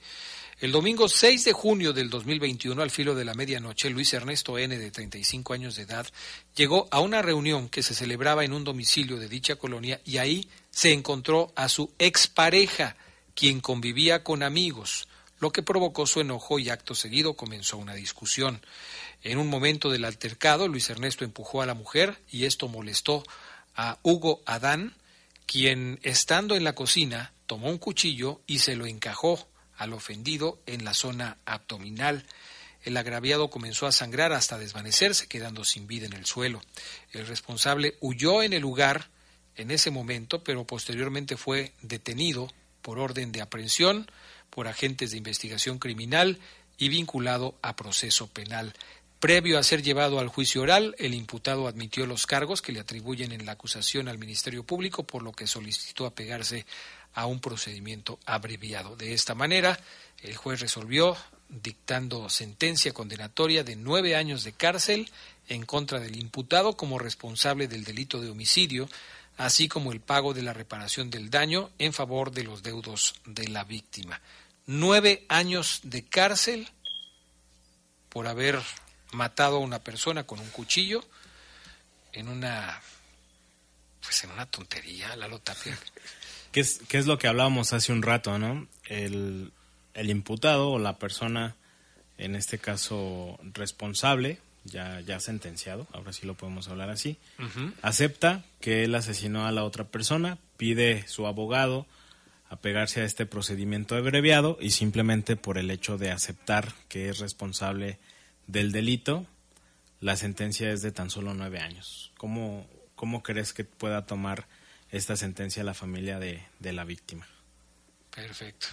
El 0.57 0.71
domingo 0.71 1.09
6 1.09 1.43
de 1.43 1.51
junio 1.51 1.91
del 1.91 2.09
2021, 2.09 2.81
al 2.81 2.89
filo 2.89 3.13
de 3.13 3.25
la 3.25 3.33
medianoche, 3.33 3.89
Luis 3.89 4.13
Ernesto 4.13 4.57
N., 4.57 4.77
de 4.77 4.89
35 4.89 5.51
años 5.51 5.75
de 5.75 5.81
edad, 5.81 6.07
llegó 6.55 6.87
a 6.91 7.01
una 7.01 7.21
reunión 7.21 7.67
que 7.67 7.83
se 7.83 7.93
celebraba 7.93 8.45
en 8.45 8.53
un 8.53 8.63
domicilio 8.63 9.17
de 9.17 9.27
dicha 9.27 9.57
colonia 9.57 9.99
y 10.05 10.17
ahí 10.17 10.47
se 10.71 10.93
encontró 10.93 11.51
a 11.57 11.67
su 11.67 11.91
expareja, 11.99 12.95
quien 13.33 13.59
convivía 13.59 14.23
con 14.23 14.43
amigos, 14.43 15.09
lo 15.39 15.51
que 15.51 15.61
provocó 15.61 16.07
su 16.07 16.21
enojo 16.21 16.57
y 16.57 16.69
acto 16.69 16.95
seguido 16.95 17.33
comenzó 17.33 17.75
una 17.75 17.93
discusión. 17.93 18.65
En 19.23 19.39
un 19.39 19.49
momento 19.49 19.89
del 19.89 20.05
altercado, 20.05 20.69
Luis 20.69 20.89
Ernesto 20.89 21.25
empujó 21.25 21.63
a 21.63 21.65
la 21.65 21.73
mujer 21.73 22.17
y 22.31 22.45
esto 22.45 22.69
molestó 22.69 23.23
a 23.75 23.97
Hugo 24.03 24.41
Adán, 24.45 24.95
quien, 25.47 25.99
estando 26.01 26.55
en 26.55 26.63
la 26.63 26.75
cocina, 26.75 27.33
tomó 27.45 27.69
un 27.69 27.77
cuchillo 27.77 28.39
y 28.47 28.59
se 28.59 28.77
lo 28.77 28.85
encajó 28.85 29.49
al 29.77 29.93
ofendido 29.93 30.59
en 30.65 30.83
la 30.83 30.93
zona 30.93 31.37
abdominal. 31.45 32.25
El 32.83 32.97
agraviado 32.97 33.49
comenzó 33.49 33.87
a 33.87 33.91
sangrar 33.91 34.31
hasta 34.31 34.57
desvanecerse, 34.57 35.27
quedando 35.27 35.63
sin 35.63 35.87
vida 35.87 36.05
en 36.05 36.13
el 36.13 36.25
suelo. 36.25 36.61
El 37.11 37.27
responsable 37.27 37.95
huyó 37.99 38.43
en 38.43 38.53
el 38.53 38.61
lugar 38.61 39.09
en 39.55 39.71
ese 39.71 39.91
momento, 39.91 40.43
pero 40.43 40.65
posteriormente 40.65 41.37
fue 41.37 41.73
detenido 41.81 42.51
por 42.81 42.99
orden 42.99 43.31
de 43.31 43.41
aprehensión 43.41 44.07
por 44.49 44.67
agentes 44.67 45.11
de 45.11 45.17
investigación 45.17 45.79
criminal 45.79 46.39
y 46.77 46.89
vinculado 46.89 47.57
a 47.61 47.75
proceso 47.75 48.27
penal. 48.27 48.73
Previo 49.19 49.57
a 49.57 49.63
ser 49.63 49.81
llevado 49.81 50.19
al 50.19 50.27
juicio 50.27 50.61
oral, 50.61 50.95
el 50.99 51.13
imputado 51.13 51.67
admitió 51.67 52.05
los 52.05 52.27
cargos 52.27 52.61
que 52.61 52.71
le 52.71 52.79
atribuyen 52.79 53.31
en 53.31 53.45
la 53.45 53.53
acusación 53.53 54.07
al 54.07 54.17
Ministerio 54.17 54.63
Público, 54.63 55.03
por 55.03 55.23
lo 55.23 55.31
que 55.31 55.47
solicitó 55.47 56.05
apegarse 56.05 56.65
a 57.15 57.25
un 57.25 57.39
procedimiento 57.39 58.19
abreviado. 58.25 58.95
De 58.95 59.13
esta 59.13 59.33
manera, 59.33 59.79
el 60.21 60.35
juez 60.35 60.59
resolvió 60.59 61.17
dictando 61.49 62.29
sentencia 62.29 62.93
condenatoria 62.93 63.63
de 63.63 63.75
nueve 63.75 64.15
años 64.15 64.43
de 64.43 64.51
cárcel 64.51 65.09
en 65.47 65.65
contra 65.65 65.99
del 65.99 66.19
imputado 66.19 66.75
como 66.75 66.99
responsable 66.99 67.67
del 67.67 67.83
delito 67.83 68.19
de 68.19 68.29
homicidio, 68.29 68.89
así 69.37 69.67
como 69.67 69.91
el 69.91 70.01
pago 70.01 70.33
de 70.33 70.41
la 70.41 70.53
reparación 70.53 71.09
del 71.09 71.29
daño 71.29 71.69
en 71.79 71.93
favor 71.93 72.31
de 72.31 72.43
los 72.43 72.63
deudos 72.63 73.15
de 73.25 73.47
la 73.47 73.63
víctima. 73.63 74.21
Nueve 74.65 75.25
años 75.29 75.81
de 75.83 76.03
cárcel 76.03 76.67
por 78.09 78.27
haber 78.27 78.61
matado 79.11 79.57
a 79.57 79.59
una 79.59 79.79
persona 79.79 80.25
con 80.25 80.39
un 80.39 80.49
cuchillo 80.49 81.03
en 82.11 82.27
una 82.27 82.81
pues 84.01 84.23
en 84.23 84.31
una 84.31 84.45
tontería, 84.45 85.15
Lalo 85.15 85.39
Tapia. 85.39 85.77
¿Qué 86.55 86.61
es, 86.61 86.79
qué 86.87 86.99
es 86.99 87.05
lo 87.05 87.17
que 87.17 87.27
hablábamos 87.27 87.73
hace 87.73 87.91
un 87.91 88.01
rato, 88.01 88.39
no? 88.39 88.65
El, 88.85 89.51
el 89.93 90.09
imputado 90.09 90.69
o 90.69 90.79
la 90.79 90.97
persona, 90.97 91.53
en 92.17 92.33
este 92.33 92.59
caso 92.59 93.37
responsable, 93.53 94.39
ya, 94.63 95.01
ya 95.01 95.19
sentenciado, 95.19 95.85
ahora 95.91 96.13
sí 96.13 96.25
lo 96.25 96.35
podemos 96.35 96.69
hablar 96.69 96.91
así, 96.91 97.17
acepta 97.81 98.45
que 98.61 98.85
él 98.85 98.95
asesinó 98.95 99.45
a 99.45 99.51
la 99.51 99.65
otra 99.65 99.83
persona, 99.83 100.37
pide 100.55 101.05
su 101.09 101.27
abogado 101.27 101.87
apegarse 102.47 103.01
a 103.01 103.03
este 103.03 103.25
procedimiento 103.25 103.97
abreviado 103.97 104.57
y 104.61 104.71
simplemente 104.71 105.35
por 105.35 105.57
el 105.57 105.69
hecho 105.69 105.97
de 105.97 106.11
aceptar 106.11 106.71
que 106.87 107.09
es 107.09 107.19
responsable 107.19 107.99
del 108.47 108.71
delito, 108.71 109.25
la 109.99 110.15
sentencia 110.15 110.71
es 110.71 110.81
de 110.81 110.93
tan 110.93 111.09
solo 111.09 111.33
nueve 111.33 111.59
años. 111.59 112.13
¿Cómo, 112.17 112.65
cómo 112.95 113.23
crees 113.23 113.51
que 113.51 113.65
pueda 113.65 114.05
tomar 114.05 114.47
esta 114.95 115.17
sentencia 115.17 115.63
la 115.63 115.73
familia 115.73 116.19
de, 116.19 116.41
de 116.59 116.73
la 116.73 116.85
víctima? 116.85 117.27
Perfecto, 118.13 118.67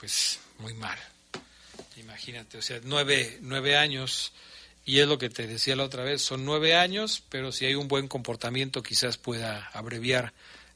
pues 0.00 0.40
muy 0.58 0.72
mal. 0.74 0.98
Imagínate, 1.98 2.58
o 2.58 2.62
sea, 2.62 2.80
nueve, 2.82 3.38
nueve 3.42 3.76
años, 3.76 4.32
y 4.84 5.00
es 5.00 5.06
lo 5.06 5.18
que 5.18 5.28
te 5.28 5.46
decía 5.46 5.76
la 5.76 5.84
otra 5.84 6.02
vez, 6.02 6.22
son 6.22 6.44
nueve 6.44 6.74
años, 6.74 7.22
pero 7.28 7.52
si 7.52 7.66
hay 7.66 7.74
un 7.74 7.88
buen 7.88 8.08
comportamiento 8.08 8.82
quizás 8.82 9.18
pueda 9.18 9.66
abreviar 9.72 10.32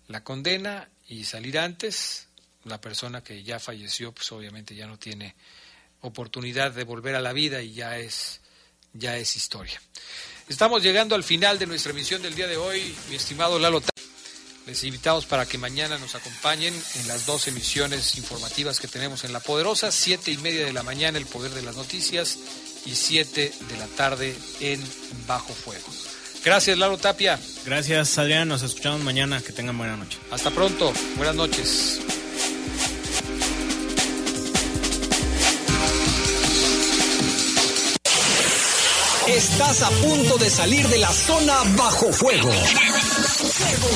la 0.09 0.23
condena 0.23 0.89
y 1.09 1.25
salir 1.25 1.59
antes. 1.59 2.27
La 2.65 2.79
persona 2.79 3.25
que 3.25 3.43
ya 3.43 3.59
falleció, 3.59 4.13
pues 4.13 4.31
obviamente 4.33 4.75
ya 4.75 4.87
no 4.87 4.99
tiene 4.99 5.35
oportunidad 6.03 6.73
de 6.73 6.85
volver 6.85 7.15
a 7.15 7.21
la 7.21 7.33
vida 7.33 7.63
y 7.63 7.73
ya 7.73 7.97
es, 7.97 8.43
ya 8.93 9.17
es 9.17 9.35
historia. 9.35 9.81
Estamos 10.47 10.83
llegando 10.83 11.15
al 11.15 11.25
final 11.25 11.59
de 11.59 11.67
nuestra 11.67 11.93
emisión 11.93 12.21
del 12.21 12.35
día 12.35 12.49
de 12.49 12.59
hoy, 12.59 12.95
mi 13.09 13.17
estimado 13.17 13.59
Lalo. 13.59 13.81
Les 14.71 14.85
invitamos 14.85 15.27
para 15.27 15.47
que 15.47 15.59
mañana 15.59 15.99
nos 15.99 16.15
acompañen 16.15 16.73
en 16.95 17.09
las 17.09 17.27
dos 17.27 17.49
emisiones 17.49 18.17
informativas 18.17 18.79
que 18.79 18.87
tenemos 18.87 19.25
en 19.25 19.33
La 19.33 19.41
Poderosa, 19.41 19.91
siete 19.91 20.31
y 20.31 20.37
media 20.37 20.65
de 20.65 20.73
la 20.73 20.85
mañana 20.85 21.19
el 21.19 21.27
Poder 21.27 21.51
de 21.51 21.63
las 21.63 21.75
Noticias 21.75 22.39
y 22.87 22.95
siete 22.95 23.53
de 23.69 23.77
la 23.77 23.89
tarde 23.89 24.33
en 24.61 24.81
Bajo 25.27 25.53
Fuego. 25.55 25.89
Gracias, 26.45 26.79
Lalo 26.79 26.99
Tapia. 26.99 27.41
Gracias, 27.67 28.17
Adrián. 28.17 28.47
Nos 28.47 28.63
escuchamos 28.63 29.01
mañana. 29.01 29.43
Que 29.43 29.51
tengan 29.51 29.77
buena 29.77 29.97
noche. 29.97 30.19
Hasta 30.31 30.53
pronto. 30.53 30.93
Buenas 31.17 31.35
noches. 31.35 31.99
Estás 39.27 39.83
a 39.83 39.91
punto 39.91 40.39
de 40.39 40.49
salir 40.49 40.87
de 40.87 40.99
la 40.99 41.13
zona 41.13 41.57
bajo 41.77 42.13
fuego. 42.13 42.53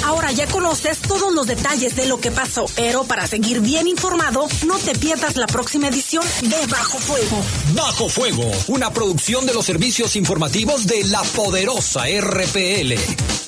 Ahora 0.05 0.33
ya 0.33 0.47
conoces 0.47 0.99
todos 1.01 1.33
los 1.33 1.47
detalles 1.47 1.97
de 1.97 2.07
lo 2.07 2.18
que 2.18 2.31
pasó, 2.31 2.66
pero 2.75 3.05
para 3.05 3.27
seguir 3.27 3.61
bien 3.61 3.89
informado, 3.89 4.47
no 4.66 4.79
te 4.79 4.95
pierdas 4.95 5.37
la 5.37 5.47
próxima 5.47 5.89
edición 5.89 6.25
de 6.43 6.66
Bajo 6.66 6.99
Fuego. 6.99 7.43
Bajo 7.75 8.09
Fuego, 8.09 8.51
una 8.68 8.93
producción 8.93 9.47
de 9.47 9.55
los 9.55 9.66
servicios 9.66 10.16
informativos 10.16 10.87
de 10.87 11.05
la 11.05 11.22
poderosa 11.22 12.05
RPL. 12.07 13.44